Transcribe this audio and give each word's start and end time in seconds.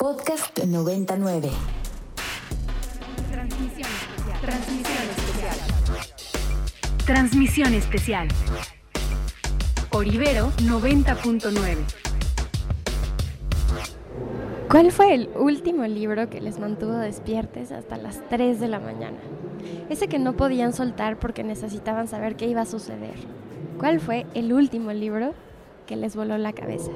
Podcast 0.00 0.58
99. 0.64 1.50
Transmisión 3.30 3.90
especial. 3.90 4.40
Transmisión 4.40 4.94
especial. 5.14 5.56
Transmisión 7.04 7.74
especial. 7.74 8.28
Orivero 9.90 10.52
90.9. 10.62 11.76
¿Cuál 14.70 14.90
fue 14.90 15.12
el 15.12 15.28
último 15.36 15.84
libro 15.84 16.30
que 16.30 16.40
les 16.40 16.58
mantuvo 16.58 16.94
despiertes 16.94 17.70
hasta 17.70 17.98
las 17.98 18.26
3 18.30 18.58
de 18.58 18.68
la 18.68 18.80
mañana? 18.80 19.18
Ese 19.90 20.08
que 20.08 20.18
no 20.18 20.34
podían 20.34 20.72
soltar 20.72 21.18
porque 21.18 21.44
necesitaban 21.44 22.08
saber 22.08 22.36
qué 22.36 22.46
iba 22.46 22.62
a 22.62 22.66
suceder. 22.66 23.16
¿Cuál 23.78 24.00
fue 24.00 24.24
el 24.32 24.54
último 24.54 24.94
libro 24.94 25.34
que 25.84 25.96
les 25.96 26.16
voló 26.16 26.38
la 26.38 26.54
cabeza? 26.54 26.90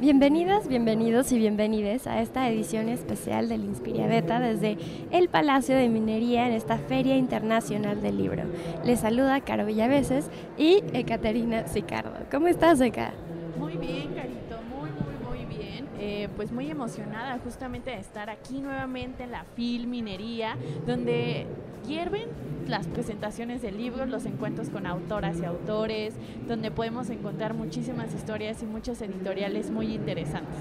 Bienvenidas, 0.00 0.66
bienvenidos 0.66 1.30
y 1.30 1.36
bienvenides 1.36 2.06
a 2.06 2.22
esta 2.22 2.48
edición 2.48 2.88
especial 2.88 3.50
del 3.50 3.66
Inspiria 3.66 4.06
Beta 4.06 4.40
desde 4.40 4.78
el 5.10 5.28
Palacio 5.28 5.76
de 5.76 5.90
Minería 5.90 6.46
en 6.46 6.54
esta 6.54 6.78
Feria 6.78 7.18
Internacional 7.18 8.00
del 8.00 8.16
Libro. 8.16 8.44
Les 8.82 9.00
saluda 9.00 9.42
Caro 9.42 9.66
Villaveses 9.66 10.30
y 10.56 10.82
Ekaterina 10.94 11.68
Sicardo. 11.68 12.14
¿Cómo 12.30 12.46
estás, 12.48 12.80
Eka? 12.80 13.12
Muy 13.58 13.76
bien, 13.76 14.14
Carito, 14.14 14.56
muy, 14.74 14.88
muy, 14.88 15.44
muy 15.44 15.58
bien. 15.58 15.86
Eh, 15.98 16.30
pues 16.34 16.50
muy 16.50 16.70
emocionada 16.70 17.38
justamente 17.44 17.90
de 17.90 17.98
estar 17.98 18.30
aquí 18.30 18.62
nuevamente 18.62 19.24
en 19.24 19.32
la 19.32 19.44
FIL 19.54 19.86
Minería, 19.86 20.56
donde 20.86 21.46
hierven 21.86 22.28
las 22.68 22.86
presentaciones 22.86 23.62
de 23.62 23.72
libros, 23.72 24.08
los 24.08 24.26
encuentros 24.26 24.70
con 24.70 24.86
autoras 24.86 25.38
y 25.40 25.44
autores, 25.44 26.14
donde 26.46 26.70
podemos 26.70 27.10
encontrar 27.10 27.54
muchísimas 27.54 28.14
historias 28.14 28.62
y 28.62 28.66
muchos 28.66 29.02
editoriales 29.02 29.70
muy 29.70 29.94
interesantes. 29.94 30.58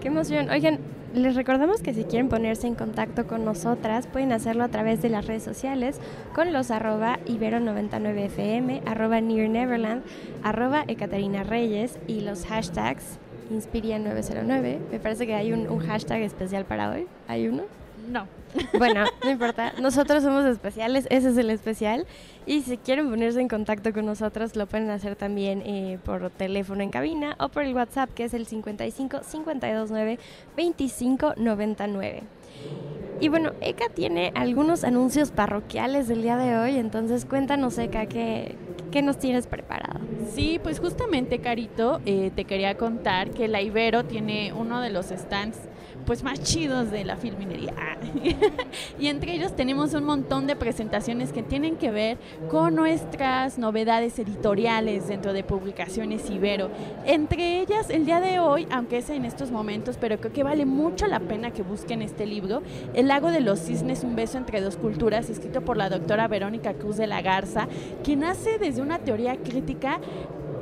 Qué 0.00 0.08
emoción. 0.08 0.50
Oigan, 0.50 0.78
les 1.14 1.34
recordamos 1.34 1.80
que 1.80 1.94
si 1.94 2.04
quieren 2.04 2.28
ponerse 2.28 2.66
en 2.66 2.74
contacto 2.74 3.26
con 3.26 3.44
nosotras, 3.44 4.06
pueden 4.06 4.32
hacerlo 4.32 4.62
a 4.64 4.68
través 4.68 5.00
de 5.00 5.08
las 5.08 5.26
redes 5.26 5.42
sociales 5.42 5.98
con 6.34 6.52
los 6.52 6.70
arroba 6.70 7.18
ibero99fm, 7.26 8.82
arroba 8.86 9.20
Near 9.20 9.48
Neverland, 9.48 10.02
arroba 10.42 10.84
Ekaterina 10.86 11.42
Reyes 11.44 11.98
y 12.06 12.20
los 12.20 12.44
hashtags 12.44 13.18
Inspiria909. 13.50 14.78
Me 14.92 15.00
parece 15.00 15.26
que 15.26 15.34
hay 15.34 15.52
un, 15.52 15.68
un 15.68 15.78
hashtag 15.78 16.20
especial 16.20 16.66
para 16.66 16.90
hoy. 16.90 17.06
¿Hay 17.26 17.48
uno? 17.48 17.62
No. 18.08 18.26
Bueno, 18.78 19.04
no 19.24 19.30
importa. 19.30 19.72
Nosotros 19.80 20.22
somos 20.22 20.44
especiales, 20.46 21.06
ese 21.10 21.30
es 21.30 21.36
el 21.36 21.50
especial. 21.50 22.06
Y 22.46 22.62
si 22.62 22.78
quieren 22.78 23.10
ponerse 23.10 23.40
en 23.40 23.48
contacto 23.48 23.92
con 23.92 24.06
nosotros, 24.06 24.56
lo 24.56 24.66
pueden 24.66 24.90
hacer 24.90 25.16
también 25.16 25.62
eh, 25.66 25.98
por 26.04 26.30
teléfono 26.30 26.82
en 26.82 26.90
cabina 26.90 27.36
o 27.38 27.48
por 27.50 27.64
el 27.64 27.74
WhatsApp, 27.74 28.10
que 28.14 28.24
es 28.24 28.34
el 28.34 28.46
55 28.46 29.20
529 29.30 30.18
25 30.56 31.34
99. 31.36 32.22
Y 33.20 33.28
bueno, 33.28 33.52
Eka 33.60 33.88
tiene 33.88 34.32
algunos 34.36 34.84
anuncios 34.84 35.32
parroquiales 35.32 36.06
del 36.06 36.22
día 36.22 36.36
de 36.36 36.56
hoy, 36.56 36.76
entonces 36.76 37.24
cuéntanos, 37.24 37.76
Eka, 37.76 38.06
¿qué, 38.06 38.54
qué 38.92 39.02
nos 39.02 39.18
tienes 39.18 39.48
preparado? 39.48 39.98
Sí, 40.32 40.60
pues 40.62 40.78
justamente, 40.78 41.40
Carito, 41.40 42.00
eh, 42.06 42.30
te 42.34 42.44
quería 42.44 42.76
contar 42.76 43.30
que 43.30 43.48
la 43.48 43.60
Ibero 43.60 44.04
tiene 44.04 44.52
uno 44.52 44.80
de 44.80 44.90
los 44.90 45.06
stands 45.06 45.58
pues 46.08 46.24
más 46.24 46.42
chidos 46.42 46.90
de 46.90 47.04
la 47.04 47.16
filminería. 47.16 47.74
y 48.98 49.08
entre 49.08 49.34
ellos 49.34 49.54
tenemos 49.54 49.92
un 49.92 50.04
montón 50.04 50.46
de 50.46 50.56
presentaciones 50.56 51.34
que 51.34 51.42
tienen 51.42 51.76
que 51.76 51.90
ver 51.90 52.16
con 52.48 52.76
nuestras 52.76 53.58
novedades 53.58 54.18
editoriales 54.18 55.06
dentro 55.06 55.34
de 55.34 55.44
publicaciones 55.44 56.30
Ibero. 56.30 56.70
Entre 57.04 57.60
ellas, 57.60 57.90
el 57.90 58.06
día 58.06 58.20
de 58.20 58.38
hoy, 58.38 58.66
aunque 58.70 58.96
es 58.96 59.10
en 59.10 59.26
estos 59.26 59.50
momentos, 59.50 59.98
pero 60.00 60.18
creo 60.18 60.32
que 60.32 60.42
vale 60.42 60.64
mucho 60.64 61.06
la 61.06 61.20
pena 61.20 61.50
que 61.50 61.62
busquen 61.62 62.00
este 62.00 62.24
libro, 62.24 62.62
El 62.94 63.08
lago 63.08 63.30
de 63.30 63.40
los 63.40 63.58
cisnes, 63.58 64.02
un 64.02 64.16
beso 64.16 64.38
entre 64.38 64.62
dos 64.62 64.78
culturas, 64.78 65.28
escrito 65.28 65.60
por 65.60 65.76
la 65.76 65.90
doctora 65.90 66.26
Verónica 66.26 66.72
Cruz 66.72 66.96
de 66.96 67.06
la 67.06 67.20
Garza, 67.20 67.68
quien 68.02 68.20
nace 68.20 68.56
desde 68.56 68.80
una 68.80 69.00
teoría 69.00 69.36
crítica 69.36 70.00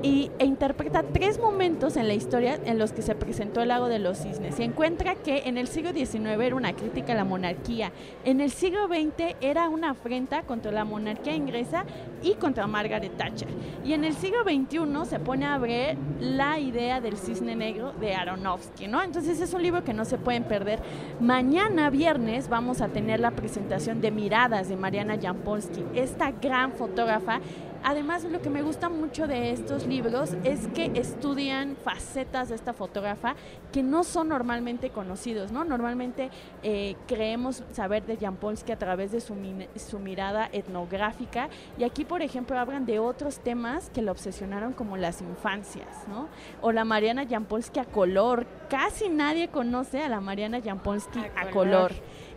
y, 0.07 0.31
e 0.39 0.45
interpreta 0.45 1.03
tres 1.03 1.41
momentos 1.41 1.97
en 1.97 2.07
la 2.07 2.15
historia 2.15 2.61
en 2.65 2.79
los 2.79 2.93
que 2.93 3.03
se 3.03 3.15
presentó 3.15 3.61
el 3.63 3.69
lago 3.69 3.89
de 3.89 3.99
los 3.99 4.19
cisnes 4.19 4.59
y 4.61 4.63
encuentra 4.63 5.17
que 5.17 5.43
en 5.47 5.59
el 5.59 5.67
siglo 5.67 5.93
XIX 5.93 6.41
era 6.41 6.55
una 6.55 6.75
crítica 6.75 7.13
a 7.13 7.17
la 7.17 7.25
monarquía, 7.25 7.91
en 8.25 8.41
el 8.41 8.51
siglo 8.51 8.87
XX 8.87 9.35
era 9.41 9.69
una 9.69 9.91
afrenta 9.91 10.43
contra 10.43 10.71
la 10.71 10.85
monarquía 10.85 11.35
inglesa 11.35 11.85
y 12.23 12.35
contra 12.35 12.67
Margaret 12.67 13.17
Thatcher 13.17 13.49
y 13.85 13.95
en 13.95 14.05
el 14.05 14.15
siglo 14.15 14.43
XXI 14.45 15.09
se 15.09 15.19
pone 15.19 15.47
a 15.47 15.59
ver 15.59 15.97
la 16.21 16.59
idea 16.59 17.01
del 17.01 17.17
cisne 17.17 17.57
negro 17.57 17.93
de 17.93 18.15
Aronofsky, 18.15 18.87
¿no? 18.87 19.03
Entonces 19.03 19.41
es 19.41 19.53
un 19.55 19.63
libro 19.63 19.85
que 19.85 19.93
no 19.93 20.05
se 20.05 20.19
pueden 20.19 20.45
perder. 20.45 20.81
Mañana 21.21 21.91
viernes 21.91 22.49
vamos 22.49 22.81
a 22.81 22.89
tener 22.89 23.21
la 23.21 23.33
presentación 23.33 24.01
de 24.01 24.11
Miradas 24.11 24.69
de 24.69 24.77
Mariana 24.77 25.19
Jampolsky, 25.21 25.85
esta 25.95 26.31
gran 26.31 26.73
fotógrafa 26.73 27.41
Además, 27.89 28.25
lo 28.25 28.43
que 28.43 28.51
me 28.51 28.63
gusta 28.63 28.89
mucho 28.89 29.29
de 29.29 29.53
estos 29.53 29.87
libros 29.87 30.35
es 30.43 30.67
que 30.75 30.91
estudian 30.97 31.77
facetas 31.77 32.49
de 32.49 32.57
esta 32.57 32.73
fotógrafa 32.73 33.37
que 33.71 33.85
no 33.85 34.03
son 34.03 34.31
normalmente 34.31 34.91
conocidos, 34.91 35.53
¿no? 35.53 35.65
Normalmente 35.65 36.31
eh, 36.65 36.97
creemos 37.07 37.63
saber 37.71 38.05
de 38.05 38.17
Jampolsky 38.17 38.73
a 38.73 38.77
través 38.77 39.13
de 39.13 39.21
su, 39.21 39.37
su 39.77 40.01
mirada 40.01 40.49
etnográfica 40.51 41.49
y 41.79 41.85
aquí, 41.85 42.05
por 42.05 42.23
ejemplo, 42.23 42.59
hablan 42.59 42.87
de 42.87 42.99
otros 42.99 43.39
temas 43.39 43.89
que 43.91 44.03
la 44.03 44.11
obsesionaron 44.11 44.73
como 44.73 44.97
las 44.97 45.23
infancias, 45.23 46.09
¿no? 46.09 46.29
O 46.63 46.73
la 46.73 46.85
Mariana 46.85 47.25
Jampolsky 47.25 47.79
a 47.79 47.85
color. 47.85 48.49
Casi 48.69 49.09
nadie 49.09 49.47
conoce 49.47 50.03
a 50.03 50.09
la 50.09 50.21
Mariana 50.21 50.61
Jampolsky 50.61 51.21
a, 51.37 51.51
color. 51.51 51.93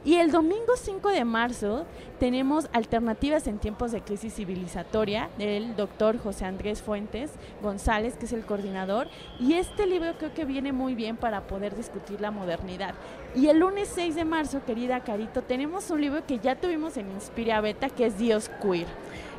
Y 0.06 0.16
el 0.16 0.32
domingo 0.32 0.78
5 0.78 1.10
de 1.10 1.26
marzo 1.26 1.86
tenemos 2.20 2.70
Alternativas 2.72 3.48
en 3.48 3.60
tiempos 3.60 3.92
de 3.92 4.02
crisis 4.02 4.34
civilizatoria 4.34 5.30
del 5.38 5.76
doctor 5.76 6.18
José 6.18 6.46
Andrés 6.46 6.82
Fuentes 6.82 7.32
González, 7.62 8.16
que 8.16 8.26
es 8.26 8.32
el 8.32 8.46
coordinador. 8.46 9.08
Y 9.40 9.54
este 9.54 9.86
libro 9.86 10.14
creo 10.18 10.34
que 10.34 10.46
viene 10.46 10.72
muy 10.72 10.96
bien 10.96 11.18
para 11.18 11.48
poder 11.48 11.76
discutir 11.76 12.22
la 12.22 12.32
modernidad. 12.32 12.96
Y 13.36 13.48
el 13.48 13.60
lunes 13.60 13.92
6 13.94 14.16
de 14.16 14.24
marzo, 14.24 14.64
querida 14.66 15.02
Carito, 15.02 15.42
tenemos 15.42 15.90
un 15.92 16.00
libro 16.00 16.26
que 16.26 16.40
ya 16.40 16.56
tuvimos 16.56 16.96
en 16.96 17.12
Inspira 17.12 17.60
Beta, 17.60 17.90
que 17.90 18.06
es 18.06 18.18
Dios 18.18 18.50
Queer. 18.62 18.88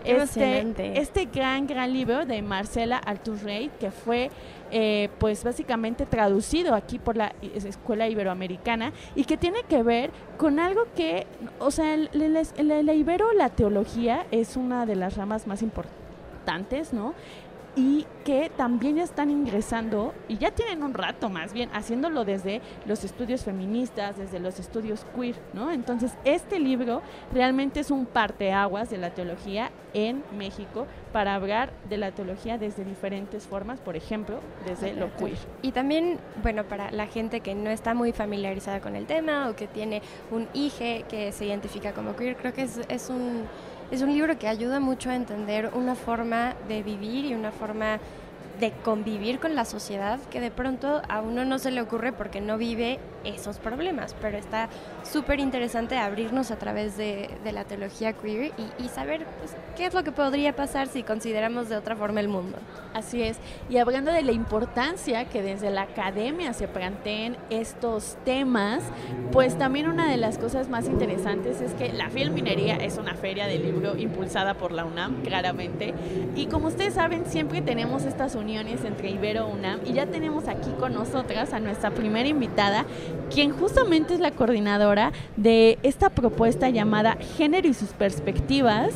Este, 0.04 0.98
este 0.98 1.26
gran, 1.26 1.66
gran 1.66 1.92
libro 1.92 2.24
de 2.24 2.40
Marcela 2.40 2.96
Alturrey, 2.96 3.70
que 3.78 3.90
fue 3.90 4.30
eh, 4.70 5.08
pues 5.18 5.44
básicamente 5.44 6.06
traducido 6.06 6.74
aquí 6.74 6.98
por 6.98 7.16
la 7.16 7.34
Escuela 7.42 8.08
Iberoamericana 8.08 8.92
y 9.14 9.24
que 9.24 9.36
tiene 9.36 9.62
que 9.64 9.82
ver 9.82 10.10
con 10.36 10.58
algo 10.60 10.86
que, 10.94 11.26
o 11.58 11.70
sea, 11.70 11.96
la 11.96 12.94
Ibero, 12.94 13.32
la 13.32 13.48
teología 13.50 14.26
es 14.30 14.56
una 14.56 14.86
de 14.86 14.96
las 14.96 15.16
ramas 15.16 15.46
más 15.46 15.62
importantes, 15.62 16.92
¿no? 16.92 17.14
Y 17.76 18.06
que 18.24 18.50
también 18.56 18.98
están 18.98 19.30
ingresando 19.30 20.12
y 20.28 20.38
ya 20.38 20.50
tienen 20.50 20.82
un 20.82 20.92
rato 20.92 21.30
más 21.30 21.52
bien 21.52 21.70
haciéndolo 21.72 22.24
desde 22.24 22.60
los 22.84 23.04
estudios 23.04 23.44
feministas, 23.44 24.18
desde 24.18 24.40
los 24.40 24.58
estudios 24.58 25.06
queer, 25.14 25.36
¿no? 25.52 25.70
Entonces, 25.70 26.12
este 26.24 26.58
libro 26.58 27.02
realmente 27.32 27.80
es 27.80 27.90
un 27.90 28.06
parteaguas 28.06 28.90
de 28.90 28.98
la 28.98 29.10
teología 29.10 29.70
en 29.94 30.22
México 30.36 30.86
para 31.12 31.34
hablar 31.34 31.72
de 31.88 31.96
la 31.96 32.12
teología 32.12 32.58
desde 32.58 32.84
diferentes 32.84 33.46
formas, 33.46 33.80
por 33.80 33.96
ejemplo, 33.96 34.40
desde 34.66 34.92
lo 34.94 35.14
queer. 35.16 35.38
Y 35.62 35.72
también, 35.72 36.18
bueno, 36.42 36.64
para 36.64 36.90
la 36.90 37.06
gente 37.06 37.40
que 37.40 37.54
no 37.54 37.70
está 37.70 37.94
muy 37.94 38.12
familiarizada 38.12 38.80
con 38.80 38.96
el 38.96 39.06
tema 39.06 39.48
o 39.48 39.56
que 39.56 39.66
tiene 39.66 40.02
un 40.30 40.48
hije 40.54 41.04
que 41.08 41.32
se 41.32 41.46
identifica 41.46 41.92
como 41.92 42.16
queer, 42.16 42.36
creo 42.36 42.52
que 42.52 42.62
es, 42.62 42.80
es 42.88 43.10
un 43.10 43.44
es 43.90 44.02
un 44.02 44.12
libro 44.12 44.38
que 44.38 44.46
ayuda 44.46 44.78
mucho 44.78 45.10
a 45.10 45.16
entender 45.16 45.70
una 45.74 45.94
forma 45.94 46.54
de 46.68 46.82
vivir 46.82 47.24
y 47.24 47.34
una 47.34 47.50
forma 47.50 47.98
de 48.60 48.72
convivir 48.84 49.40
con 49.40 49.54
la 49.54 49.64
sociedad 49.64 50.20
que 50.30 50.40
de 50.40 50.50
pronto 50.50 51.00
a 51.08 51.20
uno 51.22 51.44
no 51.44 51.58
se 51.58 51.70
le 51.70 51.80
ocurre 51.80 52.12
porque 52.12 52.40
no 52.40 52.58
vive 52.58 53.00
esos 53.24 53.58
problemas, 53.58 54.14
pero 54.20 54.38
está 54.38 54.68
súper 55.02 55.40
interesante 55.40 55.96
abrirnos 55.96 56.50
a 56.50 56.56
través 56.56 56.96
de, 56.96 57.30
la 57.52 57.64
teología 57.64 58.12
queer 58.12 58.52
y, 58.78 58.88
saber 58.88 59.26
pues, 59.40 59.56
qué 59.76 59.86
es 59.86 59.94
lo 59.94 60.04
que 60.04 60.12
podría 60.12 60.54
pasar 60.54 60.86
si 60.86 61.02
consideramos 61.02 61.68
de 61.68 61.76
otra 61.76 61.96
forma 61.96 62.20
el 62.20 62.28
mundo. 62.28 62.58
Así 62.94 63.22
es, 63.22 63.38
y 63.68 63.78
hablando 63.78 64.12
de 64.12 64.22
la 64.22 64.32
importancia 64.32 65.24
que 65.24 65.42
desde 65.42 65.70
la 65.70 65.82
academia 65.82 66.52
se 66.52 66.68
planteen 66.68 67.36
estos 67.50 68.16
temas, 68.24 68.82
pues 69.32 69.58
también 69.58 69.88
una 69.88 70.08
de 70.10 70.16
las 70.16 70.38
cosas 70.38 70.68
más 70.68 70.86
interesantes 70.86 71.60
es 71.60 71.72
que 71.74 71.92
la 71.92 72.10
Filminería 72.10 72.76
es 72.76 72.98
una 72.98 73.14
feria 73.14 73.46
de 73.46 73.58
libro 73.58 73.96
impulsada 73.96 74.54
por 74.54 74.72
la 74.72 74.84
UNAM, 74.84 75.22
claramente, 75.22 75.94
y 76.36 76.46
como 76.46 76.68
ustedes 76.68 76.94
saben, 76.94 77.26
siempre 77.26 77.62
tenemos 77.62 78.04
estas 78.04 78.34
uniones 78.50 78.84
entre 78.84 79.10
Ibero 79.10 79.46
UNAM 79.46 79.78
y 79.86 79.92
ya 79.92 80.06
tenemos 80.06 80.48
aquí 80.48 80.70
con 80.80 80.92
nosotras 80.92 81.52
a 81.52 81.60
nuestra 81.60 81.92
primera 81.92 82.28
invitada, 82.28 82.84
quien 83.32 83.52
justamente 83.52 84.14
es 84.14 84.20
la 84.20 84.32
coordinadora 84.32 85.12
de 85.36 85.78
esta 85.84 86.10
propuesta 86.10 86.68
llamada 86.68 87.16
Género 87.36 87.68
y 87.68 87.74
sus 87.74 87.90
perspectivas 87.90 88.92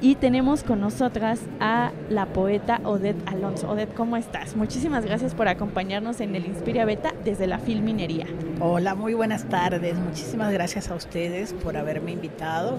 y 0.00 0.14
tenemos 0.14 0.64
con 0.64 0.80
nosotras 0.80 1.40
a 1.60 1.92
la 2.08 2.26
poeta 2.26 2.80
Odette 2.84 3.22
Alonso. 3.26 3.70
Odette, 3.70 3.94
¿cómo 3.94 4.16
estás? 4.16 4.56
Muchísimas 4.56 5.04
gracias 5.04 5.34
por 5.34 5.48
acompañarnos 5.48 6.20
en 6.20 6.34
el 6.34 6.46
Inspiria 6.46 6.86
Beta 6.86 7.14
desde 7.24 7.46
la 7.46 7.58
Filminería. 7.58 8.26
Hola, 8.60 8.94
muy 8.94 9.12
buenas 9.12 9.48
tardes. 9.48 9.98
Muchísimas 9.98 10.50
gracias 10.50 10.90
a 10.90 10.94
ustedes 10.94 11.52
por 11.52 11.76
haberme 11.76 12.12
invitado 12.12 12.78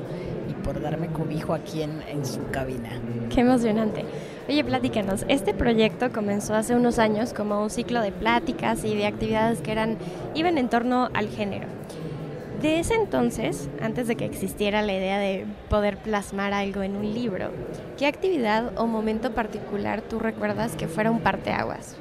y 0.50 0.54
por 0.64 0.82
darme 0.82 1.08
cobijo 1.08 1.54
aquí 1.54 1.84
en, 1.84 2.02
en 2.10 2.26
su 2.26 2.48
cabina. 2.50 2.90
Qué 3.30 3.42
emocionante. 3.42 4.06
Oye, 4.48 4.64
platícanos, 4.64 5.26
este 5.28 5.56
proyecto 5.56 6.12
comenzó 6.12 6.54
hace 6.54 6.76
unos 6.76 7.00
años 7.00 7.34
como 7.34 7.64
un 7.64 7.72
ciclo 7.72 8.02
de 8.02 8.12
pláticas 8.12 8.86
y 8.86 8.96
de 8.96 9.08
actividades 9.08 9.60
que 9.62 9.72
eran 9.72 9.98
iban 10.36 10.60
en 10.60 10.70
torno 10.70 11.10
al 11.16 11.30
género. 11.30 11.68
De 12.62 12.80
ese 12.80 12.94
entonces, 12.94 13.70
antes 13.82 14.08
de 14.08 14.16
que 14.16 14.26
existiera 14.26 14.84
la 14.84 14.94
idea 14.94 15.18
de 15.18 15.48
poder 15.68 15.98
plasmar 15.98 16.54
algo 16.54 16.84
en 16.84 16.96
un 16.96 17.12
libro, 17.12 17.50
¿qué 17.98 18.06
actividad 18.06 18.72
o 18.80 18.86
momento 18.86 19.32
particular 19.32 20.04
tú 20.04 20.20
recuerdas 20.20 20.76
que 20.76 20.88
fuera 20.88 21.10
un 21.10 21.22
parteaguas? 21.22 21.96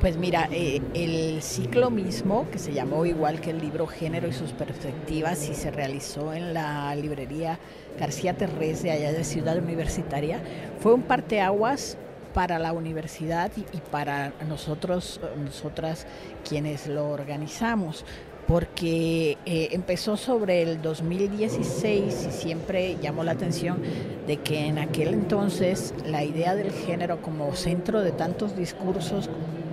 Pues 0.00 0.16
mira, 0.16 0.48
eh, 0.52 0.80
el 0.94 1.42
ciclo 1.42 1.90
mismo, 1.90 2.48
que 2.52 2.60
se 2.60 2.72
llamó 2.72 3.04
igual 3.04 3.40
que 3.40 3.50
el 3.50 3.58
libro 3.58 3.88
Género 3.88 4.28
y 4.28 4.32
sus 4.32 4.52
perspectivas, 4.52 5.48
y 5.48 5.54
se 5.54 5.72
realizó 5.72 6.32
en 6.32 6.54
la 6.54 6.94
librería 6.94 7.58
García 7.98 8.34
Terrés 8.34 8.84
de 8.84 8.92
allá 8.92 9.12
de 9.12 9.24
Ciudad 9.24 9.58
Universitaria, 9.58 10.40
fue 10.78 10.94
un 10.94 11.02
parteaguas 11.02 11.98
para 12.32 12.60
la 12.60 12.72
universidad 12.72 13.50
y, 13.56 13.78
para 13.90 14.32
nosotros, 14.48 15.20
nosotras 15.36 16.06
quienes 16.48 16.86
lo 16.86 17.08
organizamos 17.10 18.04
porque 18.46 19.36
eh, 19.44 19.68
empezó 19.72 20.16
sobre 20.16 20.62
el 20.62 20.80
2016 20.80 22.28
y 22.28 22.32
siempre 22.32 22.96
llamó 23.02 23.22
la 23.22 23.32
atención 23.32 23.82
de 24.26 24.38
que 24.38 24.66
en 24.66 24.78
aquel 24.78 25.12
entonces 25.12 25.92
la 26.06 26.24
idea 26.24 26.54
del 26.54 26.72
género 26.72 27.20
como 27.20 27.54
centro 27.54 28.00
de 28.00 28.12
tantos 28.12 28.56
discursos 28.56 29.28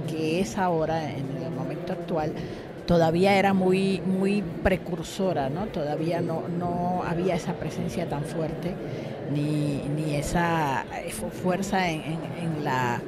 que 0.08 0.40
es 0.40 0.58
ahora 0.58 1.12
en 1.12 1.26
el 1.44 1.52
momento 1.52 1.94
actual 1.94 2.34
todavía 2.86 3.38
era 3.38 3.54
muy 3.54 4.02
muy 4.02 4.44
precursora, 4.64 5.50
¿no? 5.50 5.68
Todavía 5.68 6.22
no, 6.22 6.44
no 6.48 7.04
había 7.04 7.36
esa 7.36 7.54
presencia 7.54 8.08
tan 8.08 8.24
fuerte 8.24 8.74
ni, 9.34 9.82
ni 9.96 10.16
esa 10.16 10.86
eh, 11.04 11.12
fuerza 11.12 11.90
en, 11.90 12.02
en, 12.02 12.20
en 12.42 12.64
la 12.64 13.02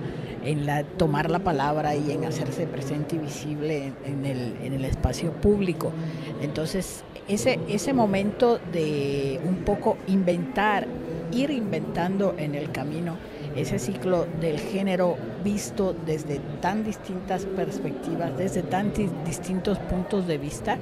en 0.44 0.66
la, 0.66 0.84
tomar 0.84 1.30
la 1.30 1.40
palabra 1.40 1.96
y 1.96 2.12
en 2.12 2.24
hacerse 2.24 2.68
presente 2.68 3.18
y 3.18 3.20
visible 3.20 3.88
en, 3.88 3.96
en, 4.06 4.26
el, 4.26 4.56
en 4.64 4.74
el, 4.74 4.86
espacio 4.86 5.34
público. 5.34 5.92
Entonces, 6.42 7.04
ese, 7.28 7.60
ese 7.68 7.92
momento 7.92 8.58
de 8.72 9.42
un 9.44 9.58
poco 9.58 9.98
inventar, 10.08 10.88
ir 11.34 11.52
inventando 11.52 12.34
en 12.38 12.56
el 12.56 12.72
camino 12.72 13.18
ese 13.58 13.80
ciclo 13.80 14.28
del 14.40 14.60
género 14.60 15.18
visto 15.44 15.96
desde 16.06 16.40
tan 16.62 16.84
distintas 16.84 17.46
perspectivas, 17.46 18.38
desde 18.38 18.62
tan 18.62 18.94
distintos 19.26 19.80
puntos 19.80 20.28
de 20.28 20.38
vista, 20.38 20.78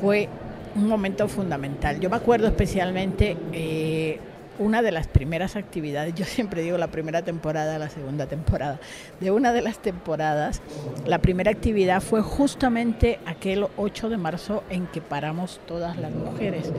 fue 0.00 0.28
un 0.74 0.88
momento 0.88 1.28
fundamental. 1.28 2.00
Yo 2.00 2.10
me 2.10 2.16
acuerdo 2.16 2.46
especialmente... 2.46 3.36
Eh, 3.52 4.20
una 4.58 4.82
de 4.82 4.92
las 4.92 5.06
primeras 5.06 5.56
actividades, 5.56 6.14
yo 6.14 6.24
siempre 6.24 6.62
digo 6.62 6.78
la 6.78 6.88
primera 6.88 7.22
temporada, 7.22 7.78
la 7.78 7.90
segunda 7.90 8.26
temporada, 8.26 8.80
de 9.20 9.30
una 9.30 9.52
de 9.52 9.62
las 9.62 9.78
temporadas, 9.78 10.62
la 11.04 11.18
primera 11.18 11.50
actividad 11.50 12.00
fue 12.00 12.22
justamente 12.22 13.18
aquel 13.26 13.66
8 13.76 14.08
de 14.08 14.16
marzo 14.16 14.64
en 14.70 14.86
que 14.86 15.00
paramos 15.00 15.60
todas 15.66 15.96
las 15.96 16.12
mujeres. 16.12 16.72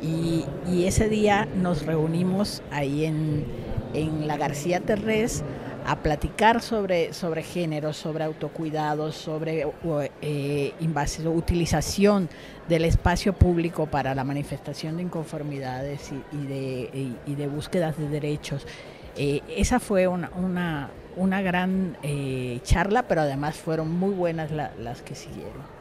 Y, 0.00 0.44
y 0.70 0.84
ese 0.84 1.08
día 1.08 1.48
nos 1.56 1.84
reunimos 1.84 2.62
ahí 2.70 3.06
en, 3.06 3.44
en 3.96 4.26
la 4.26 4.36
García 4.36 4.80
Terrés 4.80 5.42
a 5.86 5.96
platicar 5.96 6.60
sobre, 6.60 7.12
sobre 7.12 7.42
género, 7.42 7.92
sobre 7.92 8.24
autocuidado, 8.24 9.12
sobre 9.12 9.66
eh, 10.20 10.74
invasión, 10.80 11.28
utilización 11.28 12.28
del 12.68 12.84
espacio 12.84 13.32
público 13.32 13.86
para 13.86 14.14
la 14.14 14.24
manifestación 14.24 14.96
de 14.96 15.04
inconformidades 15.04 16.10
y, 16.32 16.46
de, 16.46 17.14
y, 17.24 17.34
de, 17.36 17.46
búsquedas 17.46 17.96
de 17.96 18.08
derechos. 18.08 18.66
Eh, 19.16 19.42
esa 19.48 19.78
fue 19.78 20.08
una, 20.08 20.30
una, 20.36 20.90
una 21.16 21.40
gran 21.40 21.96
eh, 22.02 22.58
charla, 22.64 23.04
pero 23.04 23.20
además 23.20 23.56
fueron 23.56 23.92
muy 23.92 24.12
buenas 24.12 24.50
la, 24.50 24.72
las 24.80 25.02
que 25.02 25.14
siguieron. 25.14 25.76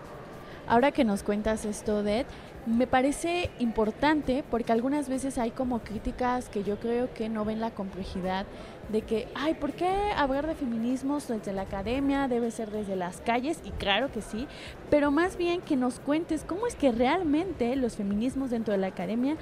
Ahora 0.68 0.92
que 0.92 1.04
nos 1.04 1.24
cuentas 1.24 1.66
esto, 1.66 2.04
Ded, 2.04 2.26
me 2.66 2.88
parece 2.88 3.52
importante 3.60 4.44
porque 4.50 4.72
algunas 4.72 5.08
veces 5.08 5.38
hay 5.38 5.52
como 5.52 5.80
críticas 5.80 6.50
que 6.50 6.64
yo 6.64 6.80
creo 6.80 7.14
que 7.14 7.30
no 7.30 7.46
ven 7.46 7.60
la 7.60 7.72
complejidad 7.72 8.46
de 8.90 9.02
que, 9.02 9.28
ay, 9.36 9.54
¿por 9.56 9.74
qué 9.74 9.88
hablar 10.16 10.48
de 10.48 10.56
feminismos 10.56 11.28
desde 11.28 11.54
la 11.54 11.64
academia? 11.64 12.28
Debe 12.28 12.52
ser 12.52 12.72
desde 12.72 12.96
las 12.96 13.22
calles, 13.22 13.60
y 13.64 13.72
claro 13.72 14.12
que 14.12 14.22
sí, 14.22 14.48
pero 14.90 15.12
más 15.12 15.38
bien 15.38 15.62
que 15.62 15.76
nos 15.76 16.00
cuentes 16.00 16.44
cómo 16.44 16.68
es 16.68 16.76
que 16.76 16.92
realmente 16.92 17.76
los 17.76 17.96
feminismos 17.96 18.50
dentro 18.50 18.74
de 18.74 18.80
la 18.80 18.88
academia 18.88 19.38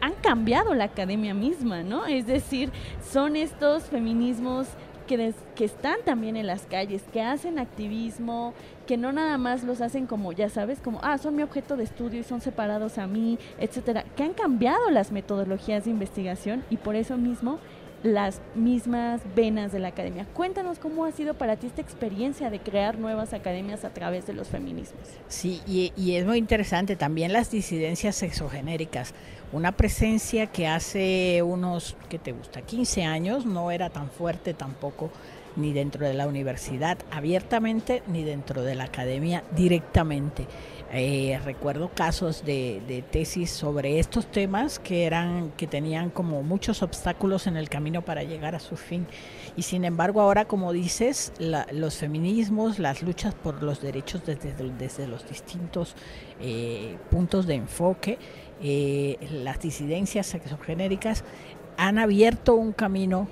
han 0.00 0.14
cambiado 0.14 0.74
la 0.74 0.84
academia 0.84 1.34
misma, 1.34 1.82
¿no? 1.82 2.06
Es 2.06 2.26
decir, 2.26 2.70
son 3.10 3.36
estos 3.36 3.84
feminismos 3.84 4.68
que, 5.06 5.16
des, 5.16 5.34
que, 5.54 5.64
están 5.64 5.96
también 6.04 6.36
en 6.36 6.46
las 6.46 6.62
calles, 6.62 7.02
que 7.12 7.22
hacen 7.22 7.58
activismo, 7.58 8.54
que 8.86 8.96
no 8.96 9.12
nada 9.12 9.38
más 9.38 9.64
los 9.64 9.80
hacen 9.80 10.06
como, 10.06 10.32
ya 10.32 10.48
sabes, 10.48 10.80
como, 10.80 11.00
ah, 11.02 11.18
son 11.18 11.36
mi 11.36 11.42
objeto 11.42 11.76
de 11.76 11.84
estudio 11.84 12.20
y 12.20 12.24
son 12.24 12.40
separados 12.40 12.98
a 12.98 13.06
mí, 13.06 13.38
etcétera, 13.58 14.04
que 14.16 14.22
han 14.22 14.34
cambiado 14.34 14.90
las 14.90 15.12
metodologías 15.12 15.84
de 15.84 15.90
investigación 15.90 16.64
y 16.70 16.76
por 16.76 16.96
eso 16.96 17.16
mismo 17.16 17.58
las 18.02 18.40
mismas 18.54 19.20
venas 19.34 19.72
de 19.72 19.78
la 19.78 19.88
academia. 19.88 20.26
Cuéntanos 20.32 20.78
cómo 20.78 21.04
ha 21.04 21.12
sido 21.12 21.34
para 21.34 21.56
ti 21.56 21.66
esta 21.66 21.80
experiencia 21.80 22.50
de 22.50 22.60
crear 22.60 22.98
nuevas 22.98 23.32
academias 23.32 23.84
a 23.84 23.90
través 23.90 24.26
de 24.26 24.32
los 24.32 24.48
feminismos. 24.48 25.02
Sí, 25.28 25.60
y, 25.66 25.92
y 25.96 26.16
es 26.16 26.26
muy 26.26 26.38
interesante 26.38 26.96
también 26.96 27.32
las 27.32 27.50
disidencias 27.50 28.16
sexogenéricas. 28.16 29.14
Una 29.52 29.72
presencia 29.72 30.46
que 30.48 30.66
hace 30.66 31.42
unos, 31.42 31.96
¿qué 32.08 32.18
te 32.18 32.32
gusta? 32.32 32.62
15 32.62 33.04
años 33.04 33.46
no 33.46 33.70
era 33.70 33.90
tan 33.90 34.10
fuerte 34.10 34.54
tampoco 34.54 35.10
ni 35.54 35.72
dentro 35.72 36.06
de 36.06 36.14
la 36.14 36.26
universidad 36.26 36.98
abiertamente 37.10 38.02
ni 38.08 38.24
dentro 38.24 38.62
de 38.62 38.74
la 38.74 38.84
academia 38.84 39.42
directamente. 39.56 40.46
Eh, 40.92 41.40
recuerdo 41.44 41.90
casos 41.92 42.44
de, 42.44 43.04
tesis 43.10 43.50
sobre 43.50 43.98
estos 43.98 44.26
temas 44.26 44.78
que 44.78 45.04
eran 45.04 45.50
que 45.56 45.66
tenían 45.66 46.10
como 46.10 46.44
muchos 46.44 46.80
obstáculos 46.80 47.48
en 47.48 47.56
el 47.56 47.68
camino 47.68 48.02
para 48.02 48.22
llegar 48.22 48.54
a 48.54 48.60
su 48.60 48.76
fin 48.76 49.04
y 49.56 49.62
sin 49.62 49.84
embargo 49.84 50.20
ahora 50.20 50.44
como 50.44 50.72
dices 50.72 51.32
los 51.72 51.96
feminismos 51.96 52.78
las 52.78 53.02
luchas 53.02 53.34
por 53.34 53.64
los 53.64 53.82
derechos 53.82 54.24
desde, 54.24 54.54
desde 54.78 55.08
los 55.08 55.28
distintos 55.28 55.96
eh, 56.40 56.96
puntos 57.10 57.46
de 57.46 57.54
enfoque 57.54 58.18
eh, 58.62 59.18
las 59.30 59.60
disidencias 59.60 60.26
sexogenéricas 60.26 61.24
han 61.76 61.98
abierto 61.98 62.54
un 62.54 62.72
camino 62.72 63.28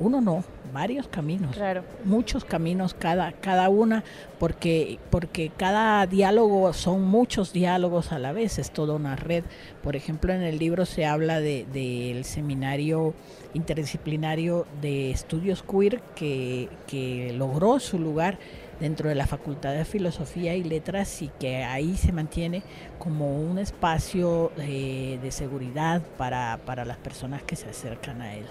uno 0.00 0.20
no, 0.20 0.44
varios 0.72 1.08
caminos, 1.08 1.56
claro. 1.56 1.82
muchos 2.04 2.44
caminos 2.44 2.94
cada, 2.94 3.32
cada 3.32 3.68
una, 3.68 4.04
porque, 4.38 4.98
porque 5.10 5.50
cada 5.56 6.06
diálogo 6.06 6.72
son 6.72 7.02
muchos 7.02 7.52
diálogos 7.52 8.12
a 8.12 8.18
la 8.18 8.32
vez, 8.32 8.58
es 8.58 8.70
toda 8.70 8.94
una 8.94 9.16
red. 9.16 9.44
Por 9.82 9.96
ejemplo, 9.96 10.32
en 10.32 10.42
el 10.42 10.58
libro 10.58 10.86
se 10.86 11.04
habla 11.04 11.40
del 11.40 11.70
de, 11.72 12.14
de 12.14 12.24
seminario 12.24 13.14
interdisciplinario 13.54 14.66
de 14.80 15.10
estudios 15.10 15.64
queer 15.64 16.00
que, 16.14 16.68
que 16.86 17.34
logró 17.36 17.80
su 17.80 17.98
lugar 17.98 18.38
dentro 18.80 19.08
de 19.08 19.14
la 19.14 19.26
Facultad 19.26 19.72
de 19.74 19.84
Filosofía 19.84 20.54
y 20.54 20.64
Letras 20.64 21.22
y 21.22 21.28
que 21.40 21.64
ahí 21.64 21.96
se 21.96 22.12
mantiene 22.12 22.62
como 22.98 23.40
un 23.40 23.58
espacio 23.58 24.52
de, 24.56 25.18
de 25.22 25.30
seguridad 25.30 26.02
para, 26.16 26.58
para 26.64 26.84
las 26.84 26.96
personas 26.96 27.42
que 27.42 27.56
se 27.56 27.68
acercan 27.68 28.22
a 28.22 28.34
él 28.34 28.46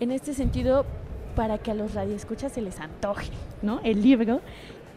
en 0.00 0.10
este 0.10 0.34
sentido, 0.34 0.84
para 1.36 1.58
que 1.58 1.70
a 1.70 1.74
los 1.74 1.94
radioescuchas 1.94 2.52
se 2.52 2.62
les 2.62 2.80
antoje, 2.80 3.30
¿no? 3.62 3.80
El 3.84 4.02
libro. 4.02 4.40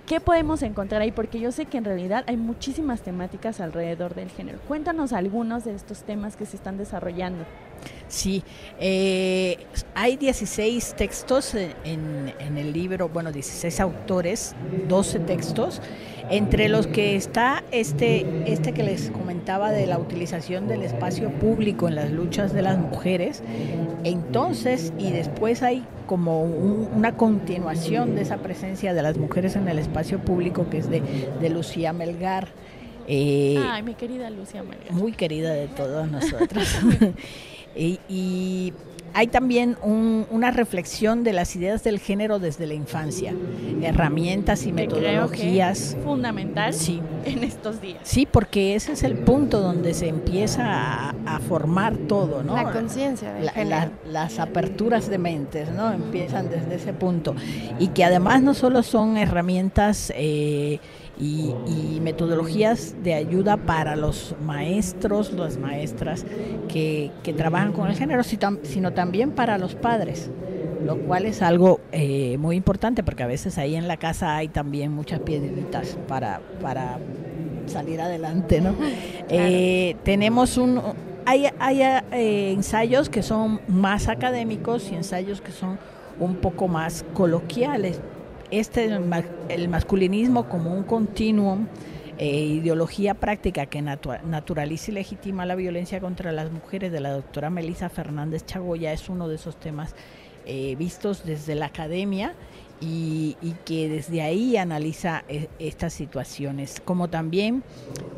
¿Qué 0.08 0.20
podemos 0.20 0.64
encontrar 0.64 1.02
ahí? 1.02 1.12
Porque 1.12 1.40
yo 1.40 1.52
sé 1.52 1.66
que 1.66 1.78
en 1.78 1.86
realidad 1.86 2.24
hay 2.28 2.36
muchísimas 2.36 3.02
temáticas 3.02 3.62
alrededor 3.62 4.16
del 4.16 4.30
género. 4.30 4.60
Cuéntanos 4.68 5.14
algunos 5.14 5.64
de 5.64 5.76
estos 5.76 6.04
temas 6.04 6.36
que 6.36 6.46
se 6.46 6.58
están 6.58 6.78
desarrollando. 6.78 7.46
Sí, 8.08 8.44
eh, 8.80 9.58
hay 9.96 10.18
16 10.18 10.94
textos 10.96 11.56
en, 11.56 11.74
en, 11.84 12.58
el 12.58 12.72
libro, 12.72 13.10
bueno, 13.10 13.32
16 13.32 13.80
autores, 13.80 14.56
12 14.88 15.20
textos, 15.22 15.82
entre 16.30 16.70
los 16.70 16.86
que 16.86 17.16
está 17.16 17.64
este, 17.72 18.26
este 18.46 18.74
que 18.74 18.84
les 18.84 19.10
comentaba 19.10 19.72
de 19.72 19.88
la 19.88 19.98
utilización 19.98 20.68
del 20.68 20.84
espacio 20.84 21.32
público 21.32 21.88
en 21.88 21.96
las 21.96 22.12
luchas 22.12 22.54
de 22.54 22.62
las 22.62 22.78
mujeres. 22.78 23.42
Entonces, 24.04 24.94
y 25.00 25.12
después 25.12 25.64
hay 25.64 25.84
como 26.06 26.44
un, 26.44 26.90
una 26.96 27.18
continuación 27.18 28.16
de 28.16 28.22
esa 28.22 28.38
presencia 28.38 28.94
de 28.94 29.02
las 29.02 29.18
mujeres 29.18 29.56
en 29.56 29.68
el 29.68 29.80
espacio 29.80 30.20
público 30.20 30.70
que 30.70 30.78
es 30.78 30.90
de, 30.90 31.02
de 31.42 31.50
Lucía 31.50 31.94
Melgar. 31.94 32.48
Eh, 33.08 33.58
Ay, 33.60 33.84
mi 33.84 33.96
querida 33.96 34.30
Lucía 34.30 34.64
Melgar. 34.64 34.92
Muy 34.92 35.14
querida 35.14 35.52
de 35.52 35.68
todos 35.68 36.10
nosotros. 36.10 36.78
Y, 37.76 38.00
y 38.08 38.74
hay 39.16 39.28
también 39.28 39.78
un- 39.84 40.26
una 40.32 40.50
reflexión 40.52 41.24
de 41.24 41.34
las 41.34 41.56
ideas 41.56 41.84
del 41.84 42.00
género 42.00 42.40
desde 42.40 42.66
la 42.66 42.74
infancia, 42.74 43.34
herramientas 43.82 44.64
y 44.66 44.72
Que 44.72 44.88
creo 44.88 44.98
que 44.98 45.02
metodologías. 45.02 45.80
es 45.80 45.98
fundamental 46.04 46.74
Sí. 46.74 47.00
en 47.26 47.44
estos 47.44 47.80
días. 47.82 48.00
Sí, 48.04 48.28
porque 48.30 48.76
ese 48.76 48.94
es 48.94 49.04
el 49.04 49.16
punto 49.18 49.60
donde 49.62 49.94
se 49.94 50.08
empieza 50.08 50.64
a, 51.10 51.16
a 51.26 51.40
formar 51.40 51.96
todo, 51.98 52.44
¿no? 52.44 52.56
La 52.56 52.72
conciencia 52.72 53.34
La- 53.40 53.64
la- 53.66 53.92
las 54.10 54.40
aperturas 54.40 55.10
de 55.10 55.18
mentes, 55.18 55.70
¿no? 55.72 55.92
Empiezan 55.92 56.50
desde 56.50 56.76
ese 56.76 56.94
punto. 56.94 57.36
Y 57.80 57.88
que 57.90 58.04
además 58.04 58.42
no 58.42 58.54
solo 58.54 58.82
son 58.84 59.18
herramientas 59.18 60.12
eh, 60.16 60.80
y, 61.20 61.54
y 61.68 62.00
metodologías 62.02 62.96
de 63.04 63.14
ayuda 63.14 63.58
para 63.58 63.96
los 63.96 64.36
maestros, 64.44 65.32
las 65.34 65.58
maestras 65.58 66.26
que, 66.68 67.12
que 67.24 67.34
trabajan 67.34 67.72
con 67.72 67.88
el 67.88 67.96
género, 67.96 68.24
sino 68.24 68.94
también 68.94 69.32
para 69.32 69.58
los 69.58 69.76
padres. 69.76 70.30
Lo 70.84 70.98
cual 70.98 71.26
es 71.26 71.42
algo 71.42 71.80
eh, 71.94 72.38
muy 72.38 72.58
importante 72.58 73.04
porque 73.04 73.24
a 73.24 73.28
veces 73.28 73.58
ahí 73.58 73.76
en 73.76 73.88
la 73.88 73.96
casa 73.96 74.36
hay 74.36 74.50
también 74.50 74.92
muchas 74.92 75.22
piedritas 75.22 75.98
para, 76.10 76.42
para 76.62 77.00
salir 77.68 78.02
adelante, 78.02 78.62
¿no? 78.62 78.76
Eh, 79.30 79.96
tenemos 80.04 80.58
un... 80.58 80.82
Hay, 81.26 81.46
hay 81.58 81.82
eh, 81.82 82.52
ensayos 82.52 83.10
que 83.10 83.24
son 83.24 83.62
más 83.68 84.10
académicos 84.10 84.92
y 84.92 84.96
ensayos 84.96 85.40
que 85.40 85.52
son 85.52 85.80
un 86.20 86.36
poco 86.36 86.68
más 86.68 87.06
coloquiales. 87.14 88.02
Este, 88.54 88.86
el, 88.86 89.00
ma- 89.00 89.24
el 89.50 89.68
masculinismo 89.68 90.48
como 90.48 90.76
un 90.76 90.84
continuum, 90.84 91.66
eh, 92.20 92.46
ideología 92.46 93.16
práctica 93.16 93.66
que 93.66 93.82
naturaliza 93.82 94.92
y 94.92 94.94
legitima 94.94 95.48
la 95.48 95.56
violencia 95.56 96.00
contra 96.00 96.32
las 96.32 96.52
mujeres 96.52 96.92
de 96.92 97.00
la 97.00 97.10
doctora 97.12 97.50
Melissa 97.50 97.90
Fernández 97.90 98.46
Chagoya 98.46 98.94
es 98.94 99.10
uno 99.10 99.28
de 99.28 99.36
esos 99.36 99.56
temas 99.60 99.96
eh, 100.46 100.76
vistos 100.78 101.26
desde 101.26 101.56
la 101.56 101.66
academia 101.66 102.36
y, 102.80 103.38
y 103.42 103.56
que 103.66 103.90
desde 103.90 104.22
ahí 104.22 104.56
analiza 104.58 105.24
eh, 105.30 105.48
estas 105.58 105.94
situaciones, 105.94 106.80
como 106.86 107.10
también 107.10 107.64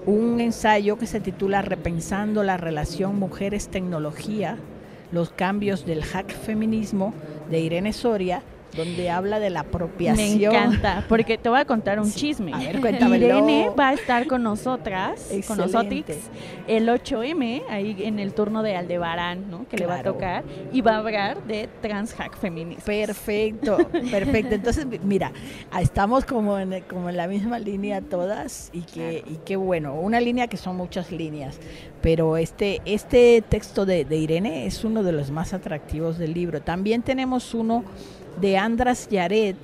un 0.06 0.42
ensayo 0.42 0.98
que 0.98 1.08
se 1.08 1.22
titula 1.22 1.62
Repensando 1.62 2.44
la 2.44 2.58
relación 2.58 3.18
mujeres-tecnología, 3.18 4.58
los 5.14 5.30
cambios 5.30 5.86
del 5.86 6.04
hack 6.04 6.34
feminismo 6.34 7.14
de 7.50 7.62
Irene 7.62 7.94
Soria, 7.94 8.44
donde 8.76 9.10
habla 9.10 9.40
de 9.40 9.50
la 9.50 9.64
Me 9.64 9.70
apropiación. 9.70 10.54
encanta, 10.56 11.06
porque 11.08 11.38
te 11.38 11.50
voy 11.50 11.60
a 11.60 11.66
contar 11.66 12.00
un 12.00 12.06
Sí, 12.08 12.20
chisme. 12.20 12.54
a 12.54 12.58
ver, 12.58 12.80
cuéntamelo. 12.82 13.26
Irene 13.26 13.70
va 13.78 13.90
a 13.90 13.94
estar 13.94 14.28
con 14.28 14.44
nosotras, 14.44 15.22
con 15.30 15.38
Excelente. 15.38 16.14
nosotros, 16.14 16.18
el 16.68 16.90
8M, 16.90 17.64
ahí 17.70 17.96
en 18.00 18.20
el 18.20 18.34
turno 18.34 18.64
de 18.64 18.76
Aldebarán, 18.76 19.50
¿no? 19.50 19.68
Que 19.68 19.78
le 19.78 19.86
va 19.86 20.00
a 20.00 20.04
tocar, 20.04 20.44
y 20.74 20.82
va 20.82 20.96
a 20.96 20.98
hablar 20.98 21.44
de 21.46 21.70
transhack 21.82 22.38
feminismo. 22.38 22.84
Perfecto, 22.86 23.78
perfecto. 24.12 24.56
Entonces, 24.56 24.86
mi- 24.86 25.00
mira, 25.00 25.32
ah, 25.72 25.82
estamos 25.82 26.26
como 26.26 26.58
en, 26.60 26.82
como 26.90 27.10
en 27.10 27.18
la 27.18 27.28
misma 27.28 27.60
línea 27.60 28.02
todas 28.02 28.70
y 28.74 28.82
que, 28.82 29.24
y 29.28 29.38
qué 29.46 29.56
bueno, 29.56 29.94
una 29.96 30.20
línea 30.20 30.48
que 30.48 30.58
son 30.58 30.76
muchas 30.76 31.12
líneas, 31.12 31.58
pero 32.02 32.38
este, 32.38 32.82
este 32.86 33.44
texto 33.48 33.86
de, 33.86 34.06
de 34.06 34.18
Irene 34.18 34.66
es 34.66 34.84
uno 34.84 35.04
de 35.04 35.12
los 35.12 35.32
más 35.32 35.54
atractivos 35.54 36.18
del 36.18 36.34
libro. 36.34 36.62
También 36.62 37.02
tenemos 37.02 37.54
uno 37.54 37.84
de 38.40 38.58
Andras 38.58 39.08
Yaret 39.10 39.58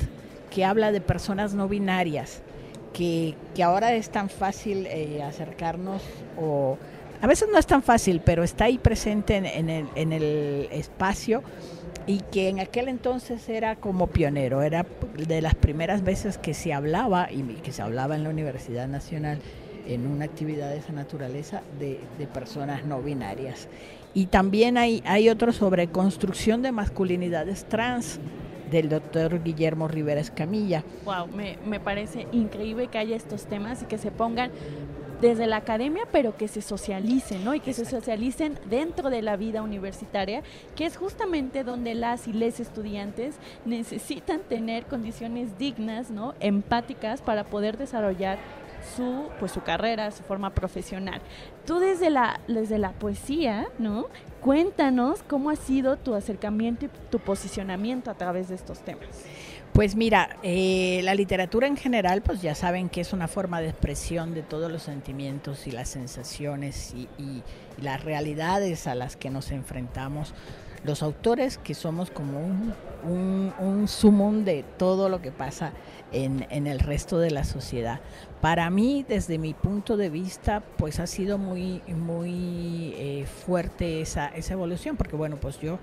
que 0.51 0.66
habla 0.66 0.92
de 0.92 1.01
personas 1.01 1.56
no 1.56 1.68
binarias, 1.68 2.42
que, 2.94 3.36
que 3.56 3.63
ahora 3.63 3.96
es 3.96 4.10
tan 4.12 4.30
fácil 4.30 4.86
eh, 4.86 5.24
acercarnos 5.24 6.04
o... 6.40 6.78
A 7.22 7.28
veces 7.28 7.50
no 7.51 7.60
es 7.60 7.68
tan 7.68 7.84
fácil, 7.84 8.20
pero 8.25 8.44
está 8.44 8.66
ahí 8.66 8.80
presente 8.80 9.36
en, 9.36 9.70
el, 9.70 9.88
en 9.94 10.12
el 10.12 10.68
espacio 10.72 11.44
y 12.08 12.20
que 12.20 12.50
en 12.50 12.60
aquel 12.60 12.88
entonces 12.88 13.48
era 13.48 13.75
como 13.75 14.08
pionero, 14.08 14.63
era 14.63 14.88
de 15.16 15.40
las 15.40 15.54
primeras 15.54 16.04
veces 16.04 16.40
que 16.40 16.56
se 16.56 16.74
hablaba 16.74 17.32
y 17.32 17.44
que 17.62 17.72
se 17.72 17.84
hablaba 17.84 18.16
en 18.16 18.24
la 18.24 18.32
Universidad 18.32 18.88
Nacional 18.88 19.38
en 19.88 20.08
una 20.08 20.25
actividad 20.25 20.72
de 20.72 20.78
esa 20.78 20.94
naturaleza 20.94 21.62
de, 21.80 22.00
de 22.18 22.25
personas 22.25 22.86
no 22.86 23.01
binarias. 23.04 23.68
Y 24.16 24.25
también 24.25 24.80
hay, 24.80 25.04
hay 25.06 25.30
otro 25.30 25.54
sobre 25.54 25.90
construcción 25.90 26.63
de 26.63 26.72
masculinidades 26.72 27.66
trans 27.66 28.20
del 28.72 28.90
doctor 28.90 29.44
Guillermo 29.44 29.88
Rivera 29.88 30.22
Escamilla. 30.22 30.84
Wow, 31.06 31.28
me, 31.28 31.58
me 31.66 31.80
parece 31.80 32.28
increíble 32.32 32.88
que 32.88 32.98
haya 32.98 33.16
estos 33.16 33.46
temas 33.46 33.84
y 33.84 33.86
que 33.86 33.98
se 33.98 34.12
pongan 34.12 34.51
desde 35.22 35.46
la 35.46 35.58
academia, 35.58 36.04
pero 36.12 36.36
que 36.36 36.48
se 36.48 36.62
socialicen, 36.62 37.46
¿no? 37.46 37.54
Y 37.54 37.60
que 37.60 37.74
se 37.74 37.86
socialicen 37.86 38.58
dentro 38.70 39.10
de 39.10 39.22
la 39.22 39.38
vida 39.38 39.62
universitaria, 39.62 40.42
que 40.75 40.86
es 40.86 40.98
justamente 40.98 41.63
donde 41.63 41.94
las 41.94 42.28
y 42.28 42.34
les 42.34 42.60
estudiantes 42.60 43.36
necesitan 43.63 44.42
tener 44.42 44.86
condiciones 44.86 45.58
dignas, 45.60 46.10
¿no? 46.10 46.34
Empáticas 46.40 47.22
para 47.22 47.44
poder 47.44 47.78
desarrollar 47.78 48.40
su 48.96 49.30
pues 49.40 49.52
su 49.52 49.62
carrera, 49.62 50.12
su 50.12 50.24
forma 50.24 50.52
profesional. 50.52 51.22
Tú 51.66 51.80
desde 51.80 52.10
la 52.10 52.40
desde 52.48 52.78
la 52.78 52.92
poesía, 52.92 53.68
¿no? 53.80 54.08
Cuéntanos 54.42 55.24
cómo 55.24 55.50
ha 55.50 55.56
sido 55.56 55.98
tu 55.98 56.16
acercamiento 56.16 56.86
y 56.86 56.90
tu 57.10 57.20
posicionamiento 57.20 58.10
a 58.10 58.16
través 58.16 58.50
de 58.50 58.56
estos 58.56 58.80
temas. 58.80 59.26
Pues 59.74 59.96
mira, 59.96 60.36
eh, 60.44 61.00
la 61.04 61.16
literatura 61.16 61.66
en 61.66 61.78
general, 61.78 62.22
pues 62.22 62.42
ya 62.42 62.56
saben 62.56 62.90
que 62.90 63.00
es 63.00 63.14
una 63.14 63.30
forma 63.30 63.62
de 63.62 63.70
expresión 63.70 64.34
de 64.34 64.42
todos 64.42 64.70
los 64.70 64.84
sentimientos 64.84 65.66
y 65.66 65.72
las 65.72 65.88
sensaciones 65.88 66.94
y, 66.94 67.08
las 67.82 68.04
realidades 68.04 68.86
a 68.86 68.94
las 68.94 69.16
que 69.16 69.30
nos 69.30 69.50
enfrentamos. 69.50 70.34
Los 70.84 71.02
autores 71.02 71.58
que 71.58 71.74
somos 71.74 72.12
como 72.12 72.46
un, 72.46 72.74
un, 73.04 73.54
un 73.60 73.88
sumum 73.88 74.44
de 74.44 74.64
todo 74.78 75.10
lo 75.10 75.22
que 75.22 75.32
pasa 75.32 75.72
en, 76.12 76.46
en 76.50 76.68
el 76.68 76.80
resto 76.80 77.18
de 77.18 77.32
la 77.32 77.44
sociedad. 77.44 78.02
Para 78.41 78.71
mí, 78.71 79.05
desde 79.07 79.38
mi 79.38 79.53
punto 79.53 79.98
de 79.98 80.10
vista, 80.10 80.63
pues 80.77 81.00
ha 81.00 81.05
sido 81.05 81.38
muy, 81.38 81.83
muy 81.88 82.95
eh, 82.98 83.27
fuerte 83.45 84.01
esa, 84.01 84.31
evolución, 84.36 84.98
porque 84.98 85.15
bueno, 85.15 85.38
pues 85.38 85.60
yo 85.60 85.77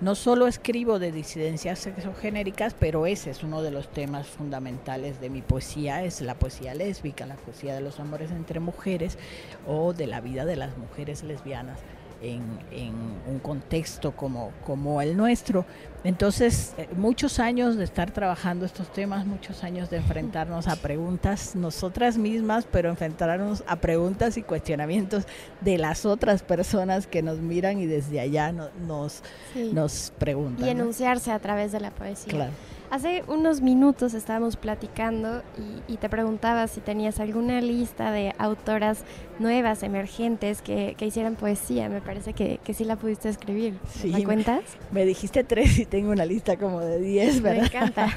no 0.00 0.14
solo 0.14 0.46
escribo 0.46 0.98
de 0.98 1.12
disidencias 1.12 1.78
sexogenéricas, 1.78 2.72
pero 2.72 3.04
ese 3.04 3.28
es 3.28 3.42
uno 3.42 3.60
de 3.60 3.70
los 3.70 3.90
temas 3.90 4.26
fundamentales 4.28 5.20
de 5.20 5.28
mi 5.28 5.42
poesía, 5.42 6.02
es 6.02 6.22
la 6.22 6.34
poesía 6.34 6.74
lésbica, 6.74 7.26
la 7.26 7.36
poesía 7.36 7.74
de 7.74 7.82
los 7.82 8.00
amores 8.00 8.30
entre 8.30 8.60
mujeres 8.60 9.18
o 9.66 9.92
de 9.92 10.06
la 10.06 10.22
vida 10.22 10.46
de 10.46 10.56
las 10.56 10.78
mujeres 10.78 11.22
lesbianas 11.22 11.80
en, 12.22 12.42
en 12.70 12.92
un 13.26 13.38
contexto 13.42 14.12
como, 14.12 14.52
como 14.66 15.00
el 15.02 15.16
nuestro. 15.16 15.64
Entonces, 16.04 16.72
eh, 16.78 16.88
muchos 16.96 17.38
años 17.38 17.76
de 17.76 17.84
estar 17.84 18.10
trabajando 18.10 18.64
estos 18.64 18.90
temas, 18.92 19.26
muchos 19.26 19.62
años 19.64 19.90
de 19.90 19.98
enfrentarnos 19.98 20.66
a 20.66 20.76
preguntas 20.76 21.54
nosotras 21.54 22.16
mismas, 22.16 22.66
pero 22.70 22.88
enfrentarnos 22.88 23.62
a 23.66 23.76
preguntas 23.76 24.36
y 24.38 24.42
cuestionamientos 24.42 25.24
de 25.60 25.76
las 25.78 26.06
otras 26.06 26.42
personas 26.42 27.06
que 27.06 27.22
nos 27.22 27.38
miran 27.38 27.78
y 27.78 27.86
desde 27.86 28.18
allá 28.20 28.50
no- 28.52 28.70
nos, 28.86 29.22
Sí. 29.52 29.70
nos 29.74 30.12
preguntan. 30.18 30.66
Y 30.68 30.74
¿no? 30.74 30.80
enunciarse 30.82 31.32
a 31.32 31.38
través 31.38 31.72
de 31.72 31.80
la 31.80 31.90
poesía. 31.90 32.30
Claro. 32.32 32.52
Hace 32.90 33.22
unos 33.28 33.60
minutos 33.60 34.14
estábamos 34.14 34.56
platicando 34.56 35.44
y, 35.56 35.92
y 35.92 35.96
te 35.98 36.08
preguntaba 36.08 36.66
si 36.66 36.80
tenías 36.80 37.20
alguna 37.20 37.60
lista 37.60 38.10
de 38.10 38.34
autoras 38.36 39.04
nuevas, 39.38 39.84
emergentes, 39.84 40.60
que, 40.60 40.96
que 40.98 41.06
hicieran 41.06 41.36
poesía. 41.36 41.88
Me 41.88 42.00
parece 42.00 42.32
que, 42.32 42.58
que 42.64 42.74
sí 42.74 42.84
la 42.84 42.96
pudiste 42.96 43.28
escribir. 43.28 43.74
¿Me 43.74 43.88
Sí, 43.88 44.08
¿La 44.10 44.24
cuentas? 44.24 44.64
Me 44.90 45.04
dijiste 45.04 45.44
tres 45.44 45.78
y 45.78 45.86
tengo 45.86 46.10
una 46.10 46.24
lista 46.24 46.56
como 46.56 46.80
de 46.80 46.98
diez, 46.98 47.40
Me 47.40 47.58
encanta. 47.58 48.08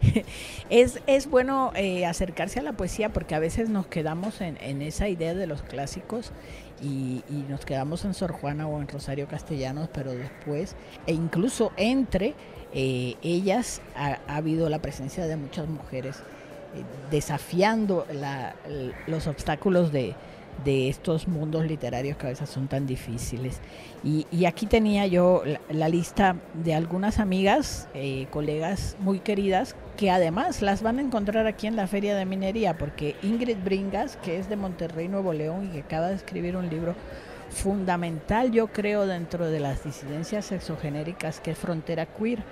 es, 0.70 1.00
es 1.08 1.28
bueno 1.28 1.72
eh, 1.74 2.06
acercarse 2.06 2.60
a 2.60 2.62
la 2.62 2.74
poesía 2.74 3.12
porque 3.12 3.34
a 3.34 3.40
veces 3.40 3.68
nos 3.68 3.88
quedamos 3.88 4.40
en, 4.40 4.58
en 4.60 4.80
esa 4.80 5.08
idea 5.08 5.34
de 5.34 5.48
los 5.48 5.62
clásicos 5.62 6.32
y, 6.82 7.22
nos 7.48 7.64
quedamos 7.64 8.04
en 8.04 8.14
Sor 8.14 8.32
Juana 8.32 8.66
o 8.66 8.80
en 8.80 8.88
Rosario 8.88 9.26
Castellanos, 9.26 9.88
pero 9.92 10.12
después, 10.12 10.76
e 11.06 11.12
incluso 11.12 11.72
entre 11.76 12.34
eh, 12.74 13.16
ellas 13.22 13.80
ha, 13.96 14.18
ha 14.26 14.36
habido 14.36 14.68
la 14.68 14.80
presencia 14.80 15.26
de 15.26 15.36
muchas 15.36 15.68
mujeres 15.68 16.22
eh, 16.74 16.82
desafiando 17.10 18.06
los 19.06 19.26
obstáculos 19.26 19.90
de, 19.90 20.14
de 20.64 20.88
estos 20.88 21.28
mundos 21.28 21.64
literarios 21.64 22.18
que 22.18 22.26
a 22.26 22.30
veces 22.30 22.50
son 22.50 22.68
tan 22.68 22.86
difíciles. 22.86 23.60
Y, 24.04 24.44
aquí 24.44 24.66
tenía 24.66 25.06
yo 25.06 25.42
la, 25.44 25.60
la 25.70 25.88
lista 25.88 26.36
de 26.52 26.74
algunas 26.74 27.18
amigas, 27.18 27.88
eh, 27.94 28.26
colegas 28.30 28.96
muy 29.00 29.20
queridas, 29.20 29.76
que 29.98 30.12
además 30.12 30.62
las 30.62 30.80
van 30.80 31.00
a 31.00 31.02
encontrar 31.02 31.48
aquí 31.48 31.66
en 31.66 31.74
la 31.74 31.88
Feria 31.88 32.14
de 32.14 32.24
Minería, 32.24 32.78
porque 32.78 33.16
Ingrid 33.20 33.56
Bringas, 33.64 34.16
que 34.16 34.38
es 34.38 34.48
de 34.48 34.54
Monterrey, 34.54 35.08
Nuevo 35.08 35.32
León, 35.32 35.66
y 35.66 35.72
que 35.72 35.80
acaba 35.80 36.06
de 36.06 36.14
escribir 36.14 36.56
un 36.56 36.70
libro 36.70 36.94
fundamental, 37.50 38.52
yo 38.52 38.68
creo, 38.68 39.06
dentro 39.06 39.50
de 39.50 39.58
las 39.58 39.82
disidencias 39.82 40.44
sexogenéricas, 40.44 41.40
que 41.40 41.50
es 41.50 41.58
Frontera 41.58 42.06
Queer, 42.06 42.44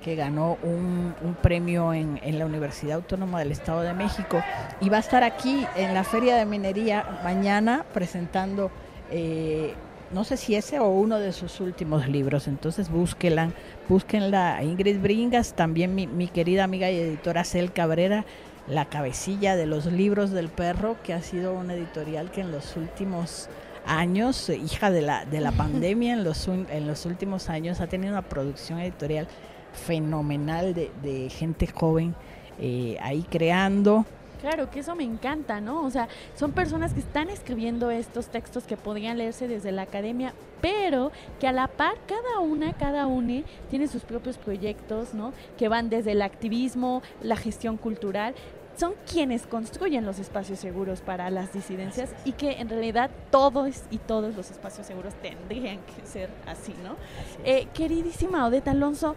que 0.00 0.14
ganó 0.14 0.58
un, 0.62 1.12
premio 1.42 1.92
en, 1.92 2.20
en 2.22 2.38
la 2.38 2.46
Universidad 2.46 2.94
Autónoma 2.94 3.40
del 3.40 3.50
Estado 3.50 3.80
de 3.80 3.94
México, 3.94 4.40
y 4.80 4.88
va 4.88 4.98
a 4.98 5.00
estar 5.00 5.24
aquí 5.24 5.66
en 5.74 5.94
la 5.94 6.04
Feria 6.04 6.36
de 6.36 6.46
Minería 6.46 7.20
mañana 7.24 7.84
presentando... 7.92 8.70
eh, 9.10 9.74
no 10.12 10.24
sé 10.24 10.36
si 10.36 10.54
ese 10.54 10.78
o 10.78 10.88
uno 10.88 11.18
de 11.18 11.32
sus 11.32 11.60
últimos 11.60 12.08
libros, 12.08 12.48
entonces 12.48 12.90
búsquenla, 12.90 13.52
búsquenla. 13.88 14.62
Ingrid 14.62 15.00
Bringas, 15.00 15.54
también 15.54 15.94
mi, 15.94 16.06
mi 16.06 16.28
querida 16.28 16.64
amiga 16.64 16.90
y 16.90 16.98
editora 16.98 17.44
Cel 17.44 17.72
Cabrera, 17.72 18.24
la 18.68 18.86
cabecilla 18.86 19.56
de 19.56 19.66
los 19.66 19.86
libros 19.86 20.30
del 20.30 20.48
perro, 20.48 20.96
que 21.02 21.14
ha 21.14 21.22
sido 21.22 21.54
una 21.54 21.74
editorial 21.74 22.30
que 22.30 22.42
en 22.42 22.52
los 22.52 22.76
últimos 22.76 23.48
años, 23.86 24.48
hija 24.48 24.90
de 24.90 25.02
la, 25.02 25.24
de 25.24 25.40
la 25.40 25.52
pandemia, 25.52 26.12
en 26.12 26.24
los, 26.24 26.48
en 26.48 26.86
los 26.86 27.06
últimos 27.06 27.48
años 27.48 27.80
ha 27.80 27.86
tenido 27.86 28.12
una 28.12 28.22
producción 28.22 28.78
editorial 28.78 29.26
fenomenal 29.72 30.74
de, 30.74 30.90
de 31.02 31.30
gente 31.30 31.66
joven 31.66 32.14
eh, 32.58 32.96
ahí 33.00 33.24
creando. 33.28 34.04
Claro, 34.42 34.68
que 34.70 34.80
eso 34.80 34.96
me 34.96 35.04
encanta, 35.04 35.60
¿no? 35.60 35.84
O 35.84 35.90
sea, 35.90 36.08
son 36.34 36.50
personas 36.50 36.92
que 36.92 36.98
están 36.98 37.30
escribiendo 37.30 37.92
estos 37.92 38.26
textos 38.26 38.64
que 38.64 38.76
podrían 38.76 39.16
leerse 39.16 39.46
desde 39.46 39.70
la 39.70 39.82
academia, 39.82 40.34
pero 40.60 41.12
que 41.38 41.46
a 41.46 41.52
la 41.52 41.68
par 41.68 41.94
cada 42.08 42.40
una, 42.40 42.72
cada 42.72 43.06
une 43.06 43.44
tiene 43.70 43.86
sus 43.86 44.02
propios 44.02 44.38
proyectos, 44.38 45.14
¿no? 45.14 45.32
Que 45.56 45.68
van 45.68 45.90
desde 45.90 46.10
el 46.10 46.22
activismo, 46.22 47.02
la 47.22 47.36
gestión 47.36 47.76
cultural, 47.76 48.34
son 48.76 48.94
quienes 49.08 49.46
construyen 49.46 50.04
los 50.04 50.18
espacios 50.18 50.58
seguros 50.58 51.02
para 51.02 51.30
las 51.30 51.52
disidencias 51.52 52.12
y 52.24 52.32
que 52.32 52.60
en 52.60 52.68
realidad 52.68 53.10
todos 53.30 53.84
y 53.92 53.98
todos 53.98 54.34
los 54.34 54.50
espacios 54.50 54.88
seguros 54.88 55.14
tendrían 55.22 55.78
que 55.78 56.04
ser 56.04 56.30
así, 56.48 56.74
¿no? 56.82 56.96
Eh, 57.44 57.68
queridísima 57.74 58.44
Odeta 58.44 58.72
Alonso, 58.72 59.14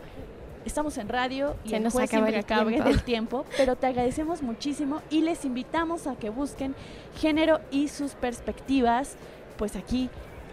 estamos 0.66 0.98
en 0.98 1.10
radio 1.10 1.56
y 1.64 1.70
Se 1.70 1.78
el 1.78 1.84
nos 1.84 1.94
juez 1.94 2.10
acaba 2.10 2.28
siempre 2.28 2.40
el 2.40 2.46
acabe 2.46 2.72
tiempo. 2.74 3.04
tiempo, 3.04 3.46
pero 3.58 3.76
te 3.76 3.88
agradecemos 3.88 4.42
muchísimo 4.42 5.02
y 5.10 5.22
les 5.22 5.46
invitamos 5.46 6.08
a 6.08 6.16
que 6.16 6.30
busquen 6.30 6.76
género 7.20 7.60
y 7.72 7.88
sus 7.88 8.14
perspectivas, 8.14 9.16
pues 9.58 9.76
aquí 9.76 10.10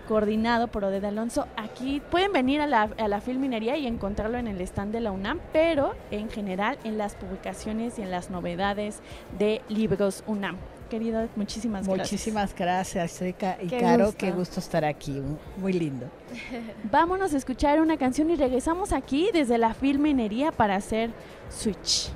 coordinado 0.09 0.69
por 0.69 0.85
Odeda 0.85 1.09
Alonso. 1.09 1.47
Aquí 1.57 2.03
pueden 2.11 2.33
venir 2.33 2.61
a 2.61 2.67
la, 2.67 2.83
a 2.83 3.09
la 3.09 3.21
Filminería 3.21 3.77
y 3.77 3.87
encontrarlo 3.87 4.37
en 4.39 4.49
el 4.49 4.61
stand 4.61 4.93
de 4.93 5.01
la 5.01 5.13
UNAM, 5.13 5.41
pero 5.53 5.95
en 6.11 6.29
general 6.29 6.79
en 6.85 6.99
las 6.99 7.15
publicaciones 7.15 7.99
y 7.99 8.03
en 8.03 8.11
las 8.11 8.29
novedades 8.29 9.01
de 9.39 9.63
libros 9.69 10.25
UNAM. 10.27 10.57
Querido, 10.93 11.27
muchísimas 11.37 11.87
gracias. 11.87 12.13
Muchísimas 12.13 12.55
gracias, 12.55 13.23
y 13.23 13.33
Qué 13.33 13.79
Caro, 13.81 14.05
gusto. 14.05 14.19
qué 14.19 14.31
gusto 14.31 14.61
estar 14.61 14.85
aquí, 14.85 15.23
muy 15.57 15.73
lindo. 15.73 16.07
Vámonos 16.93 17.33
a 17.33 17.39
escuchar 17.39 17.81
una 17.81 17.97
canción 17.97 18.29
y 18.29 18.37
regresamos 18.37 18.93
aquí 18.93 19.31
desde 19.33 19.57
la 19.57 19.73
Filminería 19.73 20.53
para 20.53 20.77
hacer 20.77 21.11
Switch. 21.49 22.11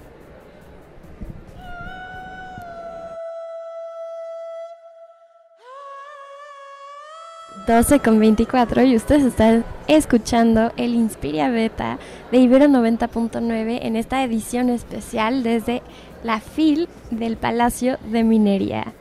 12 7.66 7.98
con 7.98 8.20
24 8.20 8.84
y 8.84 8.94
ustedes 8.94 9.24
están 9.24 9.64
escuchando 9.88 10.70
el 10.76 10.94
Inspiria 10.94 11.50
Beta 11.50 11.98
de 12.30 12.38
Ibero 12.38 12.66
90.9 12.66 13.80
en 13.82 13.96
esta 13.96 14.22
edición 14.22 14.70
especial 14.70 15.42
desde 15.42 15.82
la 16.22 16.38
FIL 16.38 16.88
del 17.10 17.36
Palacio 17.36 17.98
de 18.04 18.22
Minería. 18.22 18.92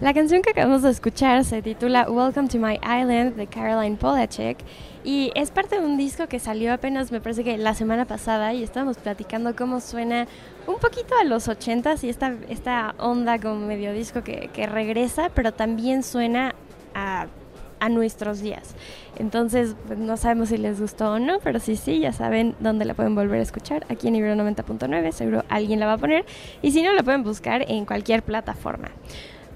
La 0.00 0.14
canción 0.14 0.40
que 0.40 0.48
acabamos 0.48 0.80
de 0.80 0.90
escuchar 0.90 1.44
se 1.44 1.60
titula 1.60 2.10
Welcome 2.10 2.48
to 2.48 2.58
My 2.58 2.76
Island 2.76 3.36
de 3.36 3.46
Caroline 3.46 3.96
Polachek 3.96 4.56
y 5.04 5.30
es 5.34 5.50
parte 5.50 5.78
de 5.78 5.84
un 5.84 5.98
disco 5.98 6.26
que 6.26 6.38
salió 6.38 6.72
apenas 6.72 7.12
me 7.12 7.20
parece 7.20 7.44
que 7.44 7.58
la 7.58 7.74
semana 7.74 8.06
pasada 8.06 8.54
y 8.54 8.62
estábamos 8.62 8.96
platicando 8.96 9.54
cómo 9.54 9.78
suena 9.80 10.26
un 10.66 10.78
poquito 10.78 11.14
a 11.20 11.24
los 11.24 11.48
80s 11.48 12.02
y 12.04 12.08
esta, 12.08 12.34
esta 12.48 12.94
onda 12.96 13.38
como 13.38 13.66
medio 13.66 13.92
disco 13.92 14.24
que, 14.24 14.48
que 14.54 14.66
regresa 14.66 15.30
pero 15.34 15.52
también 15.52 16.02
suena 16.02 16.54
a 16.94 17.26
a 17.80 17.88
nuestros 17.88 18.40
días. 18.40 18.74
Entonces, 19.18 19.74
pues, 19.86 19.98
no 19.98 20.16
sabemos 20.16 20.50
si 20.50 20.58
les 20.58 20.80
gustó 20.80 21.12
o 21.12 21.18
no, 21.18 21.38
pero 21.40 21.58
sí, 21.58 21.76
sí, 21.76 21.98
ya 21.98 22.12
saben 22.12 22.54
dónde 22.60 22.84
la 22.84 22.94
pueden 22.94 23.14
volver 23.14 23.40
a 23.40 23.42
escuchar. 23.42 23.84
Aquí 23.88 24.08
en 24.08 24.16
Ibero 24.16 24.36
90.9, 24.36 25.12
seguro 25.12 25.44
alguien 25.48 25.80
la 25.80 25.86
va 25.86 25.94
a 25.94 25.98
poner. 25.98 26.24
Y 26.62 26.70
si 26.72 26.82
no, 26.82 26.92
la 26.92 27.02
pueden 27.02 27.22
buscar 27.22 27.64
en 27.68 27.84
cualquier 27.84 28.22
plataforma. 28.22 28.90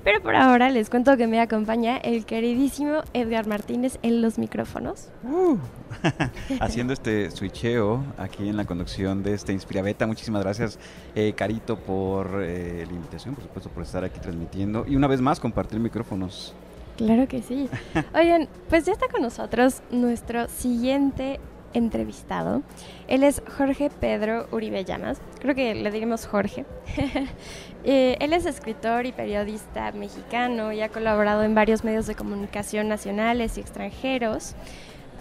Pero 0.04 0.20
por 0.20 0.36
ahora 0.36 0.68
les 0.68 0.90
cuento 0.90 1.16
que 1.16 1.26
me 1.26 1.40
acompaña 1.40 1.96
el 1.96 2.26
queridísimo 2.26 3.00
Edgar 3.14 3.46
Martínez 3.46 3.98
en 4.02 4.20
los 4.20 4.36
micrófonos. 4.36 5.08
Uh, 5.22 5.56
haciendo 6.60 6.92
este 6.92 7.30
switcheo 7.30 8.04
aquí 8.18 8.46
en 8.46 8.58
la 8.58 8.66
conducción 8.66 9.22
de 9.22 9.32
este 9.32 9.54
Inspirabeta. 9.54 10.06
Muchísimas 10.06 10.42
gracias, 10.42 10.78
eh, 11.14 11.32
Carito, 11.34 11.78
por 11.78 12.42
eh, 12.42 12.84
la 12.86 12.92
invitación, 12.92 13.34
por 13.34 13.44
supuesto, 13.44 13.70
por 13.70 13.82
estar 13.82 14.04
aquí 14.04 14.20
transmitiendo. 14.20 14.84
Y 14.86 14.94
una 14.94 15.06
vez 15.06 15.22
más, 15.22 15.40
compartir 15.40 15.80
micrófonos. 15.80 16.54
Claro 16.96 17.26
que 17.28 17.42
sí. 17.42 17.68
Oigan, 18.14 18.48
pues 18.68 18.84
ya 18.86 18.92
está 18.92 19.08
con 19.08 19.22
nosotros 19.22 19.82
nuestro 19.90 20.48
siguiente 20.48 21.40
entrevistado. 21.74 22.62
Él 23.08 23.24
es 23.24 23.42
Jorge 23.58 23.90
Pedro 23.90 24.46
Uribe 24.52 24.84
Llamas. 24.84 25.20
Creo 25.40 25.54
que 25.54 25.74
le 25.74 25.90
diremos 25.90 26.26
Jorge. 26.26 26.64
Eh, 27.86 28.16
él 28.20 28.32
es 28.32 28.46
escritor 28.46 29.04
y 29.04 29.12
periodista 29.12 29.92
mexicano 29.92 30.72
y 30.72 30.80
ha 30.80 30.88
colaborado 30.88 31.42
en 31.42 31.54
varios 31.54 31.84
medios 31.84 32.06
de 32.06 32.14
comunicación 32.14 32.88
nacionales 32.88 33.58
y 33.58 33.60
extranjeros. 33.60 34.54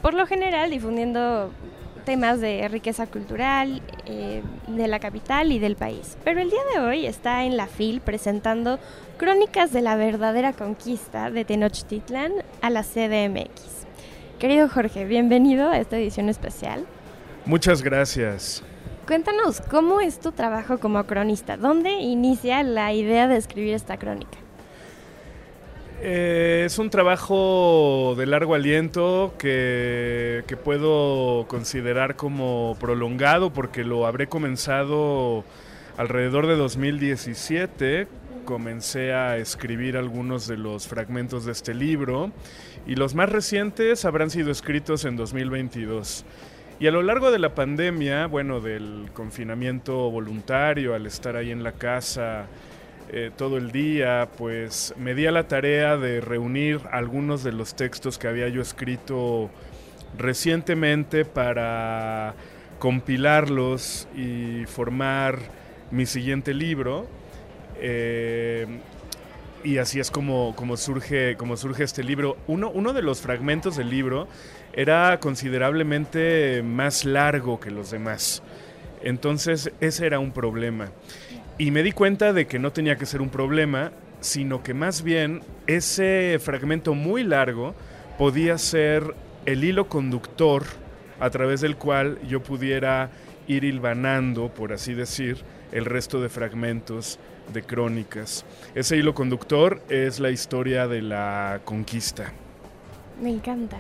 Por 0.02 0.14
lo 0.14 0.26
general 0.26 0.72
difundiendo 0.72 1.52
temas 2.04 2.40
de 2.40 2.68
riqueza 2.68 3.08
cultural 3.08 3.82
eh, 4.06 4.44
de 4.68 4.88
la 4.88 5.00
capital 5.00 5.52
y 5.52 5.60
del 5.60 5.76
país. 5.76 6.18
Pero 6.24 6.42
el 6.42 6.50
día 6.50 6.62
de 6.74 6.82
hoy 6.82 7.06
está 7.06 7.44
en 7.44 7.58
la 7.58 7.68
FIL 7.68 8.02
presentando 8.02 8.80
Crónicas 9.18 9.72
de 9.72 9.82
la 9.82 9.96
verdadera 9.96 10.54
conquista 10.54 11.30
de 11.32 11.46
Tenochtitlan 11.46 12.32
a 12.62 12.70
la 12.70 12.84
CDMX. 12.84 13.86
Querido 14.40 14.68
Jorge, 14.68 15.06
bienvenido 15.06 15.70
a 15.70 15.80
esta 15.80 15.98
edición 15.98 16.30
especial. 16.30 16.86
Muchas 17.46 17.82
gracias. 17.82 18.64
Cuéntanos, 19.08 19.62
¿cómo 19.62 20.00
es 20.00 20.20
tu 20.20 20.32
trabajo 20.32 20.80
como 20.80 21.04
cronista? 21.06 21.58
¿Dónde 21.58 21.92
inicia 21.92 22.64
la 22.64 22.94
idea 22.94 23.28
de 23.28 23.38
escribir 23.38 23.74
esta 23.74 23.98
crónica? 23.98 24.43
Eh, 26.06 26.64
es 26.66 26.80
un 26.80 26.90
trabajo 26.90 28.14
de 28.18 28.26
largo 28.26 28.56
aliento 28.56 29.34
que, 29.38 30.44
que 30.48 30.58
puedo 30.58 31.46
considerar 31.48 32.18
como 32.18 32.76
prolongado 32.78 33.54
porque 33.54 33.86
lo 33.86 34.06
habré 34.06 34.28
comenzado 34.28 35.46
alrededor 35.96 36.48
de 36.48 36.58
2017. 36.58 38.08
Comencé 38.44 39.14
a 39.14 39.38
escribir 39.38 39.96
algunos 39.96 40.46
de 40.46 40.58
los 40.58 40.90
fragmentos 40.90 41.46
de 41.46 41.54
este 41.54 41.74
libro 41.74 42.34
y 42.86 42.96
los 42.96 43.16
más 43.16 43.30
recientes 43.30 44.04
habrán 44.04 44.30
sido 44.30 44.52
escritos 44.52 45.06
en 45.06 45.16
2022. 45.16 46.26
Y 46.82 46.88
a 46.88 46.92
lo 46.92 47.02
largo 47.02 47.32
de 47.32 47.40
la 47.40 47.56
pandemia, 47.56 48.28
bueno, 48.28 48.60
del 48.60 49.10
confinamiento 49.14 50.12
voluntario, 50.12 50.96
al 50.96 51.06
estar 51.06 51.38
ahí 51.38 51.52
en 51.52 51.64
la 51.64 51.72
casa 51.72 52.48
eh, 53.12 53.32
todo 53.36 53.58
el 53.58 53.72
día, 53.72 54.30
pues 54.38 54.94
me 54.98 55.14
di 55.14 55.26
a 55.28 55.32
la 55.32 55.48
tarea 55.48 55.98
de 55.98 56.22
reunir 56.22 56.82
algunos 56.92 57.44
de 57.44 57.52
los 57.52 57.76
textos 57.76 58.18
que 58.18 58.28
había 58.28 58.48
yo 58.48 58.62
escrito 58.62 59.50
recientemente 60.18 61.26
para 61.26 62.36
compilarlos 62.80 64.08
y 64.16 64.66
formar 64.66 65.40
mi 65.92 66.06
siguiente 66.06 66.54
libro. 66.54 67.08
Eh, 67.80 68.68
y 69.64 69.78
así 69.78 70.00
es 70.00 70.12
como, 70.12 70.56
como, 70.56 70.76
surge, 70.76 71.38
como 71.38 71.56
surge 71.56 71.84
este 71.84 72.04
libro. 72.04 72.38
Uno, 72.48 72.70
uno 72.70 72.94
de 72.94 73.02
los 73.02 73.22
fragmentos 73.22 73.78
del 73.78 73.90
libro 73.90 74.28
era 74.74 75.20
considerablemente 75.20 76.64
más 76.64 77.06
largo 77.06 77.60
que 77.60 77.72
los 77.72 77.92
demás. 77.92 78.44
Entonces 79.04 79.72
ese 79.80 80.06
era 80.06 80.20
un 80.20 80.32
problema. 80.32 80.90
Y 81.58 81.72
me 81.72 81.84
di 81.84 81.92
cuenta 81.92 82.34
de 82.34 82.48
que 82.48 82.60
no 82.60 82.72
tenía 82.72 82.98
que 82.98 83.06
ser 83.06 83.22
un 83.22 83.30
problema, 83.30 83.92
sino 84.22 84.64
que 84.64 84.74
más 84.74 85.04
bien 85.04 85.42
ese 85.68 86.40
fragmento 86.40 86.96
muy 86.96 87.24
largo 87.24 87.76
podía 88.18 88.58
ser 88.58 89.16
el 89.46 89.64
hilo 89.64 89.88
conductor 89.88 90.64
a 91.20 91.30
través 91.30 91.62
del 91.62 91.78
cual 91.78 92.20
yo 92.28 92.42
pudiera 92.42 93.12
ir 93.48 93.64
hilvanando, 93.64 94.50
por 94.50 94.74
así 94.74 94.94
decir, 94.94 95.38
el 95.72 95.86
resto 95.86 96.22
de 96.22 96.30
fragmentos 96.30 97.20
de 97.54 97.62
crónicas. 97.64 98.46
Ese 98.74 98.98
hilo 98.98 99.14
conductor 99.14 99.82
es 99.90 100.20
la 100.20 100.32
historia 100.32 100.88
de 100.88 101.02
la 101.02 101.62
conquista. 101.66 102.32
Me 103.22 103.30
encanta. 103.30 103.80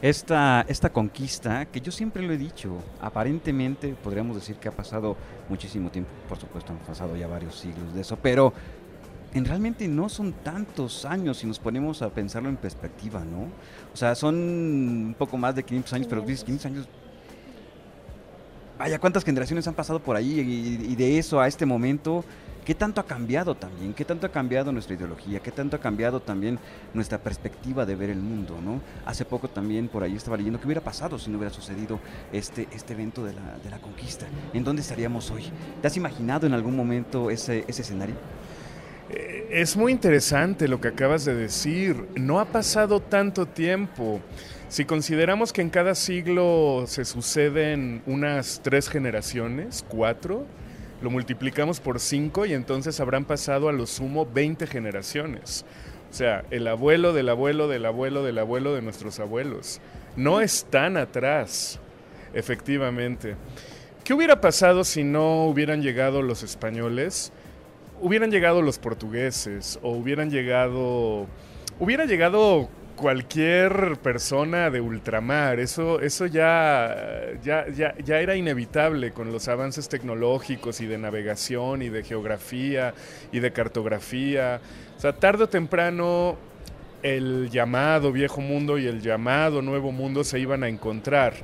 Esta, 0.00 0.64
esta 0.68 0.90
conquista, 0.90 1.66
que 1.66 1.80
yo 1.80 1.90
siempre 1.90 2.22
lo 2.22 2.32
he 2.32 2.38
dicho, 2.38 2.76
aparentemente 3.00 3.96
podríamos 4.00 4.36
decir 4.36 4.54
que 4.56 4.68
ha 4.68 4.72
pasado 4.72 5.16
muchísimo 5.48 5.90
tiempo, 5.90 6.10
por 6.28 6.38
supuesto 6.38 6.72
han 6.72 6.78
pasado 6.78 7.16
ya 7.16 7.26
varios 7.26 7.58
siglos 7.58 7.92
de 7.92 8.02
eso, 8.02 8.16
pero 8.16 8.52
en 9.34 9.44
realmente 9.44 9.88
no 9.88 10.08
son 10.08 10.32
tantos 10.32 11.04
años 11.04 11.38
si 11.38 11.48
nos 11.48 11.58
ponemos 11.58 12.00
a 12.02 12.10
pensarlo 12.10 12.48
en 12.48 12.56
perspectiva, 12.56 13.24
¿no? 13.24 13.48
O 13.92 13.96
sea, 13.96 14.14
son 14.14 14.36
un 14.36 15.16
poco 15.18 15.36
más 15.36 15.56
de 15.56 15.64
500 15.64 15.92
años, 15.92 16.06
pero 16.08 16.22
dices 16.22 16.44
500 16.44 16.66
años... 16.66 16.88
Vaya, 18.78 19.00
cuántas 19.00 19.24
generaciones 19.24 19.66
han 19.66 19.74
pasado 19.74 19.98
por 19.98 20.14
ahí 20.14 20.38
y 20.88 20.94
de 20.94 21.18
eso 21.18 21.40
a 21.40 21.48
este 21.48 21.66
momento 21.66 22.24
¿Qué 22.68 22.74
tanto 22.74 23.00
ha 23.00 23.06
cambiado 23.06 23.54
también? 23.54 23.94
¿Qué 23.94 24.04
tanto 24.04 24.26
ha 24.26 24.30
cambiado 24.30 24.70
nuestra 24.72 24.94
ideología? 24.94 25.40
¿Qué 25.40 25.50
tanto 25.50 25.76
ha 25.76 25.80
cambiado 25.80 26.20
también 26.20 26.58
nuestra 26.92 27.16
perspectiva 27.16 27.86
de 27.86 27.96
ver 27.96 28.10
el 28.10 28.18
mundo? 28.18 28.60
¿no? 28.62 28.82
Hace 29.06 29.24
poco 29.24 29.48
también 29.48 29.88
por 29.88 30.02
ahí 30.02 30.14
estaba 30.14 30.36
leyendo 30.36 30.60
qué 30.60 30.66
hubiera 30.66 30.82
pasado 30.82 31.18
si 31.18 31.30
no 31.30 31.38
hubiera 31.38 31.50
sucedido 31.50 31.98
este, 32.30 32.68
este 32.70 32.92
evento 32.92 33.24
de 33.24 33.32
la, 33.32 33.56
de 33.64 33.70
la 33.70 33.78
conquista. 33.78 34.26
¿En 34.52 34.64
dónde 34.64 34.82
estaríamos 34.82 35.30
hoy? 35.30 35.44
¿Te 35.80 35.86
has 35.86 35.96
imaginado 35.96 36.46
en 36.46 36.52
algún 36.52 36.76
momento 36.76 37.30
ese, 37.30 37.64
ese 37.66 37.80
escenario? 37.80 38.16
Eh, 39.08 39.48
Es 39.50 39.74
muy 39.74 39.90
interesante 39.90 40.68
lo 40.68 40.78
que 40.78 40.88
acabas 40.88 41.24
de 41.24 41.34
decir. 41.34 42.06
No 42.16 42.38
ha 42.38 42.44
pasado 42.44 43.00
tanto 43.00 43.46
tiempo. 43.46 44.20
Si 44.68 44.84
consideramos 44.84 45.54
que 45.54 45.62
en 45.62 45.70
cada 45.70 45.94
siglo 45.94 46.84
se 46.86 47.06
suceden 47.06 48.02
unas 48.04 48.60
tres 48.62 48.90
generaciones, 48.90 49.86
cuatro, 49.88 50.44
lo 51.02 51.10
multiplicamos 51.10 51.80
por 51.80 52.00
cinco 52.00 52.46
y 52.46 52.54
entonces 52.54 53.00
habrán 53.00 53.24
pasado 53.24 53.68
a 53.68 53.72
lo 53.72 53.86
sumo 53.86 54.26
20 54.26 54.66
generaciones. 54.66 55.64
O 56.10 56.14
sea, 56.14 56.44
el 56.50 56.66
abuelo 56.66 57.12
del 57.12 57.28
abuelo 57.28 57.68
del 57.68 57.84
abuelo 57.84 58.22
del 58.22 58.38
abuelo 58.38 58.74
de 58.74 58.82
nuestros 58.82 59.20
abuelos. 59.20 59.80
No 60.16 60.40
están 60.40 60.96
atrás, 60.96 61.78
efectivamente. 62.34 63.36
¿Qué 64.04 64.14
hubiera 64.14 64.40
pasado 64.40 64.84
si 64.84 65.04
no 65.04 65.44
hubieran 65.44 65.82
llegado 65.82 66.22
los 66.22 66.42
españoles? 66.42 67.32
hubieran 68.00 68.30
llegado 68.30 68.62
los 68.62 68.78
portugueses 68.78 69.78
o 69.82 69.90
hubieran 69.90 70.30
llegado 70.30 71.26
hubiera 71.80 72.04
llegado 72.04 72.68
cualquier 72.98 73.96
persona 74.02 74.70
de 74.70 74.80
ultramar 74.80 75.60
eso 75.60 76.00
eso 76.00 76.26
ya 76.26 76.94
ya, 77.42 77.68
ya 77.68 77.94
ya 78.04 78.20
era 78.20 78.34
inevitable 78.34 79.12
con 79.12 79.32
los 79.32 79.46
avances 79.48 79.88
tecnológicos 79.88 80.80
y 80.80 80.86
de 80.86 80.98
navegación 80.98 81.82
y 81.82 81.88
de 81.88 82.02
geografía 82.02 82.94
y 83.32 83.40
de 83.40 83.52
cartografía. 83.52 84.60
O 84.96 85.00
sea 85.00 85.12
tarde 85.12 85.44
o 85.44 85.48
temprano 85.48 86.36
el 87.02 87.48
llamado 87.50 88.10
viejo 88.10 88.40
mundo 88.40 88.78
y 88.78 88.86
el 88.86 89.00
llamado 89.00 89.62
nuevo 89.62 89.92
mundo 89.92 90.24
se 90.24 90.40
iban 90.40 90.64
a 90.64 90.68
encontrar 90.68 91.34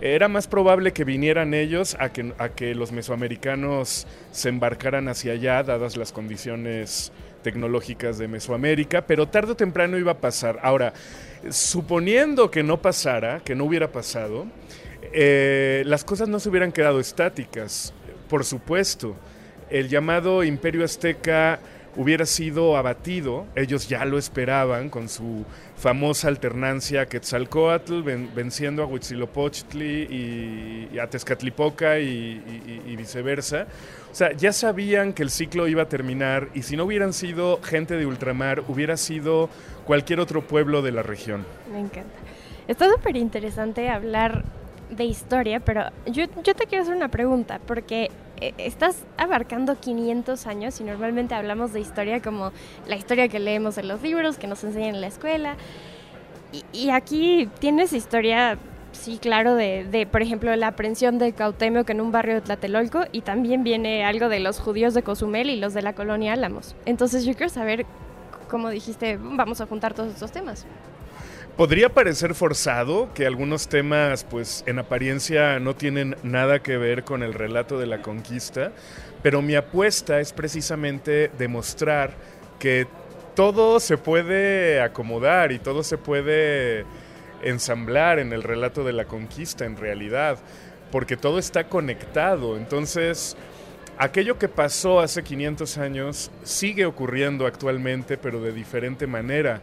era 0.00 0.28
más 0.28 0.46
probable 0.46 0.92
que 0.92 1.04
vinieran 1.04 1.52
ellos 1.54 1.96
a 1.98 2.10
que, 2.10 2.74
los 2.74 2.92
mesoamericanos 2.92 4.06
se 4.32 4.48
embarcaran 4.48 5.08
hacia 5.08 5.32
allá, 5.32 5.62
dadas 5.62 5.96
las 5.96 6.12
condiciones 6.12 7.12
tecnológicas 7.42 8.18
de 8.18 8.28
Mesoamérica, 8.28 9.06
pero 9.06 9.28
tarde 9.28 9.52
o 9.52 9.56
temprano 9.56 9.98
iba 9.98 10.12
a 10.12 10.18
pasar. 10.18 10.58
Ahora, 10.62 10.92
suponiendo 11.50 12.50
que 12.50 12.62
no 12.62 12.80
pasara, 12.80 13.40
que 13.40 13.54
no 13.54 13.64
hubiera 13.64 13.92
pasado, 13.92 14.46
eh, 15.12 15.82
las 15.86 16.04
cosas 16.04 16.28
no 16.28 16.40
se 16.40 16.48
hubieran 16.48 16.72
quedado 16.72 17.00
estáticas, 17.00 17.92
por 18.28 18.44
supuesto. 18.44 19.16
El 19.70 19.88
llamado 19.88 20.42
Imperio 20.44 20.84
Azteca 20.84 21.60
hubiera 21.96 22.26
sido 22.26 22.76
abatido, 22.76 23.46
ellos 23.54 23.88
ya 23.88 24.04
lo 24.04 24.18
esperaban 24.18 24.90
con 24.90 25.08
su 25.08 25.44
famosa 25.76 26.28
alternancia 26.28 27.06
Quetzalcoatl 27.06 28.02
ven, 28.02 28.30
venciendo 28.34 28.82
a 28.82 28.86
Huitzilopochtli 28.86 30.88
y, 30.92 30.98
a 30.98 31.08
Tezcatlipoca 31.08 31.98
y, 31.98 32.82
y, 32.86 32.96
viceversa. 32.96 33.66
O 34.10 34.14
sea, 34.14 34.32
ya 34.32 34.52
sabían 34.52 35.12
que 35.12 35.22
el 35.22 35.30
ciclo 35.30 35.68
iba 35.68 35.82
a 35.82 35.88
terminar 35.88 36.48
y 36.54 36.62
si 36.62 36.76
no 36.76 36.84
hubieran 36.84 37.12
sido 37.12 37.60
gente 37.62 37.96
de 37.96 38.06
ultramar, 38.06 38.64
hubiera 38.68 38.96
sido 38.96 39.48
cualquier 39.86 40.20
otro 40.20 40.46
pueblo 40.46 40.82
de 40.82 40.92
la 40.92 41.02
región. 41.02 41.46
Me 41.72 41.80
encanta. 41.80 42.10
Está 42.68 42.90
súper 42.90 43.16
interesante 43.16 43.88
hablar 43.88 44.44
de 44.90 45.04
historia, 45.04 45.60
pero 45.60 45.84
yo, 46.06 46.24
yo 46.44 46.54
te 46.54 46.66
quiero 46.66 46.82
hacer 46.82 46.94
una 46.94 47.08
pregunta, 47.08 47.60
porque 47.66 48.10
estás 48.40 49.04
abarcando 49.16 49.78
500 49.78 50.46
años 50.46 50.80
y 50.80 50.84
normalmente 50.84 51.34
hablamos 51.34 51.72
de 51.72 51.80
historia 51.80 52.20
como 52.20 52.52
la 52.86 52.96
historia 52.96 53.28
que 53.28 53.38
leemos 53.38 53.78
en 53.78 53.88
los 53.88 54.02
libros, 54.02 54.38
que 54.38 54.46
nos 54.46 54.64
enseñan 54.64 54.94
en 54.96 55.00
la 55.00 55.06
escuela. 55.06 55.56
Y, 56.72 56.90
aquí 56.90 57.48
tienes 57.60 57.92
historia, 57.92 58.58
sí, 58.90 59.18
claro, 59.18 59.54
de, 59.54 59.84
de, 59.84 60.04
por 60.04 60.20
ejemplo, 60.20 60.54
la 60.56 60.68
aprehensión 60.68 61.18
de 61.18 61.32
Cautemio 61.32 61.84
en 61.86 62.00
un 62.00 62.10
barrio 62.10 62.34
de 62.34 62.40
Tlatelolco 62.40 63.04
y 63.12 63.20
también 63.20 63.62
viene 63.62 64.04
algo 64.04 64.28
de 64.28 64.40
los 64.40 64.58
judíos 64.58 64.94
de 64.94 65.02
Cozumel 65.02 65.48
y 65.48 65.56
los 65.56 65.74
de 65.74 65.82
la 65.82 65.94
colonia 65.94 66.32
Álamos. 66.32 66.74
Entonces 66.86 67.24
yo 67.24 67.34
quiero 67.34 67.50
saber, 67.50 67.86
como 68.50 68.68
dijiste, 68.68 69.16
vamos 69.16 69.60
a 69.60 69.66
juntar 69.66 69.94
todos 69.94 70.12
estos 70.12 70.32
temas. 70.32 70.66
Podría 71.60 71.90
parecer 71.90 72.34
forzado 72.34 73.12
que 73.12 73.26
algunos 73.26 73.68
temas, 73.68 74.24
pues 74.24 74.64
en 74.66 74.78
apariencia 74.78 75.60
no 75.60 75.76
tienen 75.76 76.16
nada 76.22 76.62
que 76.62 76.78
ver 76.78 77.04
con 77.04 77.22
el 77.22 77.34
relato 77.34 77.78
de 77.78 77.84
la 77.84 78.00
conquista, 78.00 78.72
pero 79.22 79.42
mi 79.42 79.56
apuesta 79.56 80.20
es 80.20 80.32
precisamente 80.32 81.30
demostrar 81.36 82.14
que 82.58 82.86
todo 83.36 83.78
se 83.78 83.98
puede 83.98 84.80
acomodar 84.80 85.52
y 85.52 85.58
todo 85.58 85.82
se 85.82 85.98
puede 85.98 86.86
ensamblar 87.42 88.20
en 88.20 88.32
el 88.32 88.42
relato 88.42 88.82
de 88.82 88.94
la 88.94 89.04
conquista 89.04 89.66
en 89.66 89.76
realidad, 89.76 90.38
porque 90.90 91.18
todo 91.18 91.38
está 91.38 91.64
conectado. 91.64 92.56
Entonces, 92.56 93.36
aquello 93.98 94.38
que 94.38 94.48
pasó 94.48 94.98
hace 94.98 95.22
500 95.22 95.76
años 95.76 96.30
sigue 96.42 96.86
ocurriendo 96.86 97.46
actualmente, 97.46 98.16
pero 98.16 98.40
de 98.40 98.52
diferente 98.52 99.06
manera. 99.06 99.60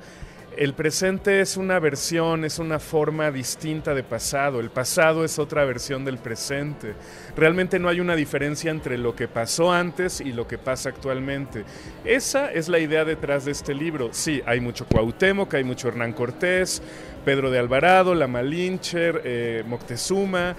El 0.57 0.73
presente 0.73 1.39
es 1.39 1.55
una 1.55 1.77
versión, 1.77 2.43
es 2.43 2.57
una 2.57 2.79
forma 2.79 3.29
distinta 3.29 3.93
de 3.93 4.01
pasado. 4.01 4.59
El 4.59 4.71
pasado 4.71 5.23
es 5.23 5.37
otra 5.37 5.63
versión 5.65 6.03
del 6.03 6.17
presente. 6.17 6.95
Realmente 7.35 7.77
no 7.77 7.89
hay 7.89 7.99
una 7.99 8.15
diferencia 8.15 8.71
entre 8.71 8.97
lo 8.97 9.15
que 9.15 9.27
pasó 9.27 9.71
antes 9.71 10.19
y 10.19 10.33
lo 10.33 10.47
que 10.47 10.57
pasa 10.57 10.89
actualmente. 10.89 11.63
Esa 12.03 12.51
es 12.51 12.69
la 12.69 12.79
idea 12.79 13.05
detrás 13.05 13.45
de 13.45 13.51
este 13.51 13.75
libro. 13.75 14.09
Sí, 14.13 14.41
hay 14.47 14.59
mucho 14.59 14.87
Cuauhtémoc, 14.87 15.53
hay 15.53 15.63
mucho 15.63 15.89
Hernán 15.89 16.13
Cortés, 16.13 16.81
Pedro 17.23 17.51
de 17.51 17.59
Alvarado, 17.59 18.15
La 18.15 18.27
Malincher, 18.27 19.21
eh, 19.25 19.63
Moctezuma, 19.67 20.55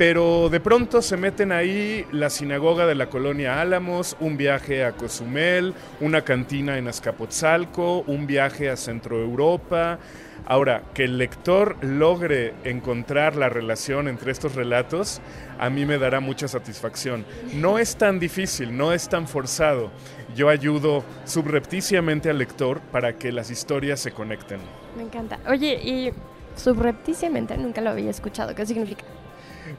pero 0.00 0.48
de 0.48 0.60
pronto 0.60 1.02
se 1.02 1.18
meten 1.18 1.52
ahí 1.52 2.06
la 2.10 2.30
sinagoga 2.30 2.86
de 2.86 2.94
la 2.94 3.10
colonia 3.10 3.60
Álamos, 3.60 4.16
un 4.18 4.38
viaje 4.38 4.82
a 4.82 4.92
Cozumel, 4.92 5.74
una 6.00 6.22
cantina 6.22 6.78
en 6.78 6.88
Azcapotzalco, 6.88 8.04
un 8.06 8.26
viaje 8.26 8.70
a 8.70 8.78
Centro 8.78 9.20
Europa. 9.20 9.98
Ahora, 10.46 10.84
que 10.94 11.04
el 11.04 11.18
lector 11.18 11.76
logre 11.84 12.54
encontrar 12.64 13.36
la 13.36 13.50
relación 13.50 14.08
entre 14.08 14.32
estos 14.32 14.54
relatos, 14.54 15.20
a 15.58 15.68
mí 15.68 15.84
me 15.84 15.98
dará 15.98 16.20
mucha 16.20 16.48
satisfacción. 16.48 17.26
No 17.52 17.78
es 17.78 17.96
tan 17.96 18.18
difícil, 18.18 18.74
no 18.74 18.94
es 18.94 19.06
tan 19.06 19.28
forzado. 19.28 19.90
Yo 20.34 20.48
ayudo 20.48 21.04
subrepticiamente 21.26 22.30
al 22.30 22.38
lector 22.38 22.80
para 22.90 23.18
que 23.18 23.32
las 23.32 23.50
historias 23.50 24.00
se 24.00 24.12
conecten. 24.12 24.60
Me 24.96 25.02
encanta. 25.02 25.38
Oye, 25.46 25.74
y 25.74 26.10
subrepticiamente 26.56 27.54
nunca 27.58 27.82
lo 27.82 27.90
había 27.90 28.08
escuchado. 28.08 28.54
¿Qué 28.54 28.64
significa? 28.64 29.04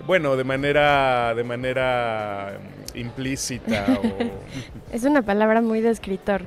Bueno, 0.06 0.36
de 0.36 0.44
manera, 0.44 1.34
de 1.36 1.44
manera 1.44 2.60
implícita. 2.96 3.86
O... 3.90 4.02
es 4.94 5.04
una 5.04 5.22
palabra 5.22 5.62
muy 5.62 5.82
de 5.82 5.90
escritor. 5.90 6.46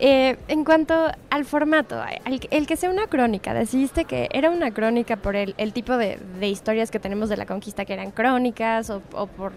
Eh, 0.00 0.36
en 0.48 0.64
cuanto 0.64 1.12
al 1.30 1.44
formato, 1.44 2.02
el, 2.24 2.40
el, 2.50 2.66
que 2.66 2.76
sea 2.76 2.90
una 2.90 3.06
crónica, 3.06 3.54
decidiste 3.54 4.04
que 4.04 4.28
era 4.32 4.50
una 4.50 4.72
crónica 4.72 5.16
por 5.16 5.36
el, 5.36 5.54
el 5.58 5.72
tipo 5.72 5.96
de, 5.96 6.18
de, 6.40 6.48
historias 6.48 6.90
que 6.90 6.98
tenemos 6.98 7.28
de 7.28 7.36
la 7.36 7.46
conquista, 7.46 7.84
que 7.84 7.92
eran 7.92 8.10
crónicas, 8.10 8.90
o, 8.90 9.00
o 9.12 9.28
por 9.28 9.52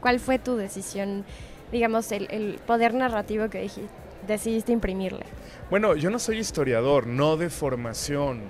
cuál 0.00 0.18
fue 0.18 0.40
tu 0.40 0.56
decisión, 0.56 1.24
digamos, 1.70 2.10
el, 2.10 2.26
el 2.30 2.58
poder 2.66 2.94
narrativo 2.94 3.48
que 3.48 3.60
dijiste, 3.60 3.92
decidiste 4.26 4.72
imprimirle. 4.72 5.24
Bueno, 5.70 5.94
yo 5.94 6.10
no 6.10 6.18
soy 6.18 6.38
historiador, 6.38 7.06
no 7.06 7.36
de 7.36 7.50
formación. 7.50 8.40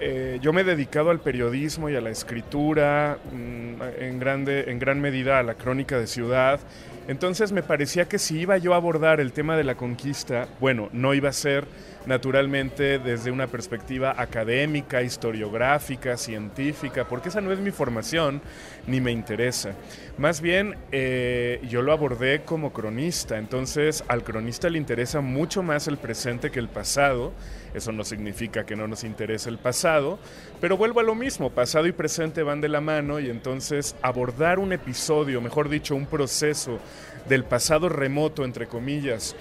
Eh, 0.00 0.38
yo 0.42 0.52
me 0.52 0.62
he 0.62 0.64
dedicado 0.64 1.10
al 1.10 1.20
periodismo 1.20 1.88
y 1.88 1.96
a 1.96 2.00
la 2.00 2.10
escritura, 2.10 3.18
mmm, 3.32 3.82
en, 3.98 4.18
grande, 4.18 4.70
en 4.70 4.78
gran 4.78 5.00
medida 5.00 5.38
a 5.38 5.42
la 5.42 5.54
crónica 5.54 5.98
de 5.98 6.06
ciudad. 6.06 6.60
Entonces 7.06 7.52
me 7.52 7.62
parecía 7.62 8.06
que 8.06 8.18
si 8.18 8.40
iba 8.40 8.56
yo 8.56 8.72
a 8.72 8.76
abordar 8.76 9.20
el 9.20 9.32
tema 9.32 9.56
de 9.56 9.64
la 9.64 9.74
conquista, 9.74 10.48
bueno, 10.58 10.88
no 10.92 11.12
iba 11.12 11.28
a 11.28 11.34
ser 11.34 11.66
naturalmente 12.06 12.98
desde 12.98 13.30
una 13.30 13.46
perspectiva 13.46 14.14
académica, 14.16 15.02
historiográfica, 15.02 16.16
científica, 16.16 17.06
porque 17.06 17.28
esa 17.28 17.40
no 17.40 17.52
es 17.52 17.58
mi 17.58 17.70
formación 17.70 18.40
ni 18.86 19.00
me 19.00 19.12
interesa. 19.12 19.74
Más 20.16 20.40
bien, 20.40 20.76
eh, 20.92 21.60
yo 21.68 21.82
lo 21.82 21.92
abordé 21.92 22.42
como 22.42 22.72
cronista, 22.72 23.38
entonces 23.38 24.02
al 24.08 24.22
cronista 24.22 24.70
le 24.70 24.78
interesa 24.78 25.20
mucho 25.20 25.62
más 25.62 25.88
el 25.88 25.98
presente 25.98 26.50
que 26.50 26.58
el 26.58 26.68
pasado. 26.68 27.32
Eso 27.74 27.90
no 27.90 28.04
significa 28.04 28.64
que 28.64 28.76
no 28.76 28.86
nos 28.86 29.02
interese 29.02 29.50
el 29.50 29.58
pasado, 29.58 30.18
pero 30.60 30.76
vuelvo 30.76 31.00
a 31.00 31.02
lo 31.02 31.16
mismo, 31.16 31.50
pasado 31.50 31.86
y 31.88 31.92
presente 31.92 32.44
van 32.44 32.60
de 32.60 32.68
la 32.68 32.80
mano 32.80 33.18
y 33.18 33.28
entonces 33.28 33.96
abordar 34.00 34.60
un 34.60 34.72
episodio, 34.72 35.40
mejor 35.40 35.68
dicho, 35.68 35.96
un 35.96 36.06
proceso 36.06 36.78
del 37.28 37.44
pasado 37.44 37.88
remoto, 37.88 38.44
entre 38.44 38.68
comillas, 38.68 39.34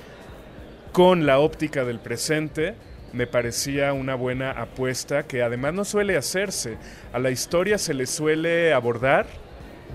con 0.92 1.26
la 1.26 1.40
óptica 1.40 1.86
del 1.86 2.00
presente, 2.00 2.76
me 3.14 3.28
parecía 3.28 3.94
una 3.94 4.16
buena 4.16 4.52
apuesta 4.52 5.24
que 5.24 5.44
además 5.44 5.76
no 5.76 5.86
suele 5.86 6.18
hacerse. 6.18 6.78
A 7.14 7.20
la 7.20 7.30
historia 7.30 7.78
se 7.78 7.94
le 7.94 8.08
suele 8.08 8.74
abordar 8.74 9.28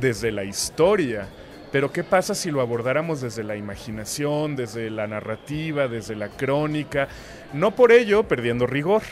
desde 0.01 0.31
la 0.31 0.45
historia, 0.45 1.29
Pero 1.71 1.93
¿qué 1.93 2.03
pasa 2.03 2.35
si 2.35 2.51
lo 2.51 2.63
abordáramos 2.63 3.21
desde 3.21 3.45
la 3.45 3.55
imaginación, 3.55 4.57
desde 4.57 4.89
la 4.89 5.07
narrativa, 5.07 5.87
desde 5.87 6.17
la 6.17 6.29
crónica? 6.29 7.09
No 7.53 7.75
por 7.75 7.93
ello 7.93 8.25
perdiendo 8.25 8.67
rigor. 8.67 9.03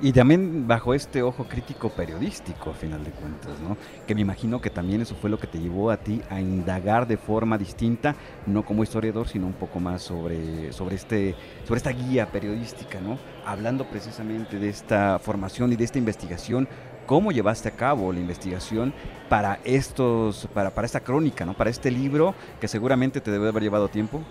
Y 0.00 0.12
también 0.12 0.68
bajo 0.68 0.94
este 0.94 1.22
ojo 1.22 1.44
crítico 1.44 1.90
periodístico, 1.90 2.70
a 2.70 2.74
final 2.74 3.02
de 3.02 3.10
cuentas, 3.10 3.58
¿no? 3.60 3.76
Que 4.06 4.14
me 4.14 4.20
imagino 4.20 4.60
que 4.60 4.70
también 4.70 5.00
eso 5.02 5.16
fue 5.16 5.28
lo 5.28 5.40
que 5.40 5.48
te 5.48 5.58
llevó 5.58 5.90
a 5.90 5.96
ti 5.96 6.22
a 6.30 6.40
indagar 6.40 7.08
de 7.08 7.16
forma 7.16 7.58
distinta, 7.58 8.14
no 8.46 8.64
como 8.64 8.84
historiador, 8.84 9.26
sino 9.26 9.48
un 9.48 9.54
poco 9.54 9.80
más 9.80 10.02
sobre, 10.02 10.72
sobre, 10.72 10.94
este, 10.94 11.34
sobre 11.64 11.78
esta 11.78 11.90
guía 11.90 12.30
periodística, 12.30 13.00
¿no? 13.00 13.18
Hablando 13.44 13.86
precisamente 13.90 14.60
de 14.60 14.68
esta 14.68 15.18
formación 15.18 15.72
y 15.72 15.76
de 15.76 15.84
esta 15.84 15.98
investigación, 15.98 16.68
cómo 17.08 17.32
llevaste 17.32 17.68
a 17.68 17.72
cabo 17.72 18.12
la 18.12 18.20
investigación 18.20 18.94
para 19.28 19.58
estos, 19.64 20.46
para, 20.54 20.70
para 20.70 20.86
esta 20.86 21.00
crónica, 21.00 21.44
¿no? 21.44 21.54
Para 21.54 21.70
este 21.70 21.90
libro 21.90 22.36
que 22.60 22.68
seguramente 22.68 23.20
te 23.20 23.32
debe 23.32 23.48
haber 23.48 23.64
llevado 23.64 23.88
tiempo. 23.88 24.22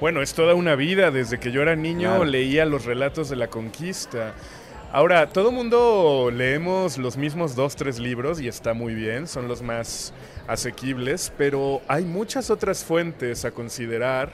Bueno, 0.00 0.22
es 0.22 0.32
toda 0.32 0.54
una 0.54 0.76
vida. 0.76 1.10
Desde 1.10 1.38
que 1.38 1.52
yo 1.52 1.62
era 1.62 1.76
niño 1.76 2.08
Claro. 2.10 2.24
leía 2.24 2.64
los 2.64 2.84
relatos 2.86 3.28
de 3.28 3.36
la 3.36 3.48
conquista. 3.48 4.34
Ahora, 4.92 5.28
todo 5.28 5.52
mundo 5.52 6.30
leemos 6.34 6.98
los 6.98 7.16
mismos 7.16 7.54
dos, 7.54 7.76
tres 7.76 7.98
libros 8.00 8.40
y 8.40 8.48
está 8.48 8.74
muy 8.74 8.94
bien, 8.94 9.28
son 9.28 9.46
los 9.46 9.62
más 9.62 10.12
asequibles, 10.48 11.32
pero 11.38 11.80
hay 11.86 12.04
muchas 12.04 12.50
otras 12.50 12.82
fuentes 12.82 13.44
a 13.44 13.52
considerar 13.52 14.30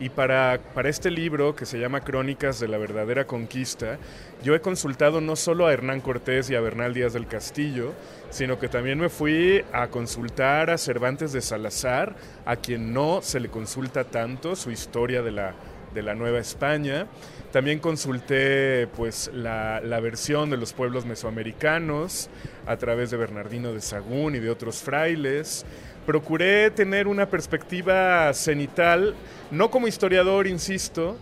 y 0.00 0.10
para, 0.10 0.60
para 0.74 0.88
este 0.88 1.10
libro 1.10 1.56
que 1.56 1.66
se 1.66 1.78
llama 1.78 2.02
Crónicas 2.02 2.60
de 2.60 2.68
la 2.68 2.78
verdadera 2.78 3.26
conquista, 3.26 3.98
yo 4.42 4.54
he 4.54 4.60
consultado 4.60 5.20
no 5.20 5.34
solo 5.34 5.66
a 5.66 5.72
Hernán 5.72 6.00
Cortés 6.00 6.48
y 6.50 6.54
a 6.54 6.60
Bernal 6.60 6.94
Díaz 6.94 7.12
del 7.12 7.26
Castillo, 7.26 7.92
sino 8.30 8.58
que 8.58 8.68
también 8.68 8.98
me 8.98 9.08
fui 9.08 9.64
a 9.72 9.88
consultar 9.88 10.70
a 10.70 10.78
Cervantes 10.78 11.32
de 11.32 11.40
Salazar, 11.40 12.14
a 12.46 12.56
quien 12.56 12.92
no 12.92 13.20
se 13.22 13.40
le 13.40 13.48
consulta 13.48 14.04
tanto 14.04 14.54
su 14.54 14.70
historia 14.70 15.22
de 15.22 15.32
la, 15.32 15.54
de 15.94 16.02
la 16.02 16.14
Nueva 16.14 16.38
España. 16.38 17.06
También 17.50 17.78
consulté 17.78 18.86
pues 18.88 19.30
la, 19.32 19.80
la 19.80 20.00
versión 20.00 20.50
de 20.50 20.58
los 20.58 20.74
pueblos 20.74 21.06
mesoamericanos 21.06 22.28
a 22.66 22.76
través 22.76 23.10
de 23.10 23.16
Bernardino 23.16 23.72
de 23.72 23.80
Sagún 23.80 24.36
y 24.36 24.38
de 24.38 24.50
otros 24.50 24.82
frailes. 24.82 25.64
Procuré 26.08 26.70
tener 26.70 27.06
una 27.06 27.28
perspectiva 27.28 28.32
cenital, 28.32 29.14
no 29.50 29.70
como 29.70 29.88
historiador, 29.88 30.46
insisto, 30.46 31.18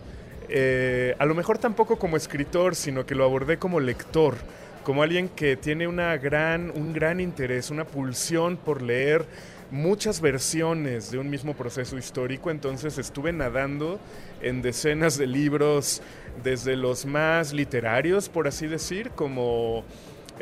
eh, 0.49 1.17
a 1.19 1.27
lo 1.27 1.35
mejor 1.35 1.59
tampoco 1.59 1.99
como 1.99 2.17
escritor, 2.17 2.77
sino 2.77 3.05
que 3.05 3.17
lo 3.17 3.25
abordé 3.25 3.59
como 3.59 3.81
lector, 3.81 4.37
como 4.85 5.03
alguien 5.03 5.29
que 5.29 5.57
tiene 5.57 5.89
una 5.89 6.17
gran, 6.19 6.71
un 6.73 6.93
gran 6.93 7.19
interés, 7.19 7.73
una 7.73 7.85
pulsión 7.85 8.57
por 8.57 8.81
leer 8.81 9.27
muchas 9.73 10.21
versiones 10.21 11.11
de 11.11 11.19
un 11.19 11.31
mismo 11.31 11.55
proceso 11.55 11.99
histórico, 11.99 12.53
entonces 12.53 12.97
estuve 12.97 13.33
nadando 13.33 13.99
en 14.41 14.63
decenas 14.63 15.19
de 15.19 15.27
libros, 15.27 16.01
desde 16.45 16.77
los 16.77 17.07
más 17.07 17.53
literarios, 17.53 18.29
por 18.29 18.47
así 18.47 18.69
decir, 18.69 19.11
como 19.17 19.83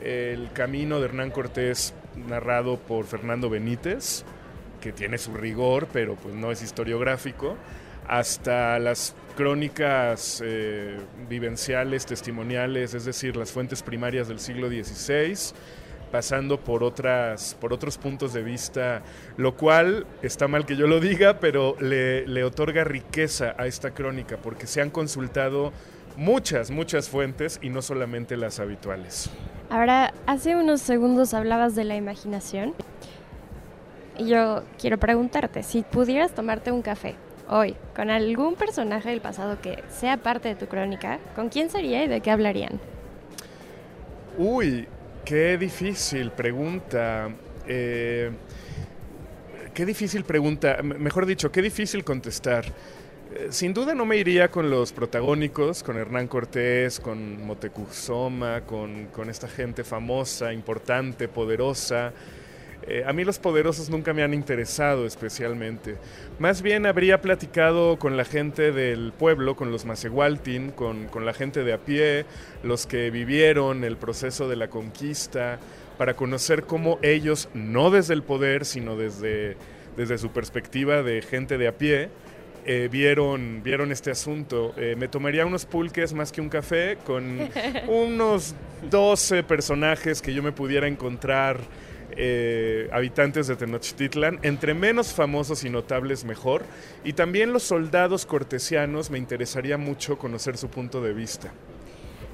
El 0.03 0.53
Camino 0.53 1.01
de 1.01 1.07
Hernán 1.07 1.31
Cortés, 1.31 1.95
narrado 2.29 2.77
por 2.77 3.07
Fernando 3.07 3.49
Benítez, 3.49 4.23
que 4.85 4.93
tiene 4.93 5.17
su 5.17 5.33
rigor, 5.33 5.89
pero 5.91 6.15
pues 6.15 6.35
no 6.35 6.53
es 6.53 6.61
historiográfico, 6.61 7.57
hasta 8.07 8.79
las 8.79 9.17
crónicas 9.35 10.43
eh, 10.45 10.99
vivenciales, 11.27 12.05
testimoniales, 12.05 12.93
es 12.93 13.07
decir, 13.07 13.35
las 13.35 13.51
fuentes 13.51 13.83
primarias 13.83 14.29
del 14.29 14.41
siglo 14.41 14.69
XVI, 14.69 15.55
pasando 16.13 16.61
por 16.61 16.85
otras 16.85 17.57
por 17.59 17.73
otros 17.73 17.97
puntos 17.97 18.35
de 18.35 18.43
vista, 18.43 19.03
lo 19.39 19.57
cual 19.57 20.07
está 20.21 20.49
mal 20.49 20.67
que 20.67 20.77
yo 20.77 20.87
lo 20.87 21.01
diga, 21.01 21.41
pero 21.41 21.77
le, 21.81 22.27
le 22.27 22.45
otorga 22.45 22.85
riqueza 22.85 23.55
a 23.57 23.67
esta 23.67 23.93
crónica 23.93 24.37
porque 24.37 24.67
se 24.67 24.83
han 24.83 24.91
consultado 24.91 25.73
muchas, 26.19 26.71
muchas 26.71 27.09
fuentes 27.09 27.59
y 27.63 27.71
no 27.71 27.81
solamente 27.81 28.37
las 28.37 28.61
habituales. 28.61 29.31
Ahora, 29.71 30.13
hace 30.27 30.57
unos 30.57 30.83
segundos 30.83 31.33
hablabas 31.33 31.75
de 31.75 31.85
la 31.85 31.97
imaginación. 31.97 32.75
Y 34.17 34.29
yo 34.29 34.65
quiero 34.79 34.99
preguntarte, 34.99 35.63
si 35.63 35.83
pudieras 35.83 36.35
tomarte 36.35 36.71
un 36.73 36.83
café 36.83 37.17
hoy 37.49 37.77
con 37.95 38.11
algún 38.11 38.57
personaje 38.57 39.11
del 39.11 39.21
pasado 39.21 39.61
que 39.61 39.85
sea 39.89 40.17
parte 40.19 40.49
de 40.49 40.55
tu 40.57 40.67
crónica, 40.69 41.21
¿con 41.35 41.49
quién 41.49 41.69
sería 41.71 42.05
y 42.05 42.09
de 42.09 42.21
qué 42.21 42.31
hablarían? 42.31 42.81
Uy, 44.37 44.89
qué 45.25 45.57
difícil 45.59 46.33
pregunta. 46.33 47.31
Eh, 47.67 48.31
qué 49.73 49.87
difícil 49.87 50.25
pregunta. 50.25 50.83
Mejor 50.83 51.27
dicho, 51.27 51.51
qué 51.53 51.63
difícil 51.63 52.05
contestar. 52.05 52.75
Eh, 53.31 53.49
Sin 53.51 53.75
duda 53.75 53.95
no 53.95 54.07
me 54.07 54.17
iría 54.17 54.51
con 54.51 54.71
los 54.71 54.93
protagónicos, 54.93 55.83
con 55.83 55.97
Hernán 55.97 56.29
Cortés, 56.29 57.01
con 57.01 57.45
Motecuzoma, 57.45 58.63
con, 58.63 59.07
con 59.09 59.31
esta 59.31 59.49
gente 59.49 59.85
famosa, 59.85 60.53
importante, 60.53 61.29
poderosa. 61.29 62.13
Eh, 62.87 63.05
a 63.07 63.13
mí 63.13 63.25
los 63.25 63.39
poderosos 63.39 63.91
nunca 63.91 64.13
me 64.13 64.23
han 64.23 64.35
interesado 64.35 65.07
especialmente. 65.07 65.97
Más 66.39 66.63
bien 66.63 66.87
habría 66.87 67.21
platicado 67.21 67.99
con 67.99 68.17
la 68.17 68.25
gente 68.25 68.73
del 68.73 69.13
pueblo, 69.13 69.57
con 69.57 69.71
los 69.71 69.85
Macehualtin, 69.85 70.71
con, 70.71 71.07
con 71.07 71.25
la 71.25 71.33
gente 71.33 71.65
de 71.65 71.73
a 71.73 71.79
pie, 71.79 72.27
los 72.63 72.87
que 72.87 73.11
vivieron 73.11 73.85
el 73.85 73.97
proceso 73.97 74.49
de 74.49 74.57
la 74.57 74.69
conquista, 74.69 75.59
para 75.99 76.15
conocer 76.15 76.65
cómo 76.65 76.99
ellos, 77.03 77.49
no 77.55 77.91
desde 77.91 78.15
el 78.15 78.23
poder, 78.23 78.65
sino 78.65 78.97
desde, 78.97 79.57
desde 79.97 80.19
su 80.19 80.31
perspectiva 80.31 81.03
de 81.03 81.23
gente 81.23 81.57
de 81.59 81.69
a 81.69 81.79
pie, 81.79 82.11
eh, 82.67 82.89
vieron, 82.91 83.63
vieron 83.63 83.93
este 83.93 84.11
asunto. 84.11 84.75
Eh, 84.77 84.97
me 84.97 85.09
tomaría 85.09 85.45
unos 85.45 85.67
pulques 85.67 86.15
más 86.15 86.33
que 86.33 86.41
un 86.41 86.49
café 86.49 86.97
con 87.05 87.51
unos 87.89 88.55
12 88.91 89.43
personajes 89.43 90.23
que 90.23 90.33
yo 90.33 90.43
me 90.43 90.53
pudiera 90.53 90.89
encontrar 90.89 91.59
eh, 92.17 92.89
habitantes 92.93 93.47
de 93.47 93.57
Tenochtitlan, 93.57 94.39
entre 94.43 94.75
menos 94.75 95.13
famosos 95.13 95.65
y 95.65 95.71
notables 95.71 96.25
mejor, 96.25 96.63
y 97.05 97.13
también 97.15 97.53
los 97.53 97.63
soldados 97.63 98.27
cortesianos 98.27 99.11
me 99.11 99.19
interesaría 99.19 99.79
mucho 99.79 100.19
conocer 100.19 100.57
su 100.57 100.69
punto 100.69 101.01
de 101.03 101.13
vista. 101.13 101.53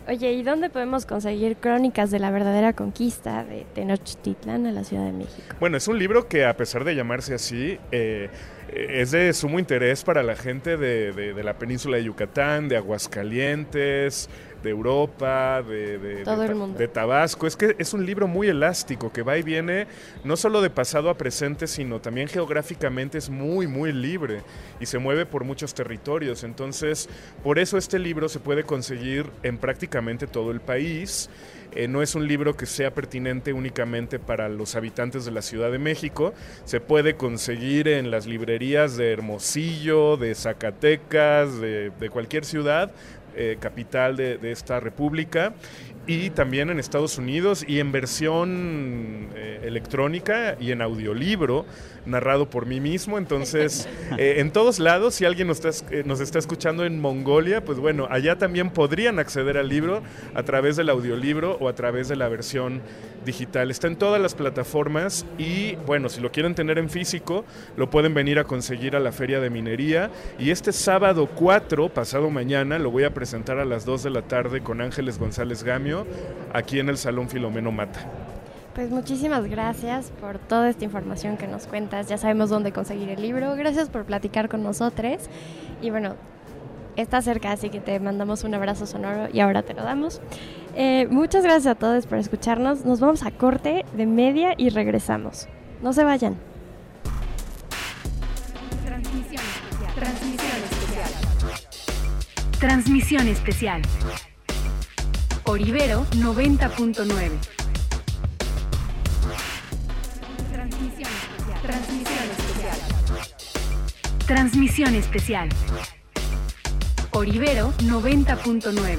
Oye, 0.08 0.32
¿y 0.32 0.42
dónde 0.42 0.70
podemos 0.70 1.06
conseguir 1.06 1.56
crónicas 1.58 2.10
de 2.10 2.18
la 2.18 2.30
verdadera 2.32 2.72
conquista 2.72 3.44
de 3.44 3.64
Tenochtitlan 3.74 4.66
a 4.66 4.72
la 4.72 4.82
Ciudad 4.82 5.04
de 5.04 5.12
México? 5.12 5.54
Bueno, 5.60 5.76
es 5.76 5.86
un 5.86 5.98
libro 6.00 6.26
que 6.26 6.44
a 6.46 6.56
pesar 6.56 6.82
de 6.84 6.96
llamarse 6.96 7.34
así, 7.34 7.78
eh, 7.92 8.28
es 8.72 9.10
de 9.12 9.32
sumo 9.32 9.58
interés 9.60 10.02
para 10.02 10.22
la 10.24 10.34
gente 10.34 10.76
de, 10.76 11.12
de- 11.12 11.34
de 11.34 11.44
la 11.44 11.58
península 11.58 11.98
de 11.98 12.04
Yucatán, 12.04 12.68
de 12.68 12.76
Aguascalientes, 12.78 14.28
de 14.62 14.70
Europa, 14.70 15.62
de, 15.62 15.98
de- 15.98 16.24
Todo 16.24 16.36
de 16.38 16.42
el 16.46 16.48
Ta- 16.52 16.54
mundo. 16.58 16.78
de 16.78 16.88
Tabasco. 16.88 17.46
Es 17.46 17.56
que 17.56 17.76
es 17.78 17.94
un 17.94 18.04
libro 18.04 18.26
muy 18.28 18.48
elástico 18.48 19.12
que 19.12 19.22
va 19.22 19.38
y 19.38 19.42
viene 19.42 19.86
no 20.24 20.36
solo 20.36 20.60
de 20.62 20.70
pasado 20.70 21.10
a 21.10 21.16
presente, 21.16 21.66
sino 21.66 22.00
también 22.00 22.28
geográficamente 22.28 23.18
es 23.18 23.30
muy, 23.30 23.66
muy 23.66 23.92
libre 23.92 24.42
y 24.80 24.86
se 24.86 24.98
mueve 24.98 25.26
por 25.26 25.44
muchos 25.44 25.74
territorios. 25.74 26.44
Entonces, 26.44 27.08
por 27.42 27.58
eso 27.58 27.78
este 27.78 27.98
libro 27.98 28.28
se 28.28 28.38
puede 28.40 28.64
conseguir 28.64 29.26
en 29.42 29.58
prácticamente 29.58 30.26
todo 30.26 30.50
el 30.50 30.60
país. 30.60 31.30
Eh, 31.72 31.86
no 31.86 32.02
es 32.02 32.16
un 32.16 32.26
libro 32.26 32.56
que 32.56 32.66
sea 32.66 32.92
pertinente 32.92 33.52
únicamente 33.52 34.18
para 34.18 34.48
los 34.48 34.74
habitantes 34.74 35.24
de 35.24 35.30
la 35.30 35.40
Ciudad 35.40 35.70
de 35.70 35.78
México. 35.78 36.34
Se 36.64 36.80
puede 36.80 37.14
conseguir 37.14 37.86
en 37.86 38.10
las 38.10 38.26
librerías 38.26 38.96
de 38.96 39.12
Hermosillo, 39.12 40.16
de 40.16 40.34
Zacatecas, 40.34 41.60
de, 41.60 41.90
de 41.90 42.10
cualquier 42.10 42.44
ciudad, 42.44 42.90
eh, 43.36 43.56
capital 43.60 44.16
de, 44.16 44.38
de 44.38 44.52
esta 44.52 44.80
república. 44.80 45.54
Y 46.06 46.30
también 46.30 46.70
en 46.70 46.78
Estados 46.80 47.18
Unidos 47.18 47.64
y 47.66 47.78
en 47.78 47.92
versión 47.92 49.28
eh, 49.34 49.60
electrónica 49.64 50.56
y 50.58 50.72
en 50.72 50.82
audiolibro, 50.82 51.66
narrado 52.06 52.48
por 52.48 52.66
mí 52.66 52.80
mismo. 52.80 53.18
Entonces, 53.18 53.88
eh, 54.18 54.36
en 54.38 54.50
todos 54.50 54.78
lados, 54.78 55.14
si 55.14 55.24
alguien 55.24 55.48
nos 55.48 55.64
está, 55.64 55.94
eh, 55.94 56.02
nos 56.04 56.20
está 56.20 56.38
escuchando 56.38 56.84
en 56.84 57.00
Mongolia, 57.00 57.64
pues 57.64 57.78
bueno, 57.78 58.08
allá 58.10 58.38
también 58.38 58.70
podrían 58.70 59.18
acceder 59.18 59.58
al 59.58 59.68
libro 59.68 60.02
a 60.34 60.42
través 60.42 60.76
del 60.76 60.88
audiolibro 60.88 61.56
o 61.60 61.68
a 61.68 61.74
través 61.74 62.08
de 62.08 62.16
la 62.16 62.28
versión 62.28 62.80
digital. 63.24 63.70
Está 63.70 63.86
en 63.86 63.96
todas 63.96 64.20
las 64.20 64.34
plataformas 64.34 65.26
y 65.38 65.76
bueno, 65.86 66.08
si 66.08 66.20
lo 66.20 66.32
quieren 66.32 66.54
tener 66.54 66.78
en 66.78 66.88
físico, 66.88 67.44
lo 67.76 67.90
pueden 67.90 68.14
venir 68.14 68.38
a 68.38 68.44
conseguir 68.44 68.96
a 68.96 69.00
la 69.00 69.12
Feria 69.12 69.40
de 69.40 69.50
Minería. 69.50 70.10
Y 70.38 70.50
este 70.50 70.72
sábado 70.72 71.28
4, 71.34 71.90
pasado 71.90 72.30
mañana, 72.30 72.78
lo 72.78 72.90
voy 72.90 73.04
a 73.04 73.14
presentar 73.14 73.58
a 73.58 73.64
las 73.64 73.84
2 73.84 74.04
de 74.04 74.10
la 74.10 74.22
tarde 74.22 74.62
con 74.62 74.80
Ángeles 74.80 75.18
González 75.18 75.62
Gamio, 75.62 75.89
junio 75.90 76.06
aquí 76.52 76.78
en 76.78 76.88
el 76.88 76.96
Salón 76.96 77.28
Filomeno 77.28 77.72
Mata. 77.72 78.00
Pues 78.74 78.90
muchísimas 78.90 79.46
gracias 79.46 80.12
por 80.20 80.38
toda 80.38 80.70
esta 80.70 80.84
información 80.84 81.36
que 81.36 81.46
nos 81.46 81.66
cuentas. 81.66 82.08
Ya 82.08 82.18
sabemos 82.18 82.50
dónde 82.50 82.72
conseguir 82.72 83.10
el 83.10 83.20
libro. 83.20 83.54
Gracias 83.56 83.90
por 83.90 84.04
platicar 84.04 84.48
con 84.48 84.62
nosotros. 84.62 85.28
Y 85.82 85.90
bueno, 85.90 86.14
está 86.96 87.20
cerca, 87.20 87.52
así 87.52 87.68
que 87.68 87.80
te 87.80 87.98
mandamos 87.98 88.44
un 88.44 88.54
abrazo 88.54 88.86
sonoro 88.86 89.28
y 89.32 89.40
ahora 89.40 89.62
te 89.62 89.74
lo 89.74 89.82
damos. 89.82 90.20
Eh, 90.76 91.08
muchas 91.10 91.42
gracias 91.42 91.66
a 91.66 91.74
todos 91.74 92.06
por 92.06 92.18
escucharnos. 92.18 92.84
Nos 92.84 93.00
vamos 93.00 93.24
a 93.24 93.32
corte 93.32 93.84
de 93.92 94.06
media 94.06 94.54
y 94.56 94.70
regresamos. 94.70 95.48
No 95.82 95.92
se 95.92 96.04
vayan. 96.04 96.36
Transmisión 98.84 99.42
especial. 99.42 99.94
Transmisión 99.96 100.56
especial. 100.70 101.10
Transmisión 102.60 103.28
especial. 103.28 103.82
Por 105.50 105.60
Ibero 105.60 106.06
90.9. 106.12 107.32
Transmisión 110.52 111.10
especial. 111.10 111.60
Transmisión 111.60 112.24
especial. 112.38 112.78
Transmisión 114.28 114.94
especial. 114.94 115.48
Por 117.10 117.28
Ibero 117.28 117.72
90.9. 117.78 118.98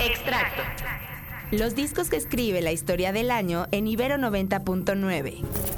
Extracto. 0.00 0.62
Los 1.52 1.76
discos 1.76 2.10
que 2.10 2.16
escribe 2.16 2.62
la 2.62 2.72
historia 2.72 3.12
del 3.12 3.30
año 3.30 3.68
en 3.70 3.86
Ibero 3.86 4.16
90.9. 4.16 5.75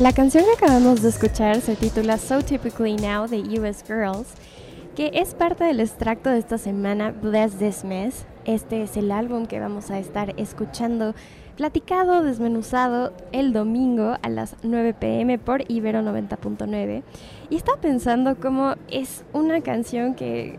La 0.00 0.12
canción 0.12 0.44
que 0.44 0.64
acabamos 0.64 1.02
de 1.02 1.08
escuchar 1.08 1.60
se 1.60 1.76
titula 1.76 2.18
So 2.18 2.42
Typically 2.42 2.96
Now 2.96 3.28
de 3.28 3.38
US 3.60 3.84
Girls, 3.86 4.26
que 4.96 5.12
es 5.14 5.34
parte 5.34 5.62
del 5.62 5.78
extracto 5.78 6.30
de 6.30 6.38
esta 6.38 6.58
semana 6.58 7.12
Bless 7.12 7.54
This 7.58 7.84
Mess. 7.84 8.26
Este 8.44 8.82
es 8.82 8.96
el 8.96 9.12
álbum 9.12 9.46
que 9.46 9.60
vamos 9.60 9.92
a 9.92 10.00
estar 10.00 10.34
escuchando 10.36 11.14
platicado, 11.56 12.24
desmenuzado 12.24 13.12
el 13.30 13.52
domingo 13.52 14.16
a 14.20 14.28
las 14.28 14.56
9 14.64 14.94
pm 14.94 15.38
por 15.38 15.62
Ibero 15.70 16.00
90.9. 16.00 17.04
Y 17.48 17.54
estaba 17.54 17.80
pensando 17.80 18.34
cómo 18.40 18.74
es 18.90 19.24
una 19.32 19.60
canción 19.60 20.16
que 20.16 20.58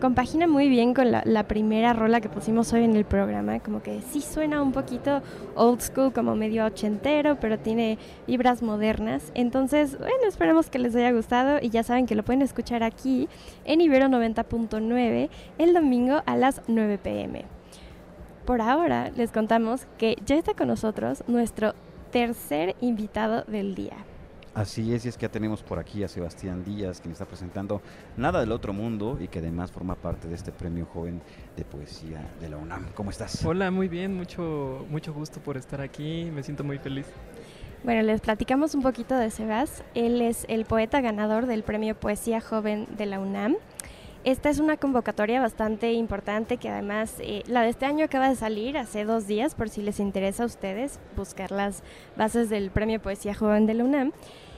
compagina 0.00 0.46
muy 0.46 0.68
bien 0.68 0.94
con 0.94 1.12
la, 1.12 1.44
primera 1.44 1.92
rola 1.92 2.20
que 2.20 2.28
pusimos 2.28 2.72
hoy 2.72 2.84
en 2.84 2.96
el 2.96 3.04
programa, 3.04 3.60
como 3.60 3.82
que 3.82 4.00
sí 4.00 4.20
suena 4.20 4.62
un 4.62 4.72
poquito 4.72 5.22
old 5.54 5.80
school, 5.80 6.12
como 6.12 6.34
medio 6.34 6.64
ochentero, 6.64 7.38
pero 7.40 7.58
tiene 7.58 7.98
vibras 8.26 8.62
modernas. 8.62 9.30
Entonces, 9.34 9.98
bueno, 9.98 10.26
esperemos 10.26 10.70
que 10.70 10.78
les 10.78 10.96
haya 10.96 11.12
gustado 11.12 11.58
y 11.60 11.70
ya 11.70 11.82
saben 11.82 12.06
que 12.06 12.14
lo 12.14 12.24
pueden 12.24 12.42
escuchar 12.42 12.82
aquí 12.82 13.28
en 13.64 13.80
Ibero 13.80 14.06
90.9 14.06 15.28
el 15.58 15.74
domingo 15.74 16.22
a 16.26 16.36
las 16.36 16.62
9 16.66 16.98
pm. 16.98 17.44
Por 18.46 18.62
ahora 18.62 19.10
les 19.10 19.30
contamos 19.30 19.86
que 19.98 20.16
ya 20.24 20.36
está 20.36 20.54
con 20.54 20.68
nosotros 20.68 21.22
nuestro 21.28 21.74
tercer 22.10 22.74
invitado 22.80 23.44
del 23.44 23.74
día. 23.74 24.09
Así 24.52 24.92
es, 24.92 25.04
y 25.06 25.08
es 25.08 25.16
que 25.16 25.22
ya 25.22 25.30
tenemos 25.30 25.62
por 25.62 25.78
aquí 25.78 26.02
a 26.02 26.08
Sebastián 26.08 26.64
Díaz, 26.64 27.00
quien 27.00 27.12
está 27.12 27.24
presentando 27.24 27.80
Nada 28.16 28.40
del 28.40 28.50
Otro 28.50 28.72
Mundo 28.72 29.16
y 29.20 29.28
que 29.28 29.38
además 29.38 29.70
forma 29.70 29.94
parte 29.94 30.26
de 30.26 30.34
este 30.34 30.50
premio 30.50 30.86
joven 30.86 31.22
de 31.56 31.64
poesía 31.64 32.28
de 32.40 32.48
la 32.48 32.56
UNAM. 32.56 32.86
¿Cómo 32.94 33.10
estás? 33.10 33.44
Hola, 33.44 33.70
muy 33.70 33.86
bien, 33.86 34.16
mucho, 34.16 34.84
mucho 34.90 35.14
gusto 35.14 35.38
por 35.40 35.56
estar 35.56 35.80
aquí, 35.80 36.28
me 36.34 36.42
siento 36.42 36.64
muy 36.64 36.78
feliz. 36.78 37.06
Bueno, 37.84 38.02
les 38.02 38.20
platicamos 38.20 38.74
un 38.74 38.82
poquito 38.82 39.14
de 39.14 39.30
Sebas. 39.30 39.84
Él 39.94 40.20
es 40.20 40.44
el 40.48 40.64
poeta 40.64 41.00
ganador 41.00 41.46
del 41.46 41.62
premio 41.62 41.94
Poesía 41.94 42.40
Joven 42.40 42.86
de 42.98 43.06
la 43.06 43.20
UNAM. 43.20 43.56
Esta 44.22 44.50
es 44.50 44.58
una 44.58 44.76
convocatoria 44.76 45.40
bastante 45.40 45.94
importante 45.94 46.58
que 46.58 46.68
además 46.68 47.14
eh, 47.20 47.42
la 47.46 47.62
de 47.62 47.70
este 47.70 47.86
año 47.86 48.04
acaba 48.04 48.28
de 48.28 48.36
salir 48.36 48.76
hace 48.76 49.06
dos 49.06 49.26
días 49.26 49.54
por 49.54 49.70
si 49.70 49.80
les 49.80 49.98
interesa 49.98 50.42
a 50.42 50.46
ustedes 50.46 51.00
buscar 51.16 51.50
las 51.50 51.82
bases 52.16 52.50
del 52.50 52.70
Premio 52.70 53.00
Poesía 53.00 53.34
Joven 53.34 53.64
de 53.64 53.72
la 53.72 53.84
UNAM. 53.84 54.12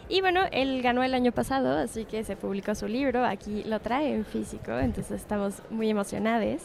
Y 0.09 0.21
bueno, 0.21 0.41
él 0.51 0.83
ganó 0.83 1.05
el 1.05 1.15
año 1.15 1.31
pasado, 1.31 1.79
así 1.79 2.07
que 2.07 2.25
se 2.25 2.35
publicó 2.35 2.75
su 2.75 2.89
libro, 2.89 3.25
aquí 3.25 3.63
lo 3.63 3.79
trae 3.79 4.13
en 4.13 4.25
físico, 4.25 4.73
entonces 4.73 5.21
estamos 5.21 5.63
muy 5.71 5.89
emocionados. 5.89 6.63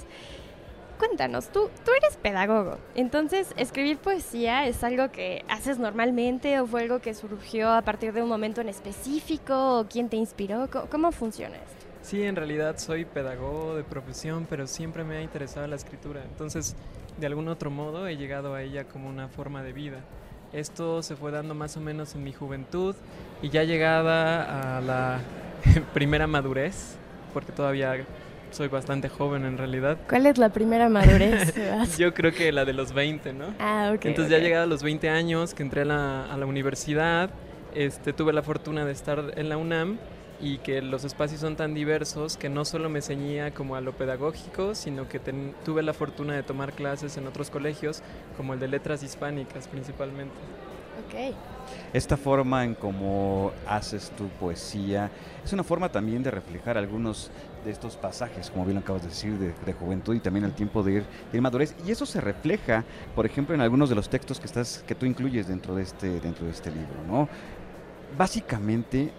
Cuéntanos, 0.98 1.50
tú, 1.50 1.70
tú 1.86 1.92
eres 1.96 2.18
pedagogo, 2.18 2.80
entonces 2.96 3.54
escribir 3.58 4.00
poesía 4.00 4.66
es 4.66 4.84
algo 4.84 5.12
que 5.12 5.46
haces 5.50 5.78
normalmente 5.78 6.60
o 6.60 6.66
fue 6.66 6.82
algo 6.82 6.98
que 6.98 7.14
surgió 7.14 7.70
a 7.70 7.84
partir 7.84 8.12
de 8.12 8.24
un 8.24 8.30
momento 8.30 8.62
en 8.62 8.70
específico 8.70 9.82
o 9.82 9.86
quién 9.88 10.10
te 10.10 10.18
inspiró, 10.18 10.68
¿cómo, 10.72 10.88
cómo 10.90 11.12
funciona 11.12 11.58
esto? 11.58 11.77
Sí, 12.08 12.24
en 12.24 12.38
realidad 12.38 12.78
soy 12.78 13.04
pedagogo 13.04 13.76
de 13.76 13.84
profesión, 13.84 14.48
pero 14.50 14.66
siempre 14.66 15.04
me 15.04 15.18
ha 15.18 15.22
interesado 15.22 15.68
la 15.68 15.76
escritura. 15.76 16.22
Entonces, 16.24 16.74
de 17.20 17.28
algún 17.28 17.50
otro 17.50 17.70
modo 17.70 18.08
he 18.08 18.16
llegado 18.16 18.54
a 18.54 18.64
ella 18.64 18.86
como 18.86 19.10
una 19.10 19.28
forma 19.28 19.62
de 19.62 19.74
vida. 19.74 19.98
Esto 20.54 21.04
se 21.04 21.18
fue 21.18 21.32
dando 21.32 21.54
más 21.54 21.76
o 21.76 21.82
menos 21.82 22.16
en 22.16 22.24
mi 22.24 22.32
juventud 22.32 22.96
y 23.42 23.50
ya 23.50 23.66
llegada 23.66 24.78
a 24.78 24.80
la 24.80 25.20
primera 25.94 26.28
madurez, 26.28 26.96
porque 27.34 27.52
todavía 27.52 27.98
soy 28.52 28.70
bastante 28.70 29.10
joven 29.10 29.44
en 29.44 29.58
realidad. 29.58 29.98
¿Cuál 30.08 30.28
es 30.28 30.38
la 30.38 30.48
primera 30.48 30.88
madurez? 30.88 31.54
Yo 31.98 32.14
creo 32.14 32.32
que 32.32 32.54
la 32.54 32.64
de 32.64 32.72
los 32.72 32.94
20, 32.94 33.34
¿no? 33.34 33.54
Ah, 33.60 33.92
ok. 33.94 34.06
Entonces 34.06 34.32
okay. 34.32 34.40
ya 34.40 34.44
llegado 34.46 34.64
a 34.64 34.68
los 34.68 34.82
20 34.82 35.10
años 35.10 35.54
que 35.54 35.62
entré 35.62 35.82
a 35.82 35.86
la, 35.86 36.34
a 36.34 36.38
la 36.38 36.46
universidad, 36.46 37.32
este, 37.76 38.14
tuve 38.14 38.32
la 38.32 38.44
fortuna 38.44 38.86
de 38.86 38.94
estar 38.94 39.34
en 39.36 39.50
la 39.50 39.58
UNAM 39.58 39.98
y 40.40 40.60
que 40.60 40.82
los 40.82 41.04
espacios 41.04 41.42
son 41.42 41.56
tan 41.56 41.74
diversos 41.74 42.38
que 42.38 42.50
no 42.50 42.66
solo 42.66 42.90
me 42.90 43.02
ceñía 43.02 43.54
como 43.54 43.76
a 43.76 43.82
lo 43.82 43.94
pedagógico, 43.94 44.76
sino 44.76 45.10
que 45.10 45.20
ten, 45.20 45.56
tuve 45.66 45.82
la 45.82 45.94
fortuna 45.94 46.36
de 46.36 46.44
tomar 46.44 46.74
clases 46.74 47.18
en 47.18 47.28
otros 47.28 47.50
colegios, 47.50 48.02
como 48.36 48.54
el 48.54 48.60
de 48.60 48.68
letras 48.68 49.04
hispánicas 49.04 49.68
principalmente. 49.68 50.36
Ok. 51.06 51.36
Esta 51.94 52.18
forma 52.18 52.64
en 52.66 52.74
cómo 52.74 53.52
haces 53.68 54.12
tu 54.18 54.28
poesía 54.30 55.12
es 55.44 55.54
una 55.54 55.64
forma 55.64 55.90
también 55.90 56.24
de 56.24 56.32
reflejar 56.32 56.78
algunos 56.78 57.30
de 57.64 57.72
estos 57.72 57.96
pasajes, 57.98 58.50
como 58.50 58.66
bien 58.66 58.76
lo 58.76 58.82
acabas 58.82 59.04
de 59.04 59.10
decir, 59.10 59.38
de, 59.38 59.54
de 59.66 59.74
juventud 59.74 60.16
y 60.16 60.20
también 60.20 60.46
el 60.46 60.54
tiempo 60.54 60.82
de 60.84 60.94
ir, 60.94 61.06
de 61.32 61.38
ir, 61.38 61.42
madurez. 61.42 61.76
Y 61.86 61.92
eso 61.92 62.06
se 62.06 62.22
refleja, 62.22 62.84
por 63.16 63.26
ejemplo, 63.26 63.54
en 63.54 63.62
algunos 63.62 63.90
de 63.90 63.96
los 63.96 64.10
textos 64.10 64.40
que, 64.40 64.46
estás, 64.46 64.84
que 64.88 64.96
tú 64.96 65.06
incluyes 65.06 65.48
dentro 65.48 65.76
de 65.76 65.84
este, 65.84 66.20
dentro 66.20 66.46
de 66.46 66.52
este 66.52 66.72
libro, 66.72 67.04
¿no? 67.08 67.30
Básicamente, 68.18 69.12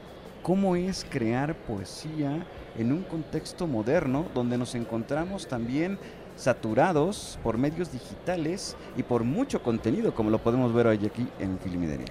cómo 0.43 0.77
es 0.77 1.07
crear 1.09 1.55
poesía 1.55 2.47
en 2.77 2.93
un 2.93 3.03
contexto 3.03 3.67
moderno 3.67 4.27
donde 4.35 4.59
nos 4.59 4.75
encontramos 4.75 5.47
también 5.47 5.99
saturados 6.37 7.39
por 7.43 7.59
medios 7.59 7.93
digitales 7.93 8.77
y 8.97 9.03
por 9.03 9.25
mucho 9.25 9.63
contenido, 9.63 10.15
como 10.15 10.31
lo 10.31 10.39
podemos 10.39 10.73
ver 10.73 10.87
hoy 10.87 11.05
aquí 11.05 11.27
en 11.41 11.59
Filmideria. 11.59 12.07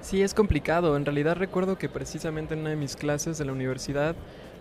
Sí, 0.00 0.22
es 0.22 0.34
complicado. 0.34 0.96
En 0.96 1.04
realidad 1.04 1.36
recuerdo 1.36 1.78
que 1.78 1.88
precisamente 1.88 2.54
en 2.54 2.60
una 2.60 2.70
de 2.70 2.76
mis 2.76 2.96
clases 2.96 3.38
de 3.38 3.44
la 3.44 3.52
universidad, 3.52 4.14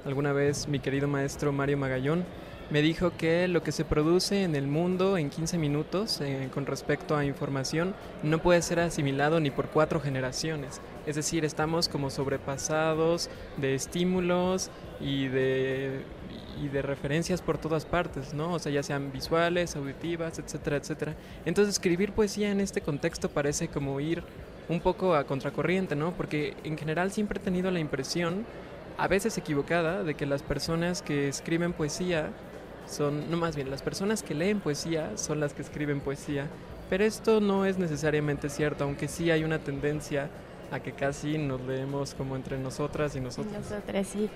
alguna 0.05 0.33
vez 0.33 0.67
mi 0.67 0.79
querido 0.79 1.07
maestro 1.07 1.51
Mario 1.51 1.77
Magallón 1.77 2.25
me 2.71 2.81
dijo 2.81 3.11
que 3.17 3.49
lo 3.49 3.63
que 3.63 3.73
se 3.73 3.83
produce 3.83 4.43
en 4.43 4.55
el 4.55 4.65
mundo 4.65 5.17
en 5.17 5.29
15 5.29 5.57
minutos 5.57 6.21
eh, 6.21 6.49
con 6.53 6.65
respecto 6.65 7.17
a 7.17 7.25
información 7.25 7.93
no 8.23 8.41
puede 8.41 8.61
ser 8.61 8.79
asimilado 8.79 9.41
ni 9.41 9.51
por 9.51 9.67
cuatro 9.67 9.99
generaciones. 9.99 10.79
Es 11.05 11.17
decir, 11.17 11.43
estamos 11.43 11.89
como 11.89 12.09
sobrepasados 12.09 13.29
de 13.57 13.75
estímulos 13.75 14.71
y 15.01 15.27
de, 15.27 16.03
y 16.63 16.69
de 16.69 16.81
referencias 16.81 17.41
por 17.41 17.57
todas 17.57 17.85
partes, 17.85 18.33
¿no? 18.33 18.53
O 18.53 18.59
sea, 18.59 18.71
ya 18.71 18.83
sean 18.83 19.11
visuales, 19.11 19.75
auditivas, 19.75 20.39
etcétera, 20.39 20.77
etcétera. 20.77 21.15
Entonces, 21.45 21.73
escribir 21.73 22.13
poesía 22.13 22.51
en 22.51 22.61
este 22.61 22.79
contexto 22.79 23.29
parece 23.29 23.67
como 23.67 23.99
ir 23.99 24.23
un 24.69 24.79
poco 24.79 25.15
a 25.15 25.25
contracorriente, 25.25 25.97
¿no? 25.97 26.13
Porque 26.13 26.55
en 26.63 26.77
general 26.77 27.11
siempre 27.11 27.39
he 27.39 27.43
tenido 27.43 27.69
la 27.69 27.79
impresión, 27.79 28.45
a 28.97 29.09
veces 29.09 29.37
equivocada, 29.37 30.03
de 30.03 30.13
que 30.13 30.25
las 30.25 30.41
personas 30.41 31.01
que 31.01 31.27
escriben 31.27 31.73
poesía 31.73 32.29
son, 32.91 33.31
no 33.31 33.37
más 33.37 33.55
bien, 33.55 33.71
las 33.71 33.81
personas 33.81 34.21
que 34.21 34.35
leen 34.35 34.59
poesía 34.59 35.17
son 35.17 35.39
las 35.39 35.53
que 35.53 35.61
escriben 35.61 35.99
poesía. 36.01 36.47
Pero 36.89 37.05
esto 37.05 37.39
no 37.39 37.65
es 37.65 37.77
necesariamente 37.77 38.49
cierto, 38.49 38.83
aunque 38.83 39.07
sí 39.07 39.31
hay 39.31 39.43
una 39.43 39.59
tendencia 39.59 40.29
a 40.71 40.79
que 40.79 40.91
casi 40.91 41.37
nos 41.37 41.61
leemos 41.61 42.13
como 42.13 42.35
entre 42.35 42.57
nosotras 42.57 43.15
y 43.15 43.21
nosotros. 43.21 43.53
Nosotras, 43.53 44.07
sí. 44.07 44.29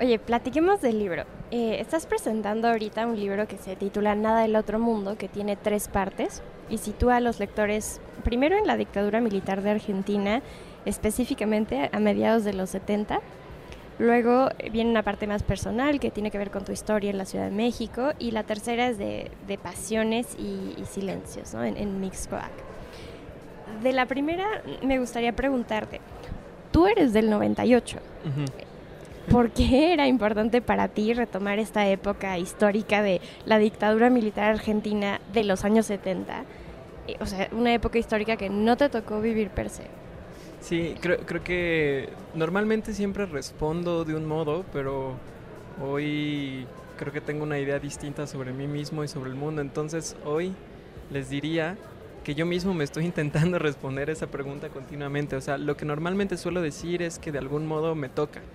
Oye, 0.00 0.18
platiquemos 0.18 0.80
del 0.80 0.98
libro. 0.98 1.24
Eh, 1.50 1.78
estás 1.80 2.06
presentando 2.06 2.68
ahorita 2.68 3.06
un 3.06 3.18
libro 3.18 3.48
que 3.48 3.58
se 3.58 3.74
titula 3.74 4.14
Nada 4.14 4.42
del 4.42 4.54
Otro 4.54 4.78
Mundo, 4.78 5.16
que 5.16 5.28
tiene 5.28 5.56
tres 5.56 5.88
partes 5.88 6.42
y 6.70 6.78
sitúa 6.78 7.16
a 7.16 7.20
los 7.20 7.40
lectores 7.40 8.00
primero 8.22 8.56
en 8.56 8.66
la 8.66 8.76
dictadura 8.76 9.20
militar 9.20 9.62
de 9.62 9.70
Argentina, 9.70 10.42
específicamente 10.84 11.90
a 11.92 11.98
mediados 11.98 12.44
de 12.44 12.52
los 12.52 12.70
70. 12.70 13.20
Luego 13.98 14.48
viene 14.70 14.90
una 14.90 15.02
parte 15.02 15.26
más 15.26 15.42
personal 15.42 15.98
que 15.98 16.10
tiene 16.10 16.30
que 16.30 16.38
ver 16.38 16.50
con 16.50 16.64
tu 16.64 16.72
historia 16.72 17.10
en 17.10 17.18
la 17.18 17.24
Ciudad 17.24 17.46
de 17.46 17.50
México 17.50 18.12
y 18.18 18.30
la 18.30 18.44
tercera 18.44 18.88
es 18.88 18.96
de, 18.96 19.30
de 19.46 19.58
pasiones 19.58 20.36
y, 20.38 20.80
y, 20.80 20.84
silencios 20.86 21.52
¿no? 21.54 21.64
en, 21.64 21.76
en 21.76 22.00
Mixcoac. 22.00 22.52
De 23.82 23.92
la 23.92 24.06
primera 24.06 24.46
me 24.82 24.98
gustaría 24.98 25.32
preguntarte, 25.32 26.00
tú 26.70 26.86
eres 26.86 27.12
del 27.12 27.28
98. 27.28 27.98
Uh 27.98 28.28
-huh. 28.28 28.68
¿Por 29.30 29.50
qué 29.50 29.92
era 29.92 30.06
importante 30.06 30.62
para 30.62 30.88
ti 30.88 31.12
retomar 31.12 31.58
esta 31.58 31.86
época 31.86 32.38
histórica 32.38 33.02
de 33.02 33.20
la 33.44 33.58
dictadura 33.58 34.08
militar 34.08 34.50
argentina 34.50 35.20
de 35.32 35.44
los 35.44 35.64
años 35.64 35.86
70? 35.86 36.44
O 37.20 37.26
sea, 37.26 37.48
una 37.52 37.74
época 37.74 37.98
histórica 37.98 38.36
que 38.36 38.48
no 38.48 38.76
te 38.76 38.88
tocó 38.88 39.20
vivir 39.20 39.50
per 39.50 39.68
se. 39.68 39.82
Sí, 40.60 40.98
creo, 41.00 41.24
creo 41.24 41.42
que 41.42 42.18
normalmente 42.32 42.92
siempre 42.92 43.26
respondo 43.26 44.04
de 44.04 44.14
un 44.16 44.26
modo, 44.26 44.68
pero 44.72 45.22
hoy 45.76 46.74
creo 46.96 47.12
que 47.12 47.20
tengo 47.20 47.44
una 47.44 47.58
idea 47.60 47.78
distinta 47.78 48.26
sobre 48.26 48.52
mí 48.52 48.66
mismo 48.66 49.04
y 49.04 49.08
sobre 49.08 49.30
el 49.30 49.36
mundo. 49.36 49.62
Entonces 49.62 50.16
hoy 50.24 50.56
les 51.10 51.28
diría 51.28 51.78
que 52.24 52.34
yo 52.34 52.44
mismo 52.44 52.74
me 52.74 52.84
estoy 52.84 53.04
intentando 53.06 53.58
responder 53.58 54.10
esa 54.10 54.30
pregunta 54.30 54.70
continuamente. 54.70 55.36
O 55.36 55.40
sea, 55.40 55.58
lo 55.58 55.76
que 55.76 55.84
normalmente 55.84 56.36
suelo 56.36 56.60
decir 56.60 57.02
es 57.02 57.18
que 57.18 57.32
de 57.32 57.38
algún 57.38 57.66
modo 57.66 57.94
me 57.94 58.08
toca. 58.08 58.48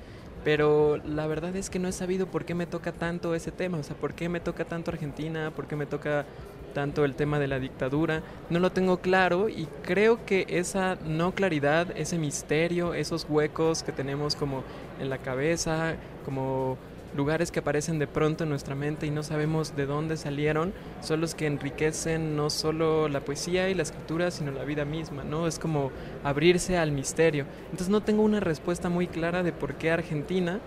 Pero 0.43 0.97
la 0.97 1.25
verdad 1.27 1.55
es 1.55 1.69
que 1.69 1.79
no 1.79 1.87
he 1.87 1.93
sabido 1.93 2.27
por 2.27 2.43
qué 2.45 2.53
me 2.53 2.67
toca 2.67 2.91
tanto 2.91 3.33
ese 3.33 3.51
tema. 3.53 3.77
O 3.77 3.83
sea, 3.83 3.95
por 3.95 4.13
qué 4.13 4.27
me 4.29 4.41
toca 4.41 4.65
tanto 4.65 4.91
Argentina, 4.91 5.51
por 5.55 5.67
qué 5.67 5.77
me 5.77 5.85
toca 5.85 6.25
tanto 6.73 7.05
el 7.05 7.15
tema 7.15 7.39
de 7.39 7.47
la 7.47 7.59
dictadura. 7.59 8.21
No 8.49 8.59
lo 8.59 8.71
tengo 8.71 8.97
claro 8.97 9.49
y 9.49 9.67
creo 9.83 10.25
que 10.25 10.45
esa 10.49 10.97
no 11.05 11.33
claridad, 11.33 11.87
ese 11.95 12.17
misterio, 12.17 12.93
esos 12.93 13.25
huecos 13.29 13.83
que 13.83 13.91
tenemos 13.91 14.35
como 14.35 14.63
en 14.99 15.09
la 15.09 15.19
cabeza, 15.19 15.95
como 16.25 16.77
lugares 17.15 17.51
que 17.51 17.59
aparecen 17.59 17.99
de 17.99 18.07
pronto 18.07 18.43
en 18.43 18.49
nuestra 18.49 18.75
mente 18.75 19.05
y 19.05 19.11
no 19.11 19.23
sabemos 19.23 19.75
de 19.75 19.85
dónde 19.85 20.17
salieron, 20.17 20.73
son 21.01 21.21
los 21.21 21.35
que 21.35 21.45
enriquecen 21.45 22.35
no 22.35 22.49
solo 22.49 23.07
la 23.07 23.21
poesía 23.21 23.69
y 23.69 23.73
la 23.73 23.83
escritura, 23.83 24.31
sino 24.31 24.51
la 24.51 24.63
vida 24.63 24.85
misma, 24.85 25.23
¿no? 25.23 25.47
Es 25.47 25.59
como 25.59 25.91
abrirse 26.23 26.77
al 26.77 26.91
misterio. 26.91 27.45
Entonces 27.65 27.89
no 27.89 28.01
tengo 28.01 28.23
una 28.23 28.39
respuesta 28.39 28.89
muy 28.89 29.07
clara 29.07 29.43
de 29.43 29.51
por 29.51 29.75
qué 29.75 29.91
Argentina, 29.91 30.59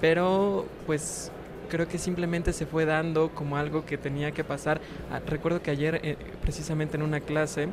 pero 0.00 0.66
pues 0.86 1.30
creo 1.74 1.88
que 1.88 1.98
simplemente 1.98 2.52
se 2.52 2.66
fue 2.66 2.84
dando 2.84 3.30
como 3.34 3.56
algo 3.56 3.84
que 3.84 3.98
tenía 3.98 4.30
que 4.30 4.44
pasar. 4.44 4.80
Ah, 5.10 5.20
recuerdo 5.26 5.60
que 5.60 5.72
ayer, 5.72 6.00
eh, 6.04 6.16
precisamente 6.40 6.96
en 6.96 7.02
una 7.02 7.18
clase, 7.18 7.66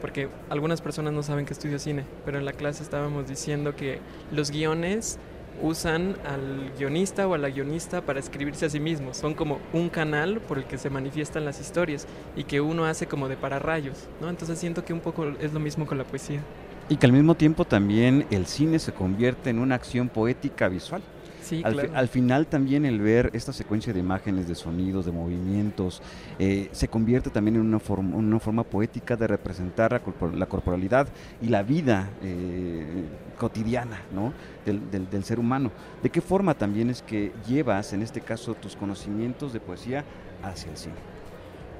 porque 0.00 0.28
algunas 0.50 0.80
personas 0.80 1.12
no 1.12 1.22
saben 1.22 1.46
que 1.46 1.52
estudio 1.52 1.78
cine, 1.78 2.04
pero 2.24 2.38
en 2.38 2.44
la 2.44 2.52
clase 2.52 2.82
estábamos 2.82 3.28
diciendo 3.28 3.76
que 3.76 4.00
los 4.32 4.50
guiones 4.50 5.20
usan 5.62 6.16
al 6.26 6.72
guionista 6.76 7.28
o 7.28 7.34
a 7.34 7.38
la 7.38 7.48
guionista 7.48 8.00
para 8.00 8.18
escribirse 8.18 8.66
a 8.66 8.68
sí 8.68 8.80
mismos. 8.80 9.16
Son 9.16 9.32
como 9.32 9.60
un 9.72 9.90
canal 9.90 10.40
por 10.40 10.58
el 10.58 10.64
que 10.64 10.76
se 10.76 10.90
manifiestan 10.90 11.44
las 11.44 11.60
historias 11.60 12.08
y 12.34 12.42
que 12.42 12.60
uno 12.60 12.84
hace 12.84 13.06
como 13.06 13.28
de 13.28 13.36
pararrayos, 13.36 14.08
¿no? 14.20 14.28
Entonces 14.28 14.58
siento 14.58 14.84
que 14.84 14.92
un 14.92 15.00
poco 15.00 15.24
es 15.40 15.52
lo 15.52 15.60
mismo 15.60 15.86
con 15.86 15.98
la 15.98 16.04
poesía. 16.04 16.40
Y 16.88 16.96
que 16.96 17.06
al 17.06 17.12
mismo 17.12 17.36
tiempo 17.36 17.64
también 17.64 18.26
el 18.32 18.46
cine 18.46 18.80
se 18.80 18.92
convierte 18.92 19.50
en 19.50 19.60
una 19.60 19.76
acción 19.76 20.08
poética 20.08 20.66
visual. 20.68 21.00
Sí, 21.46 21.62
al, 21.64 21.74
claro. 21.74 21.88
fi- 21.90 21.94
al 21.94 22.08
final 22.08 22.46
también 22.48 22.84
el 22.84 23.00
ver 23.00 23.30
esta 23.32 23.52
secuencia 23.52 23.92
de 23.92 24.00
imágenes, 24.00 24.48
de 24.48 24.56
sonidos, 24.56 25.06
de 25.06 25.12
movimientos, 25.12 26.02
eh, 26.40 26.68
se 26.72 26.88
convierte 26.88 27.30
también 27.30 27.54
en 27.54 27.62
una, 27.62 27.78
forma, 27.78 28.16
una 28.16 28.40
forma 28.40 28.64
poética 28.64 29.14
de 29.14 29.28
representar 29.28 29.92
la, 29.92 30.02
corpor- 30.02 30.34
la 30.34 30.46
corporalidad 30.46 31.06
y 31.40 31.46
la 31.46 31.62
vida 31.62 32.08
eh, 32.22 33.04
cotidiana 33.38 34.00
¿no? 34.12 34.32
del, 34.64 34.90
del- 34.90 35.08
del 35.08 35.22
ser 35.22 35.38
humano. 35.38 35.70
¿De 36.02 36.10
qué 36.10 36.20
forma 36.20 36.54
también 36.54 36.90
es 36.90 37.00
que 37.02 37.30
llevas, 37.46 37.92
en 37.92 38.02
este 38.02 38.20
caso, 38.20 38.54
tus 38.54 38.74
conocimientos 38.74 39.52
de 39.52 39.60
poesía 39.60 40.04
hacia 40.42 40.72
el 40.72 40.76
cine? 40.76 40.94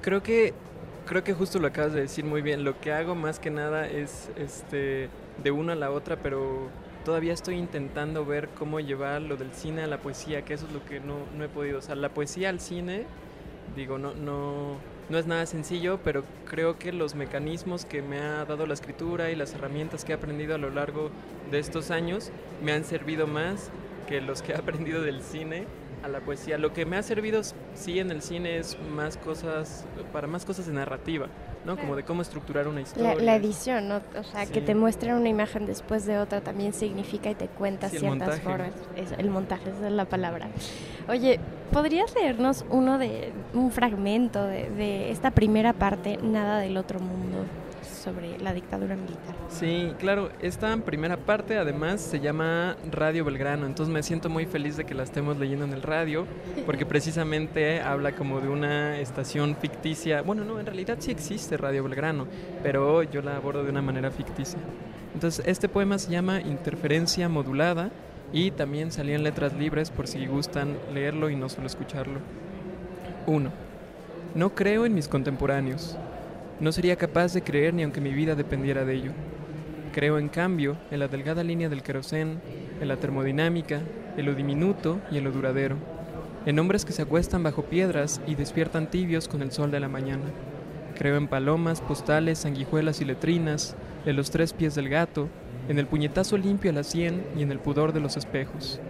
Creo 0.00 0.22
que 0.22 0.54
creo 1.06 1.24
que 1.24 1.34
justo 1.34 1.58
lo 1.58 1.66
acabas 1.66 1.92
de 1.92 2.02
decir 2.02 2.24
muy 2.24 2.40
bien. 2.42 2.62
Lo 2.62 2.80
que 2.80 2.92
hago 2.92 3.14
más 3.16 3.38
que 3.40 3.50
nada 3.50 3.88
es 3.88 4.28
este 4.36 5.08
de 5.42 5.50
una 5.50 5.72
a 5.72 5.76
la 5.76 5.90
otra, 5.90 6.16
pero 6.16 6.68
todavía 7.06 7.32
estoy 7.32 7.54
intentando 7.54 8.26
ver 8.26 8.48
cómo 8.48 8.80
llevar 8.80 9.22
lo 9.22 9.36
del 9.36 9.52
cine 9.52 9.84
a 9.84 9.86
la 9.86 9.98
poesía, 9.98 10.44
que 10.44 10.54
eso 10.54 10.66
es 10.66 10.72
lo 10.72 10.84
que 10.84 10.98
no, 10.98 11.18
no 11.38 11.44
he 11.44 11.48
podido. 11.48 11.78
O 11.78 11.80
sea, 11.80 11.94
la 11.94 12.08
poesía 12.08 12.48
al 12.48 12.58
cine, 12.58 13.06
digo, 13.76 13.96
no, 13.96 14.12
no, 14.14 14.76
no 15.08 15.16
es 15.16 15.24
nada 15.28 15.46
sencillo, 15.46 16.00
pero 16.02 16.24
creo 16.50 16.80
que 16.80 16.90
los 16.90 17.14
mecanismos 17.14 17.84
que 17.84 18.02
me 18.02 18.18
ha 18.18 18.44
dado 18.44 18.66
la 18.66 18.74
escritura 18.74 19.30
y 19.30 19.36
las 19.36 19.54
herramientas 19.54 20.04
que 20.04 20.10
he 20.10 20.14
aprendido 20.16 20.56
a 20.56 20.58
lo 20.58 20.68
largo 20.68 21.12
de 21.52 21.60
estos 21.60 21.92
años 21.92 22.32
me 22.60 22.72
han 22.72 22.84
servido 22.84 23.28
más 23.28 23.70
que 24.08 24.20
los 24.20 24.42
que 24.42 24.50
he 24.50 24.56
aprendido 24.56 25.00
del 25.00 25.22
cine 25.22 25.64
a 26.02 26.08
la 26.08 26.18
poesía. 26.18 26.58
Lo 26.58 26.72
que 26.72 26.86
me 26.86 26.96
ha 26.96 27.04
servido 27.04 27.40
sí 27.74 28.00
en 28.00 28.10
el 28.10 28.20
cine 28.20 28.58
es 28.58 28.76
más 28.96 29.16
cosas, 29.16 29.86
para 30.12 30.26
más 30.26 30.44
cosas 30.44 30.66
de 30.66 30.72
narrativa, 30.72 31.28
¿no? 31.66 31.76
Como 31.76 31.96
de 31.96 32.04
cómo 32.04 32.22
estructurar 32.22 32.68
una 32.68 32.80
historia. 32.80 33.14
La, 33.16 33.22
la 33.22 33.36
edición, 33.36 33.88
¿no? 33.88 34.00
O 34.18 34.22
sea, 34.22 34.46
que 34.46 34.60
te 34.60 34.74
muestren 34.74 35.14
una 35.14 35.28
imagen 35.28 35.66
después 35.66 36.06
de 36.06 36.18
otra 36.18 36.40
también 36.40 36.72
significa 36.72 37.28
y 37.30 37.34
te 37.34 37.48
cuenta 37.48 37.88
Sí, 37.88 37.98
ciertas 37.98 38.40
formas. 38.40 38.70
El 39.18 39.30
montaje, 39.30 39.70
esa 39.70 39.86
es 39.86 39.92
la 39.92 40.04
palabra. 40.04 40.48
Oye, 41.08 41.40
¿podrías 41.72 42.14
leernos 42.14 42.64
uno 42.70 42.98
de 42.98 43.32
un 43.52 43.70
fragmento 43.70 44.44
de, 44.44 44.70
de 44.70 45.10
esta 45.10 45.30
primera 45.32 45.72
parte, 45.72 46.18
Nada 46.22 46.58
del 46.60 46.76
otro 46.76 47.00
mundo, 47.00 47.44
sobre 48.06 48.38
la 48.38 48.54
dictadura 48.54 48.94
militar? 48.94 49.34
Sí, 49.48 49.92
claro, 49.98 50.30
esta 50.40 50.76
primera 50.76 51.16
parte 51.16 51.58
además 51.58 52.00
se 52.00 52.20
llama 52.20 52.76
Radio 52.92 53.24
Belgrano, 53.24 53.66
entonces 53.66 53.92
me 53.92 54.04
siento 54.04 54.28
muy 54.28 54.46
feliz 54.46 54.76
de 54.76 54.84
que 54.84 54.94
la 54.94 55.02
estemos 55.02 55.36
leyendo 55.38 55.64
en 55.64 55.72
el 55.72 55.82
radio, 55.82 56.24
porque 56.64 56.86
precisamente 56.86 57.80
habla 57.80 58.12
como 58.12 58.40
de 58.40 58.48
una 58.48 59.00
estación 59.00 59.56
ficticia, 59.56 60.22
bueno, 60.22 60.44
no, 60.44 60.60
en 60.60 60.66
realidad 60.66 60.98
sí 61.00 61.10
existe 61.10 61.56
Radio 61.56 61.82
Belgrano, 61.82 62.28
pero 62.62 63.02
yo 63.02 63.22
la 63.22 63.36
abordo 63.36 63.64
de 63.64 63.70
una 63.70 63.82
manera 63.82 64.12
ficticia. 64.12 64.60
Entonces, 65.12 65.44
este 65.44 65.68
poema 65.68 65.98
se 65.98 66.12
llama 66.12 66.40
Interferencia 66.40 67.28
Modulada 67.28 67.90
y 68.32 68.52
también 68.52 68.92
salía 68.92 69.16
en 69.16 69.24
letras 69.24 69.52
libres 69.52 69.90
por 69.90 70.06
si 70.06 70.26
gustan 70.26 70.76
leerlo 70.94 71.28
y 71.28 71.34
no 71.34 71.48
solo 71.48 71.66
escucharlo. 71.66 72.20
1. 73.26 73.50
No 74.36 74.54
creo 74.54 74.86
en 74.86 74.94
mis 74.94 75.08
contemporáneos. 75.08 75.96
No 76.58 76.72
sería 76.72 76.96
capaz 76.96 77.34
de 77.34 77.42
creer 77.42 77.74
ni 77.74 77.82
aunque 77.82 78.00
mi 78.00 78.14
vida 78.14 78.34
dependiera 78.34 78.86
de 78.86 78.94
ello. 78.94 79.12
Creo, 79.92 80.18
en 80.18 80.28
cambio, 80.28 80.78
en 80.90 81.00
la 81.00 81.08
delgada 81.08 81.44
línea 81.44 81.68
del 81.68 81.82
querosén, 81.82 82.40
en 82.80 82.88
la 82.88 82.96
termodinámica, 82.96 83.82
en 84.16 84.24
lo 84.24 84.34
diminuto 84.34 84.98
y 85.10 85.18
en 85.18 85.24
lo 85.24 85.32
duradero. 85.32 85.76
En 86.46 86.58
hombres 86.58 86.86
que 86.86 86.92
se 86.92 87.02
acuestan 87.02 87.42
bajo 87.42 87.64
piedras 87.64 88.22
y 88.26 88.36
despiertan 88.36 88.90
tibios 88.90 89.28
con 89.28 89.42
el 89.42 89.52
sol 89.52 89.70
de 89.70 89.80
la 89.80 89.88
mañana. 89.88 90.24
Creo 90.98 91.18
en 91.18 91.28
palomas, 91.28 91.82
postales, 91.82 92.38
sanguijuelas 92.38 93.02
y 93.02 93.04
letrinas, 93.04 93.76
en 94.06 94.16
los 94.16 94.30
tres 94.30 94.54
pies 94.54 94.74
del 94.74 94.88
gato, 94.88 95.28
en 95.68 95.78
el 95.78 95.86
puñetazo 95.86 96.38
limpio 96.38 96.70
a 96.70 96.74
la 96.74 96.84
sien 96.84 97.22
y 97.36 97.42
en 97.42 97.52
el 97.52 97.58
pudor 97.58 97.92
de 97.92 98.00
los 98.00 98.16
espejos. 98.16 98.80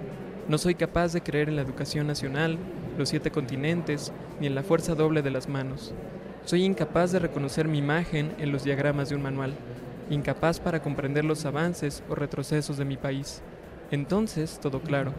No 0.48 0.58
soy 0.58 0.76
capaz 0.76 1.12
de 1.12 1.22
creer 1.22 1.48
en 1.48 1.56
la 1.56 1.62
educación 1.62 2.06
nacional, 2.06 2.58
los 2.96 3.08
siete 3.08 3.32
continentes, 3.32 4.12
ni 4.40 4.46
en 4.46 4.54
la 4.54 4.62
fuerza 4.62 4.94
doble 4.94 5.22
de 5.22 5.32
las 5.32 5.48
manos. 5.48 5.92
Soy 6.46 6.62
incapaz 6.62 7.10
de 7.10 7.18
reconocer 7.18 7.66
mi 7.66 7.78
imagen 7.78 8.32
en 8.38 8.52
los 8.52 8.62
diagramas 8.62 9.08
de 9.08 9.16
un 9.16 9.22
manual, 9.22 9.52
incapaz 10.10 10.60
para 10.60 10.80
comprender 10.80 11.24
los 11.24 11.44
avances 11.44 12.04
o 12.08 12.14
retrocesos 12.14 12.76
de 12.76 12.84
mi 12.84 12.96
país. 12.96 13.42
Entonces, 13.90 14.60
todo 14.62 14.78
claro, 14.78 15.12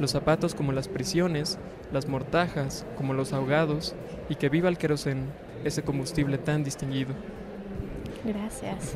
los 0.00 0.10
zapatos 0.10 0.52
como 0.52 0.72
las 0.72 0.88
prisiones, 0.88 1.60
las 1.92 2.08
mortajas 2.08 2.84
como 2.96 3.14
los 3.14 3.32
ahogados, 3.32 3.94
y 4.28 4.34
que 4.34 4.48
viva 4.48 4.68
el 4.68 4.76
querosén, 4.76 5.28
ese 5.62 5.84
combustible 5.84 6.38
tan 6.38 6.64
distinguido. 6.64 7.14
Gracias. 8.24 8.94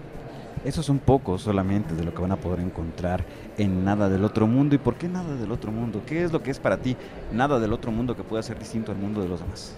Eso 0.64 0.80
es 0.80 0.88
un 0.88 1.00
poco 1.00 1.38
solamente 1.38 1.96
de 1.96 2.04
lo 2.04 2.14
que 2.14 2.22
van 2.22 2.32
a 2.32 2.36
poder 2.36 2.60
encontrar 2.60 3.24
en 3.58 3.84
Nada 3.84 4.08
del 4.08 4.22
Otro 4.22 4.46
Mundo. 4.46 4.76
¿Y 4.76 4.78
por 4.78 4.94
qué 4.94 5.08
Nada 5.08 5.34
del 5.34 5.50
Otro 5.50 5.72
Mundo? 5.72 6.02
¿Qué 6.06 6.22
es 6.22 6.30
lo 6.32 6.44
que 6.44 6.52
es 6.52 6.60
para 6.60 6.76
ti 6.76 6.96
Nada 7.32 7.58
del 7.58 7.72
Otro 7.72 7.90
Mundo 7.90 8.14
que 8.14 8.22
pueda 8.22 8.44
ser 8.44 8.60
distinto 8.60 8.92
al 8.92 8.98
mundo 8.98 9.20
de 9.20 9.28
los 9.28 9.40
demás? 9.40 9.74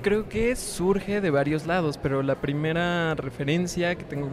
Creo 0.00 0.28
que 0.28 0.54
surge 0.54 1.20
de 1.20 1.30
varios 1.30 1.66
lados, 1.66 1.98
pero 1.98 2.22
la 2.22 2.36
primera 2.36 3.16
referencia 3.16 3.96
que 3.96 4.04
tengo 4.04 4.30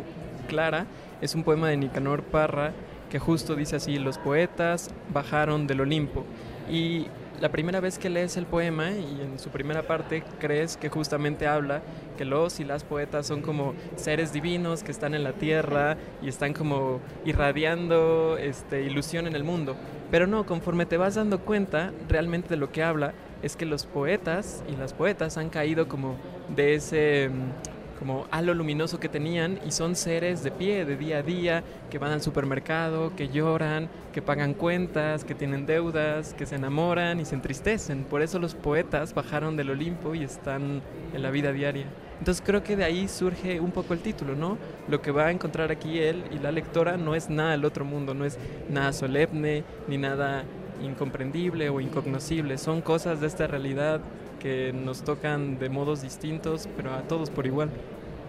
clara 0.47 0.85
es 1.21 1.33
un 1.33 1.43
poema 1.43 1.69
de 1.69 1.77
Nicanor 1.77 2.21
Parra 2.21 2.71
que 3.09 3.17
justo 3.17 3.55
dice 3.55 3.77
así, 3.77 3.97
los 3.97 4.19
poetas 4.19 4.91
bajaron 5.11 5.65
del 5.65 5.81
Olimpo. 5.81 6.23
Y 6.69 7.07
la 7.41 7.49
primera 7.49 7.79
vez 7.79 7.97
que 7.97 8.09
lees 8.09 8.37
el 8.37 8.45
poema 8.45 8.91
y 8.91 9.21
en 9.21 9.39
su 9.39 9.49
primera 9.49 9.83
parte 9.83 10.23
crees 10.39 10.77
que 10.77 10.89
justamente 10.89 11.47
habla 11.47 11.81
que 12.17 12.25
los 12.25 12.59
y 12.59 12.63
las 12.63 12.83
poetas 12.83 13.25
son 13.25 13.41
como 13.41 13.73
seres 13.95 14.31
divinos 14.31 14.83
que 14.83 14.91
están 14.91 15.15
en 15.15 15.23
la 15.23 15.33
tierra 15.33 15.97
y 16.21 16.29
están 16.29 16.53
como 16.53 16.99
irradiando 17.25 18.37
este, 18.39 18.83
ilusión 18.83 19.27
en 19.27 19.35
el 19.35 19.43
mundo. 19.43 19.75
Pero 20.11 20.27
no, 20.27 20.45
conforme 20.45 20.85
te 20.85 20.97
vas 20.97 21.15
dando 21.15 21.39
cuenta 21.39 21.91
realmente 22.07 22.49
de 22.49 22.57
lo 22.57 22.71
que 22.71 22.83
habla, 22.83 23.13
es 23.45 23.55
que 23.55 23.65
los 23.67 23.85
poetas 23.85 24.63
y 24.67 24.75
las 24.75 24.93
poetas 24.93 25.37
han 25.37 25.49
caído 25.49 25.87
como 25.87 26.15
de 26.55 26.73
ese 26.73 27.29
mm, 27.29 27.99
como 27.99 28.25
halo 28.31 28.55
luminoso 28.55 28.99
que 28.99 29.07
tenían 29.07 29.59
y 29.63 29.71
son 29.71 29.95
seres 29.95 30.43
de 30.43 30.49
pie, 30.49 30.83
de 30.83 30.97
día 30.97 31.19
a 31.19 31.21
día, 31.21 31.63
que 31.91 31.99
van 31.99 32.11
al 32.11 32.23
supermercado, 32.23 33.15
que 33.15 33.29
lloran, 33.29 33.87
que 34.13 34.21
pagan 34.23 34.55
cuentas, 34.55 35.23
que 35.23 35.35
tienen 35.35 35.67
deudas, 35.67 36.33
que 36.33 36.47
se 36.47 36.55
enamoran 36.55 37.19
y 37.19 37.25
se 37.25 37.35
entristecen. 37.35 38.03
Por 38.03 38.23
eso 38.23 38.39
los 38.39 38.55
poetas 38.55 39.13
bajaron 39.13 39.55
del 39.55 39.69
Olimpo 39.69 40.15
y 40.15 40.23
están 40.23 40.81
en 41.13 41.21
la 41.21 41.29
vida 41.29 41.51
diaria. 41.53 41.85
Entonces 42.17 42.43
creo 42.43 42.63
que 42.63 42.75
de 42.75 42.83
ahí 42.83 43.07
surge 43.07 43.59
un 43.59 43.71
poco 43.71 43.93
el 43.93 43.99
título, 43.99 44.35
¿no? 44.35 44.57
Lo 44.89 45.03
que 45.03 45.11
va 45.11 45.27
a 45.27 45.31
encontrar 45.31 45.71
aquí 45.71 45.99
él 45.99 46.23
y 46.31 46.39
la 46.39 46.51
lectora 46.51 46.97
no 46.97 47.13
es 47.13 47.29
nada 47.29 47.51
del 47.51 47.63
otro 47.63 47.85
mundo, 47.85 48.15
no 48.15 48.25
es 48.25 48.39
nada 48.69 48.91
solemne 48.91 49.63
ni 49.87 49.97
nada 49.99 50.43
incomprendible 50.81 51.69
o 51.69 51.79
incognoscible, 51.79 52.57
son 52.57 52.81
cosas 52.81 53.21
de 53.21 53.27
esta 53.27 53.47
realidad 53.47 54.01
que 54.39 54.73
nos 54.73 55.01
tocan 55.03 55.57
de 55.59 55.69
modos 55.69 56.01
distintos, 56.01 56.67
pero 56.77 56.93
a 56.93 57.01
todos 57.01 57.29
por 57.29 57.45
igual. 57.47 57.69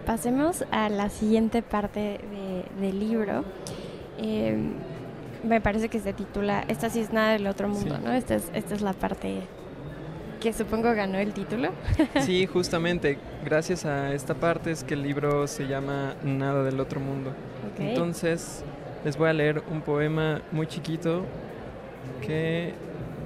Pasemos 0.05 0.63
a 0.71 0.89
la 0.89 1.09
siguiente 1.09 1.61
parte 1.61 1.99
de- 2.79 2.81
del 2.81 2.99
libro. 2.99 3.43
Eh, 4.17 4.57
me 5.43 5.61
parece 5.61 5.89
que 5.89 5.99
se 5.99 6.13
titula 6.13 6.63
Esta 6.67 6.89
sí 6.89 7.01
es 7.01 7.13
nada 7.13 7.33
del 7.33 7.45
otro 7.47 7.67
mundo, 7.69 7.95
Sí. 7.97 8.01
¿no? 8.03 8.11
Esta 8.13 8.35
es, 8.35 8.49
esta 8.53 8.73
es 8.73 8.81
la 8.81 8.93
parte 8.93 9.41
que 10.39 10.53
supongo 10.53 10.93
ganó 10.95 11.17
el 11.17 11.33
título. 11.33 11.69
Sí, 12.21 12.45
justamente, 12.47 13.17
gracias 13.43 13.85
a 13.85 14.13
esta 14.13 14.33
parte 14.33 14.71
es 14.71 14.83
que 14.83 14.93
el 14.93 15.03
libro 15.03 15.45
se 15.47 15.67
llama 15.67 16.15
Nada 16.23 16.63
del 16.63 16.79
otro 16.79 16.99
mundo. 16.99 17.33
Entonces, 17.79 18.63
les 19.05 19.17
voy 19.17 19.29
a 19.29 19.33
leer 19.33 19.61
un 19.71 19.81
poema 19.81 20.41
muy 20.51 20.65
chiquito 20.67 21.23
que 22.25 22.73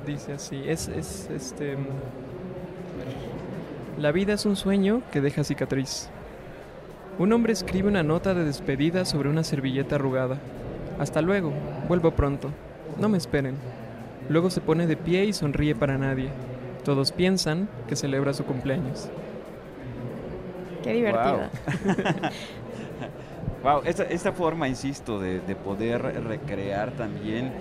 dice 0.05 0.33
así. 0.33 0.63
Es, 0.67 0.87
es 0.87 1.29
este. 1.29 1.77
La 3.97 4.11
vida 4.11 4.33
es 4.33 4.45
un 4.45 4.55
sueño 4.55 5.01
que 5.11 5.21
deja 5.21 5.43
cicatriz. 5.43 6.09
Un 7.19 7.33
hombre 7.33 7.53
escribe 7.53 7.87
una 7.87 8.03
nota 8.03 8.33
de 8.33 8.45
despedida 8.45 9.05
sobre 9.05 9.29
una 9.29 9.43
servilleta 9.43 9.95
arrugada. 9.95 10.37
Hasta 10.99 11.21
luego, 11.21 11.51
vuelvo 11.87 12.11
pronto. 12.11 12.51
No 12.99 13.09
me 13.09 13.17
esperen. 13.17 13.55
Luego 14.29 14.49
se 14.49 14.61
pone 14.61 14.87
de 14.87 14.97
pie 14.97 15.25
y 15.25 15.33
sonríe 15.33 15.75
para 15.75 15.97
nadie. 15.97 16.29
Todos 16.83 17.11
piensan 17.11 17.69
que 17.87 17.95
celebra 17.95 18.33
su 18.33 18.45
cumpleaños. 18.45 19.09
Qué 20.83 20.93
divertido. 20.93 21.41
Wow, 23.63 23.81
esta, 23.85 24.03
esta 24.05 24.31
forma, 24.31 24.67
insisto, 24.67 25.19
de, 25.19 25.39
de 25.41 25.55
poder 25.55 26.01
recrear 26.23 26.91
también 26.93 27.51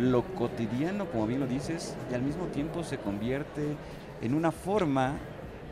lo 0.00 0.22
cotidiano, 0.34 1.06
como 1.06 1.26
bien 1.26 1.40
lo 1.40 1.46
dices, 1.46 1.94
y 2.10 2.14
al 2.14 2.22
mismo 2.22 2.46
tiempo 2.46 2.82
se 2.82 2.98
convierte 2.98 3.76
en 4.22 4.34
una 4.34 4.50
forma, 4.50 5.14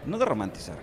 no 0.06 0.18
de 0.18 0.24
romantizar, 0.24 0.76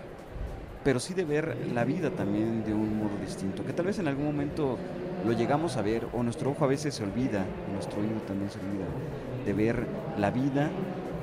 pero 0.84 1.00
sí 1.00 1.14
de 1.14 1.24
ver 1.24 1.56
la 1.72 1.84
vida 1.84 2.10
también 2.10 2.64
de 2.64 2.74
un 2.74 2.98
modo 2.98 3.16
distinto, 3.20 3.64
que 3.64 3.72
tal 3.72 3.86
vez 3.86 3.98
en 3.98 4.08
algún 4.08 4.26
momento 4.26 4.78
lo 5.24 5.32
llegamos 5.32 5.76
a 5.76 5.82
ver, 5.82 6.06
o 6.12 6.22
nuestro 6.22 6.50
ojo 6.50 6.64
a 6.64 6.68
veces 6.68 6.94
se 6.94 7.04
olvida, 7.04 7.44
nuestro 7.72 8.00
oído 8.00 8.20
también 8.26 8.50
se 8.50 8.58
olvida, 8.58 8.86
de 9.44 9.52
ver 9.52 9.86
la 10.18 10.30
vida 10.30 10.70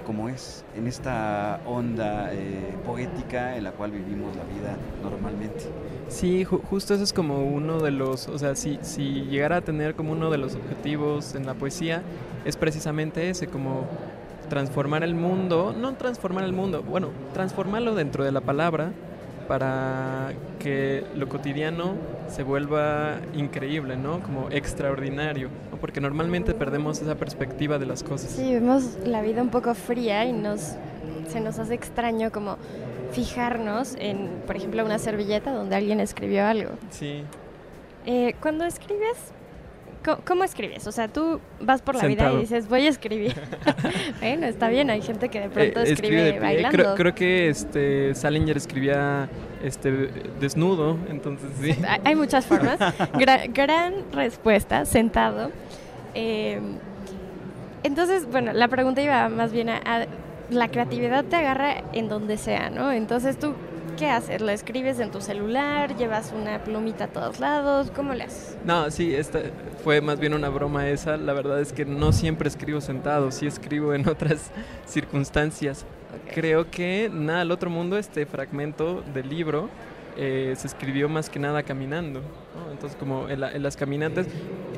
como 0.06 0.30
es, 0.30 0.66
en 0.76 0.88
esta 0.88 1.62
onda 1.66 2.34
eh, 2.34 2.78
poética 2.86 3.56
en 3.56 3.64
la 3.64 3.72
cual 3.72 3.92
vivimos 3.92 4.36
la 4.36 4.44
vida 4.44 4.78
normalmente. 5.02 5.66
Sí, 6.10 6.46
ju- 6.46 6.62
justo 6.70 6.94
eso 6.94 7.04
es 7.04 7.14
como 7.14 7.44
uno 7.44 7.80
de 7.80 7.92
los, 7.92 8.28
o 8.28 8.38
sea, 8.38 8.56
si, 8.56 8.78
si 8.82 9.26
llegara 9.30 9.58
a 9.58 9.62
tener 9.62 9.96
como 9.96 10.12
uno 10.12 10.30
de 10.30 10.38
los 10.38 10.56
objetivos 10.56 11.34
en 11.36 11.46
la 11.46 11.54
poesía, 11.56 12.02
es 12.46 12.56
precisamente 12.56 13.30
ese, 13.30 13.48
como 13.48 13.86
transformar 14.50 15.04
el 15.04 15.16
mundo, 15.16 15.74
no 15.78 15.94
transformar 15.96 16.44
el 16.44 16.54
mundo, 16.54 16.84
bueno, 16.84 17.10
transformarlo 17.34 17.96
dentro 17.96 18.24
de 18.24 18.32
la 18.32 18.42
palabra 18.42 18.92
para 19.48 20.34
que 20.60 21.04
lo 21.16 21.28
cotidiano 21.28 21.96
se 22.30 22.44
vuelva 22.44 23.16
increíble, 23.36 23.98
¿no? 23.98 24.20
Como 24.22 24.50
extraordinario, 24.52 25.50
¿no? 25.72 25.78
porque 25.78 26.00
normalmente 26.00 26.54
perdemos 26.54 27.02
esa 27.02 27.16
perspectiva 27.16 27.78
de 27.78 27.86
las 27.86 28.04
cosas. 28.04 28.32
Sí, 28.32 28.54
vemos 28.54 28.98
la 29.06 29.22
vida 29.22 29.42
un 29.42 29.50
poco 29.50 29.74
fría 29.76 30.26
y 30.26 30.34
nos 30.34 30.76
se 31.30 31.40
nos 31.40 31.58
hace 31.60 31.74
extraño 31.74 32.32
como 32.32 32.58
fijarnos 33.14 33.96
en, 34.00 34.30
por 34.46 34.56
ejemplo, 34.56 34.84
una 34.86 35.00
servilleta 35.00 35.52
donde 35.52 35.76
alguien 35.76 36.00
escribió 36.00 36.46
algo. 36.46 36.72
Sí. 36.90 37.24
Eh, 38.06 38.36
cuando 38.42 38.66
escribes, 38.66 39.18
¿cómo, 40.26 40.44
escribes? 40.44 40.86
O 40.88 40.92
sea, 40.92 41.08
tú 41.08 41.40
vas 41.62 41.82
por 41.82 41.96
la 41.96 42.06
vida 42.08 42.32
y 42.34 42.38
dices, 42.42 42.68
voy 42.68 42.86
a 42.86 42.90
escribir. 42.90 43.34
bueno, 44.20 44.46
está 44.48 44.68
bien, 44.70 44.90
hay 44.90 45.02
gente 45.02 45.30
que 45.30 45.40
de 45.42 45.50
pronto 45.50 45.80
Eh, 45.82 45.92
escribe, 45.94 46.24
de 46.24 46.32
pie. 46.34 46.40
bailando. 46.42 46.78
Creo, 46.78 46.96
creo 46.96 47.16
que 47.16 47.50
este 47.50 48.14
Salinger 48.16 48.58
escribía 48.58 49.30
este 49.64 49.92
desnudo, 50.42 50.98
entonces 51.10 51.50
sí. 51.62 51.72
Hay- 51.88 52.02
Hay 52.04 52.16
muchas 52.16 52.46
formas. 52.46 52.80
Gra- 53.14 53.50
gran 53.54 53.94
respuesta, 54.12 54.84
sentado. 54.86 55.52
Eh, 56.16 56.60
entonces, 57.84 58.26
bueno, 58.30 58.54
la 58.54 58.68
pregunta 58.68 59.02
iba 59.02 59.28
más 59.30 59.52
bien 59.52 59.70
a, 59.70 59.78
a- 59.86 60.06
la 60.50 60.70
creatividad 60.70 61.26
te 61.26 61.36
agarra 61.36 61.84
en 61.94 62.10
donde 62.10 62.38
sea, 62.38 62.70
¿no? 62.70 62.92
Entonces 62.92 63.38
tú, 63.40 63.54
¿qué 63.98 64.10
haces? 64.10 64.42
¿Lo 64.42 64.50
escribes 64.50 65.00
en 65.00 65.12
tu 65.12 65.22
celular? 65.22 65.96
¿Llevas 65.96 66.34
una 66.36 66.64
plumita 66.64 67.06
a 67.06 67.08
todos 67.08 67.40
lados? 67.40 67.92
¿Cómo 67.96 68.14
le 68.14 68.26
haces? 68.26 68.58
No, 68.66 68.90
sí, 68.92 69.14
esta 69.14 69.40
fue 69.84 70.02
más 70.02 70.20
bien 70.20 70.34
una 70.34 70.50
broma 70.50 70.88
esa. 70.90 71.18
La 71.18 71.34
verdad 71.34 71.60
es 71.62 71.74
que 71.74 71.86
no 71.86 72.12
siempre 72.12 72.48
escribo 72.48 72.82
sentado, 72.82 73.32
sí 73.32 73.48
escribo 73.48 73.94
en 73.94 74.08
otras 74.10 74.52
circunstancias. 74.86 75.86
Creo 76.34 76.70
que 76.70 77.10
nada 77.12 77.42
al 77.42 77.52
otro 77.52 77.70
mundo, 77.70 77.98
este 77.98 78.26
fragmento 78.26 79.04
del 79.14 79.30
libro, 79.30 79.70
eh, 80.18 80.54
se 80.58 80.68
escribió 80.68 81.10
más 81.10 81.30
que 81.30 81.40
nada 81.40 81.64
caminando. 81.64 82.22
Entonces, 82.72 82.98
como 82.98 83.30
en, 83.30 83.40
la- 83.42 83.52
en 83.52 83.64
las 83.64 83.78
caminatas, 83.78 84.28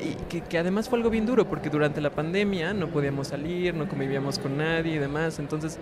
y 0.01 0.15
que, 0.29 0.41
que 0.41 0.57
además 0.57 0.89
fue 0.89 0.97
algo 0.99 1.09
bien 1.09 1.25
duro, 1.25 1.45
porque 1.47 1.69
durante 1.69 2.01
la 2.01 2.09
pandemia 2.11 2.73
no 2.73 2.89
podíamos 2.89 3.27
salir, 3.29 3.73
no 3.73 3.87
convivíamos 3.87 4.39
con 4.39 4.57
nadie 4.57 4.95
y 4.95 4.97
demás. 4.97 5.39
Entonces, 5.39 5.79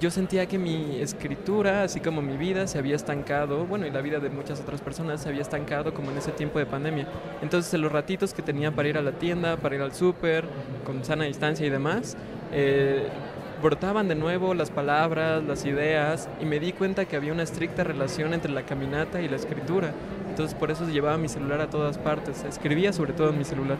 yo 0.00 0.10
sentía 0.10 0.46
que 0.46 0.58
mi 0.58 0.98
escritura, 1.00 1.82
así 1.82 2.00
como 2.00 2.22
mi 2.22 2.36
vida, 2.38 2.66
se 2.66 2.78
había 2.78 2.96
estancado, 2.96 3.66
bueno, 3.66 3.86
y 3.86 3.90
la 3.90 4.00
vida 4.00 4.18
de 4.18 4.30
muchas 4.30 4.60
otras 4.60 4.80
personas 4.80 5.20
se 5.22 5.28
había 5.28 5.42
estancado 5.42 5.92
como 5.92 6.10
en 6.10 6.16
ese 6.18 6.32
tiempo 6.32 6.58
de 6.58 6.64
pandemia. 6.66 7.06
Entonces, 7.42 7.74
en 7.74 7.82
los 7.82 7.92
ratitos 7.92 8.32
que 8.32 8.42
tenía 8.42 8.70
para 8.74 8.88
ir 8.88 8.96
a 8.96 9.02
la 9.02 9.12
tienda, 9.12 9.58
para 9.58 9.74
ir 9.76 9.82
al 9.82 9.92
súper, 9.92 10.46
con 10.84 11.04
sana 11.04 11.24
distancia 11.24 11.66
y 11.66 11.70
demás, 11.70 12.16
eh, 12.52 13.08
brotaban 13.62 14.08
de 14.08 14.14
nuevo 14.14 14.54
las 14.54 14.70
palabras, 14.70 15.42
las 15.44 15.64
ideas, 15.64 16.28
y 16.40 16.44
me 16.44 16.58
di 16.60 16.72
cuenta 16.72 17.04
que 17.04 17.16
había 17.16 17.32
una 17.32 17.42
estricta 17.42 17.84
relación 17.84 18.34
entre 18.34 18.50
la 18.52 18.62
caminata 18.62 19.20
y 19.20 19.28
la 19.28 19.36
escritura. 19.36 19.92
Entonces, 20.28 20.54
por 20.54 20.70
eso 20.70 20.88
llevaba 20.88 21.18
mi 21.18 21.28
celular 21.28 21.60
a 21.60 21.68
todas 21.68 21.98
partes. 21.98 22.44
Escribía 22.44 22.92
sobre 22.92 23.12
todo 23.12 23.30
en 23.30 23.38
mi 23.38 23.44
celular. 23.44 23.76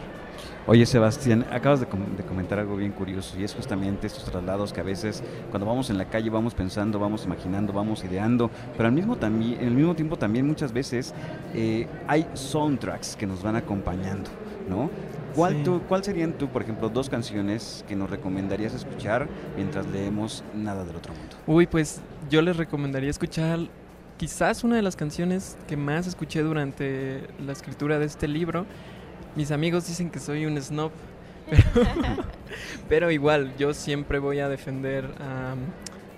Oye, 0.67 0.85
Sebastián, 0.85 1.45
acabas 1.51 1.79
de, 1.79 1.87
com- 1.87 2.15
de 2.15 2.23
comentar 2.23 2.59
algo 2.59 2.75
bien 2.75 2.91
curioso 2.91 3.39
y 3.39 3.43
es 3.43 3.53
justamente 3.53 4.05
estos 4.07 4.25
traslados 4.25 4.71
que 4.71 4.79
a 4.79 4.83
veces 4.83 5.23
cuando 5.49 5.65
vamos 5.65 5.89
en 5.89 5.97
la 5.97 6.05
calle 6.05 6.29
vamos 6.29 6.53
pensando, 6.53 6.99
vamos 6.99 7.25
imaginando, 7.25 7.73
vamos 7.73 8.03
ideando, 8.03 8.51
pero 8.77 8.87
al 8.87 8.93
mismo, 8.93 9.15
también, 9.15 9.59
al 9.59 9.71
mismo 9.71 9.95
tiempo 9.95 10.17
también 10.17 10.45
muchas 10.45 10.71
veces 10.71 11.15
eh, 11.55 11.87
hay 12.07 12.27
soundtracks 12.33 13.15
que 13.15 13.25
nos 13.25 13.41
van 13.41 13.55
acompañando, 13.55 14.29
¿no? 14.69 14.89
¿Cuál, 15.35 15.53
Sí. 15.55 15.63
tú- 15.63 15.81
¿Cuál 15.87 16.03
serían 16.03 16.33
tú, 16.33 16.47
por 16.49 16.61
ejemplo, 16.61 16.89
dos 16.89 17.09
canciones 17.09 17.85
que 17.87 17.95
nos 17.95 18.09
recomendarías 18.09 18.73
escuchar 18.73 19.27
mientras 19.55 19.85
leemos 19.87 20.43
Nada 20.55 20.83
del 20.83 20.95
Otro 20.95 21.13
Mundo? 21.13 21.35
Uy, 21.47 21.67
pues 21.67 22.01
yo 22.29 22.41
les 22.41 22.57
recomendaría 22.57 23.09
escuchar 23.09 23.59
quizás 24.17 24.63
una 24.63 24.75
de 24.75 24.81
las 24.81 24.95
canciones 24.95 25.57
que 25.67 25.77
más 25.77 26.05
escuché 26.07 26.41
durante 26.43 27.27
la 27.43 27.51
escritura 27.53 27.97
de 27.99 28.05
este 28.05 28.27
libro. 28.27 28.65
Mis 29.35 29.51
amigos 29.51 29.87
dicen 29.87 30.09
que 30.09 30.19
soy 30.19 30.45
un 30.45 30.61
snob, 30.61 30.91
pero, 31.49 32.23
pero 32.89 33.11
igual 33.11 33.53
yo 33.57 33.73
siempre 33.73 34.19
voy 34.19 34.39
a 34.39 34.49
defender 34.49 35.09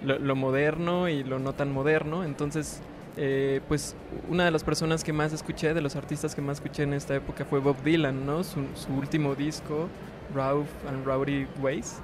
lo 0.04 0.36
moderno 0.36 1.08
y 1.08 1.24
lo 1.24 1.40
no 1.40 1.54
tan 1.54 1.72
moderno. 1.72 2.24
Entonces, 2.26 2.82
eh, 3.18 3.62
pues 3.68 3.96
una 4.30 4.46
de 4.46 4.52
las 4.52 4.64
personas 4.64 5.04
que 5.04 5.14
más 5.14 5.34
escuché, 5.34 5.74
de 5.74 5.82
los 5.82 5.96
artistas 5.96 6.36
que 6.36 6.42
más 6.42 6.58
escuché 6.58 6.84
en 6.84 6.94
esta 6.94 7.16
época 7.16 7.46
fue 7.46 7.60
Bob 7.60 7.82
Dylan, 7.84 8.26
¿no? 8.26 8.44
Su, 8.44 8.66
su 8.76 8.94
último 8.94 9.36
disco, 9.36 9.88
Ralph 10.34 10.70
and 10.88 11.06
Rowdy 11.06 11.48
Ways. 11.62 12.00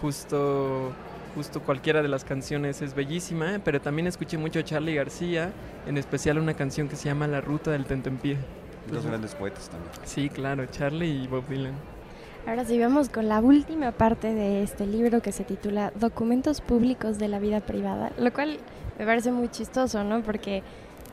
Justo 0.00 0.92
justo 1.34 1.60
cualquiera 1.60 2.02
de 2.02 2.08
las 2.08 2.24
canciones 2.24 2.82
es 2.82 2.94
bellísima, 2.94 3.60
pero 3.64 3.80
también 3.80 4.06
escuché 4.06 4.38
mucho 4.38 4.58
a 4.58 4.64
Charlie 4.64 4.94
García, 4.94 5.52
en 5.86 5.96
especial 5.96 6.38
una 6.38 6.54
canción 6.54 6.88
que 6.88 6.96
se 6.96 7.04
llama 7.04 7.26
La 7.26 7.40
Ruta 7.40 7.70
del 7.70 7.84
Tentempié. 7.84 8.36
Dos 8.90 9.06
grandes 9.06 9.34
poetas 9.34 9.68
también. 9.68 9.92
Sí, 10.04 10.28
claro, 10.28 10.66
Charlie 10.66 11.22
y 11.22 11.26
Bob 11.26 11.46
Dylan. 11.48 11.74
Ahora 12.46 12.64
sí, 12.64 12.78
vamos 12.78 13.10
con 13.10 13.28
la 13.28 13.40
última 13.40 13.92
parte 13.92 14.34
de 14.34 14.62
este 14.62 14.86
libro 14.86 15.20
que 15.20 15.30
se 15.30 15.44
titula 15.44 15.92
Documentos 15.94 16.60
Públicos 16.60 17.18
de 17.18 17.28
la 17.28 17.38
Vida 17.38 17.60
Privada, 17.60 18.10
lo 18.18 18.32
cual 18.32 18.58
me 19.00 19.06
parece 19.06 19.32
muy 19.32 19.48
chistoso, 19.48 20.04
¿no? 20.04 20.20
Porque 20.20 20.62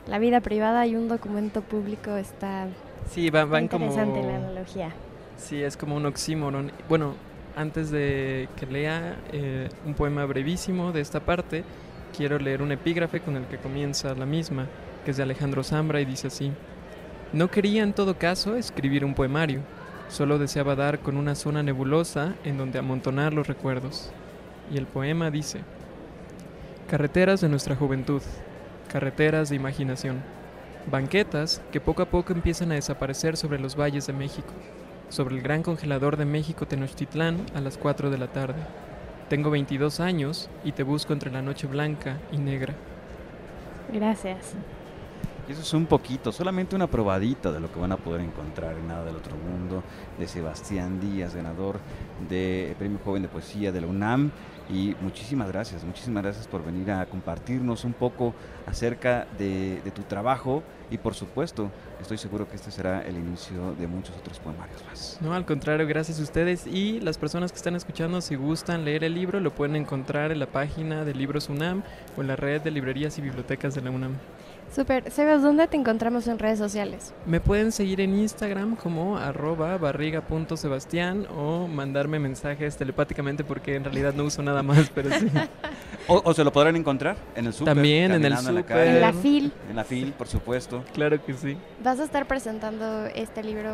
la 0.06 0.18
vida 0.18 0.42
privada 0.42 0.86
y 0.86 0.94
un 0.94 1.08
documento 1.08 1.62
público 1.62 2.16
está 2.16 2.68
Sí, 3.10 3.30
van, 3.30 3.48
van 3.50 3.68
como... 3.68 3.86
interesante 3.86 4.22
la 4.22 4.36
analogía. 4.36 4.90
Sí, 5.38 5.62
es 5.62 5.74
como 5.78 5.96
un 5.96 6.04
oxímoron. 6.04 6.70
Bueno, 6.86 7.14
antes 7.56 7.90
de 7.90 8.46
que 8.56 8.66
lea 8.66 9.16
eh, 9.32 9.70
un 9.86 9.94
poema 9.94 10.26
brevísimo 10.26 10.92
de 10.92 11.00
esta 11.00 11.20
parte, 11.20 11.64
quiero 12.14 12.38
leer 12.38 12.60
un 12.60 12.72
epígrafe 12.72 13.20
con 13.20 13.36
el 13.36 13.46
que 13.46 13.56
comienza 13.56 14.14
la 14.14 14.26
misma, 14.26 14.66
que 15.06 15.12
es 15.12 15.16
de 15.16 15.22
Alejandro 15.22 15.64
Zambra 15.64 16.02
y 16.02 16.04
dice 16.04 16.26
así. 16.26 16.52
No 17.32 17.50
quería 17.50 17.82
en 17.82 17.94
todo 17.94 18.18
caso 18.18 18.56
escribir 18.56 19.02
un 19.02 19.14
poemario, 19.14 19.60
solo 20.08 20.38
deseaba 20.38 20.76
dar 20.76 20.98
con 20.98 21.16
una 21.16 21.34
zona 21.34 21.62
nebulosa 21.62 22.34
en 22.44 22.58
donde 22.58 22.78
amontonar 22.78 23.32
los 23.32 23.46
recuerdos. 23.46 24.10
Y 24.70 24.76
el 24.76 24.84
poema 24.84 25.30
dice, 25.30 25.60
Carreteras 26.88 27.42
de 27.42 27.50
nuestra 27.50 27.76
juventud, 27.76 28.22
carreteras 28.90 29.50
de 29.50 29.56
imaginación, 29.56 30.22
banquetas 30.90 31.60
que 31.70 31.82
poco 31.82 32.00
a 32.00 32.06
poco 32.06 32.32
empiezan 32.32 32.72
a 32.72 32.76
desaparecer 32.76 33.36
sobre 33.36 33.58
los 33.58 33.78
valles 33.78 34.06
de 34.06 34.14
México, 34.14 34.54
sobre 35.10 35.36
el 35.36 35.42
gran 35.42 35.62
congelador 35.62 36.16
de 36.16 36.24
México 36.24 36.66
Tenochtitlán 36.66 37.44
a 37.54 37.60
las 37.60 37.76
4 37.76 38.08
de 38.08 38.16
la 38.16 38.28
tarde. 38.28 38.62
Tengo 39.28 39.50
22 39.50 40.00
años 40.00 40.48
y 40.64 40.72
te 40.72 40.82
busco 40.82 41.12
entre 41.12 41.30
la 41.30 41.42
noche 41.42 41.66
blanca 41.66 42.16
y 42.32 42.38
negra. 42.38 42.72
Gracias. 43.92 44.54
Eso 45.48 45.62
es 45.62 45.72
un 45.72 45.86
poquito, 45.86 46.30
solamente 46.30 46.76
una 46.76 46.88
probadita 46.88 47.50
de 47.50 47.58
lo 47.58 47.72
que 47.72 47.80
van 47.80 47.92
a 47.92 47.96
poder 47.96 48.20
encontrar 48.20 48.76
en 48.76 48.86
Nada 48.86 49.06
del 49.06 49.16
Otro 49.16 49.34
Mundo, 49.34 49.82
de 50.18 50.28
Sebastián 50.28 51.00
Díaz, 51.00 51.34
ganador 51.34 51.80
del 52.28 52.74
Premio 52.74 52.98
Joven 53.02 53.22
de 53.22 53.28
Poesía 53.28 53.72
de 53.72 53.80
la 53.80 53.86
UNAM. 53.86 54.30
Y 54.70 54.94
muchísimas 55.00 55.48
gracias, 55.48 55.84
muchísimas 55.84 56.22
gracias 56.22 56.46
por 56.46 56.62
venir 56.62 56.90
a 56.90 57.06
compartirnos 57.06 57.84
un 57.84 57.94
poco 57.94 58.34
acerca 58.66 59.26
de, 59.38 59.80
de 59.82 59.90
tu 59.90 60.02
trabajo 60.02 60.62
y 60.90 60.98
por 60.98 61.14
supuesto 61.14 61.70
estoy 62.00 62.18
seguro 62.18 62.46
que 62.46 62.56
este 62.56 62.70
será 62.70 63.00
el 63.00 63.16
inicio 63.16 63.74
de 63.78 63.86
muchos 63.86 64.14
otros 64.16 64.38
poemarios 64.38 64.84
más. 64.84 65.18
No, 65.22 65.32
al 65.32 65.46
contrario, 65.46 65.86
gracias 65.86 66.20
a 66.20 66.22
ustedes 66.22 66.66
y 66.66 67.00
las 67.00 67.16
personas 67.16 67.52
que 67.52 67.56
están 67.56 67.76
escuchando, 67.76 68.20
si 68.20 68.34
gustan 68.34 68.84
leer 68.84 69.04
el 69.04 69.14
libro, 69.14 69.40
lo 69.40 69.54
pueden 69.54 69.76
encontrar 69.76 70.32
en 70.32 70.40
la 70.40 70.46
página 70.46 71.06
de 71.06 71.14
Libros 71.14 71.48
UNAM 71.48 71.82
o 72.18 72.20
en 72.20 72.26
la 72.26 72.36
red 72.36 72.60
de 72.60 72.70
librerías 72.70 73.16
y 73.16 73.22
bibliotecas 73.22 73.74
de 73.74 73.80
la 73.80 73.90
UNAM. 73.90 74.16
Super. 74.74 75.10
Sebas, 75.10 75.42
¿dónde 75.42 75.66
te 75.66 75.76
encontramos 75.76 76.26
en 76.28 76.38
redes 76.38 76.58
sociales? 76.58 77.12
Me 77.26 77.40
pueden 77.40 77.72
seguir 77.72 78.00
en 78.00 78.14
Instagram 78.16 78.76
como 78.76 79.16
arroba 79.16 79.76
barriga.sebastián 79.78 81.26
o 81.36 81.66
mandarme 81.66 82.18
mensajes 82.18 82.76
telepáticamente 82.76 83.44
porque 83.44 83.74
en 83.76 83.84
realidad 83.84 84.12
no 84.14 84.24
uso 84.24 84.42
nada 84.42 84.62
más, 84.62 84.90
pero 84.94 85.10
sí. 85.10 85.28
O, 86.10 86.22
o 86.24 86.32
se 86.32 86.42
lo 86.42 86.50
podrán 86.50 86.74
encontrar 86.74 87.16
en 87.34 87.46
el 87.46 87.52
súper. 87.52 87.74
También 87.74 88.12
en 88.12 88.24
el 88.24 88.34
súper. 88.38 88.64
calle, 88.64 88.94
En 88.94 89.00
la 89.02 89.12
FIL. 89.12 89.52
En 89.68 89.76
la 89.76 89.84
FIL, 89.84 90.12
por 90.12 90.26
supuesto. 90.26 90.82
Claro 90.94 91.22
que 91.22 91.34
sí. 91.34 91.54
¿Vas 91.84 92.00
a 92.00 92.04
estar 92.04 92.26
presentando 92.26 93.04
este 93.14 93.42
libro 93.42 93.72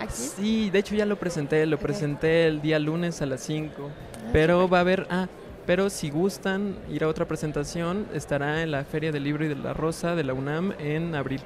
aquí? 0.00 0.12
Sí, 0.14 0.70
de 0.70 0.78
hecho 0.78 0.94
ya 0.94 1.04
lo 1.04 1.16
presenté, 1.16 1.66
lo 1.66 1.78
presenté 1.78 2.46
el 2.46 2.62
día 2.62 2.78
lunes 2.78 3.20
a 3.20 3.26
las 3.26 3.42
5, 3.42 3.90
Ah, 3.90 4.28
pero 4.32 4.66
va 4.66 4.78
a 4.78 4.80
haber, 4.80 5.06
ah, 5.10 5.26
pero 5.66 5.90
si 5.90 6.10
gustan 6.10 6.76
ir 6.90 7.04
a 7.04 7.08
otra 7.08 7.26
presentación, 7.26 8.06
estará 8.14 8.62
en 8.62 8.70
la 8.70 8.84
Feria 8.84 9.12
del 9.12 9.24
Libro 9.24 9.44
y 9.44 9.48
de 9.48 9.56
la 9.56 9.72
Rosa 9.72 10.14
de 10.14 10.24
la 10.24 10.34
UNAM 10.34 10.72
en 10.78 11.14
abril. 11.14 11.40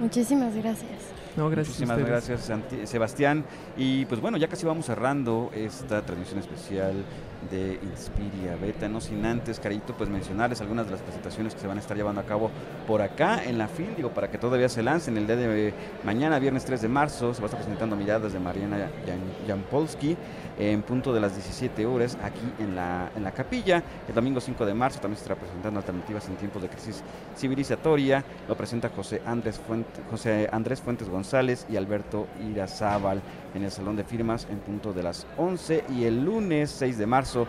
Muchísimas 0.00 0.54
gracias. 0.56 0.90
No, 1.36 1.48
gracias. 1.48 1.76
a 1.76 1.80
Muchísimas 1.86 2.06
gracias, 2.06 2.52
Sebastián. 2.84 3.44
Y 3.76 4.04
pues 4.04 4.20
bueno, 4.20 4.36
ya 4.36 4.48
casi 4.48 4.66
vamos 4.66 4.84
cerrando 4.84 5.50
esta 5.54 6.02
transmisión 6.02 6.40
especial 6.40 6.92
de 7.50 7.78
Inspiria 7.82 8.54
Beta, 8.60 8.86
no 8.88 9.00
sin 9.00 9.24
antes, 9.24 9.58
Carito, 9.58 9.94
pues 9.96 10.10
mencionarles 10.10 10.60
algunas 10.60 10.84
de 10.86 10.92
las 10.92 11.00
presentaciones 11.00 11.54
que 11.54 11.60
se 11.60 11.66
van 11.66 11.78
a 11.78 11.80
estar 11.80 11.96
llevando 11.96 12.20
a 12.20 12.24
cabo 12.24 12.50
por 12.86 13.00
acá 13.00 13.42
en 13.44 13.56
la 13.58 13.66
FIL, 13.66 13.96
digo, 13.96 14.10
para 14.10 14.30
que 14.30 14.36
todavía 14.38 14.68
se 14.68 14.82
lancen 14.82 15.16
el 15.16 15.26
día 15.26 15.36
de 15.36 15.72
mañana, 16.04 16.38
viernes 16.38 16.64
3 16.66 16.82
de 16.82 16.88
marzo, 16.88 17.32
se 17.32 17.40
va 17.40 17.46
a 17.46 17.48
estar 17.48 17.60
presentando 17.60 17.96
Miradas 17.96 18.32
de 18.34 18.38
Mariana 18.38 18.76
Jan- 19.06 19.46
Jampolsky 19.48 20.16
en 20.70 20.82
punto 20.82 21.12
de 21.12 21.20
las 21.20 21.34
17 21.34 21.84
horas 21.86 22.16
aquí 22.22 22.40
en 22.62 22.76
la, 22.76 23.10
en 23.16 23.24
la 23.24 23.32
capilla. 23.32 23.82
El 24.08 24.14
domingo 24.14 24.40
5 24.40 24.64
de 24.66 24.74
marzo 24.74 25.00
también 25.00 25.16
se 25.16 25.22
estará 25.24 25.40
presentando 25.40 25.80
Alternativas 25.80 26.28
en 26.28 26.36
tiempos 26.36 26.62
de 26.62 26.68
crisis 26.68 27.02
civilizatoria. 27.36 28.24
Lo 28.48 28.56
presenta 28.56 28.88
José 28.90 29.22
Andrés, 29.26 29.58
Fuente- 29.66 30.00
José 30.10 30.48
Andrés 30.52 30.80
Fuentes 30.80 31.08
González 31.08 31.66
y 31.70 31.76
Alberto 31.76 32.26
Irazábal 32.50 33.20
en 33.54 33.64
el 33.64 33.70
Salón 33.70 33.96
de 33.96 34.04
Firmas 34.04 34.46
en 34.50 34.58
punto 34.58 34.92
de 34.92 35.02
las 35.02 35.26
11. 35.36 35.84
Y 35.90 36.04
el 36.04 36.24
lunes 36.24 36.70
6 36.70 36.98
de 36.98 37.06
marzo, 37.06 37.46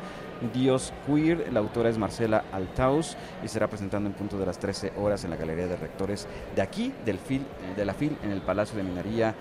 Dios 0.54 0.92
Queer, 1.06 1.52
la 1.54 1.60
autora 1.60 1.90
es 1.90 1.98
Marcela 1.98 2.44
Altaus 2.52 3.16
y 3.44 3.48
será 3.48 3.68
presentando 3.68 4.10
en 4.10 4.16
punto 4.16 4.38
de 4.38 4.46
las 4.46 4.58
13 4.60 4.94
horas 4.98 5.24
en 5.24 5.30
la 5.30 5.36
Galería 5.38 5.68
de 5.68 5.78
Rectores 5.78 6.28
de 6.56 6.62
aquí, 6.62 6.94
del 7.06 7.18
FIL, 7.20 7.46
de 7.78 7.86
la 7.86 7.94
FIL, 7.94 8.18
en 8.24 8.32
el 8.32 8.42
Palacio 8.42 8.76
de 8.78 8.84
Minería 8.84 9.34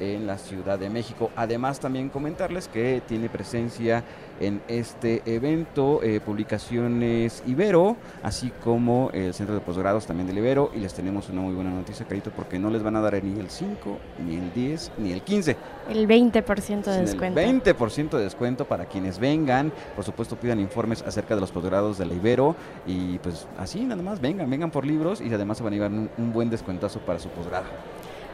en 0.00 0.26
la 0.26 0.38
Ciudad 0.38 0.78
de 0.78 0.90
México. 0.90 1.30
Además, 1.36 1.78
también 1.78 2.08
comentarles 2.08 2.68
que 2.68 3.02
tiene 3.06 3.28
presencia 3.28 4.02
en 4.40 4.62
este 4.68 5.22
evento 5.26 6.02
eh, 6.02 6.20
Publicaciones 6.20 7.42
Ibero, 7.46 7.96
así 8.22 8.50
como 8.64 9.10
el 9.12 9.34
Centro 9.34 9.54
de 9.54 9.60
Posgrados 9.60 10.06
también 10.06 10.26
del 10.26 10.38
Ibero. 10.38 10.70
Y 10.74 10.78
les 10.78 10.94
tenemos 10.94 11.28
una 11.28 11.42
muy 11.42 11.54
buena 11.54 11.70
noticia, 11.70 12.06
Carito, 12.06 12.30
porque 12.30 12.58
no 12.58 12.70
les 12.70 12.82
van 12.82 12.96
a 12.96 13.00
dar 13.00 13.22
ni 13.22 13.38
el 13.38 13.50
5, 13.50 13.98
ni 14.26 14.36
el 14.36 14.52
10, 14.52 14.92
ni 14.98 15.12
el 15.12 15.22
15. 15.22 15.56
El 15.90 16.08
20% 16.08 16.84
de 16.84 17.00
descuento. 17.00 17.40
El 17.40 17.62
20% 17.62 18.10
de 18.10 18.24
descuento 18.24 18.64
para 18.64 18.86
quienes 18.86 19.18
vengan. 19.18 19.72
Por 19.94 20.04
supuesto, 20.04 20.36
pidan 20.36 20.58
informes 20.60 21.02
acerca 21.02 21.34
de 21.34 21.40
los 21.40 21.50
posgrados 21.50 21.98
de 21.98 22.06
la 22.06 22.14
Ibero. 22.14 22.56
Y 22.86 23.18
pues 23.18 23.46
así, 23.58 23.84
nada 23.84 24.02
más, 24.02 24.20
vengan, 24.20 24.48
vengan 24.48 24.70
por 24.70 24.86
libros 24.86 25.20
y 25.20 25.32
además 25.32 25.58
se 25.58 25.64
van 25.64 25.74
a 25.74 25.76
llevar 25.76 25.90
un, 25.90 26.10
un 26.16 26.32
buen 26.32 26.48
descuentazo 26.48 27.00
para 27.00 27.18
su 27.18 27.28
posgrado. 27.28 27.66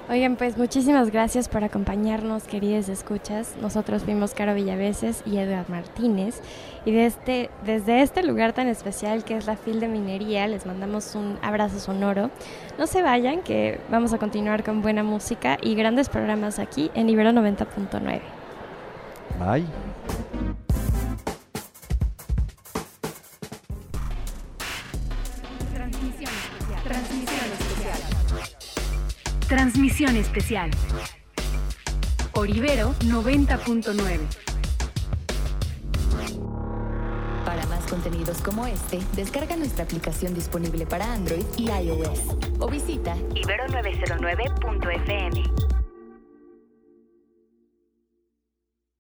Oigan, 0.09 0.37
pues 0.37 0.57
muchísimas 0.57 1.11
gracias 1.11 1.49
por 1.49 1.65
acompañarnos, 1.65 2.45
queridos 2.45 2.89
escuchas. 2.89 3.57
Nosotros 3.61 4.05
fuimos 4.05 4.35
Caro 4.35 4.55
Villaveses 4.55 5.25
y 5.27 5.39
Edgar 5.39 5.69
Martínez. 5.69 6.41
Y 6.85 6.93
de 6.93 7.07
este, 7.07 7.51
desde 7.65 8.03
este 8.03 8.23
lugar 8.23 8.53
tan 8.53 8.69
especial 8.69 9.25
que 9.25 9.37
es 9.37 9.47
la 9.47 9.57
FIL 9.57 9.81
de 9.81 9.89
Minería, 9.89 10.47
les 10.47 10.65
mandamos 10.65 11.17
un 11.17 11.39
abrazo 11.43 11.81
sonoro. 11.81 12.31
No 12.79 12.87
se 12.87 13.03
vayan, 13.03 13.43
que 13.43 13.81
vamos 13.91 14.13
a 14.13 14.19
continuar 14.19 14.63
con 14.63 14.81
buena 14.81 15.03
música 15.03 15.59
y 15.61 15.75
grandes 15.75 16.09
programas 16.09 16.61
aquí 16.61 16.89
en 16.95 17.11
Ibero 17.11 17.31
90.9. 17.31 18.21
Bye. 19.41 20.56
Transmisión 29.49 30.17
especial. 30.17 30.71
Orivero 32.33 32.95
90.9. 33.05 34.19
Para 37.45 37.65
más 37.67 37.87
contenidos 37.87 38.39
como 38.39 38.67
este, 38.67 38.99
descarga 39.15 39.57
nuestra 39.57 39.85
aplicación 39.85 40.35
disponible 40.35 40.85
para 40.85 41.13
Android 41.13 41.45
y 41.57 41.71
iOS 41.71 42.23
o 42.59 42.69
visita 42.69 43.15
ibero909.fm. 43.35 45.66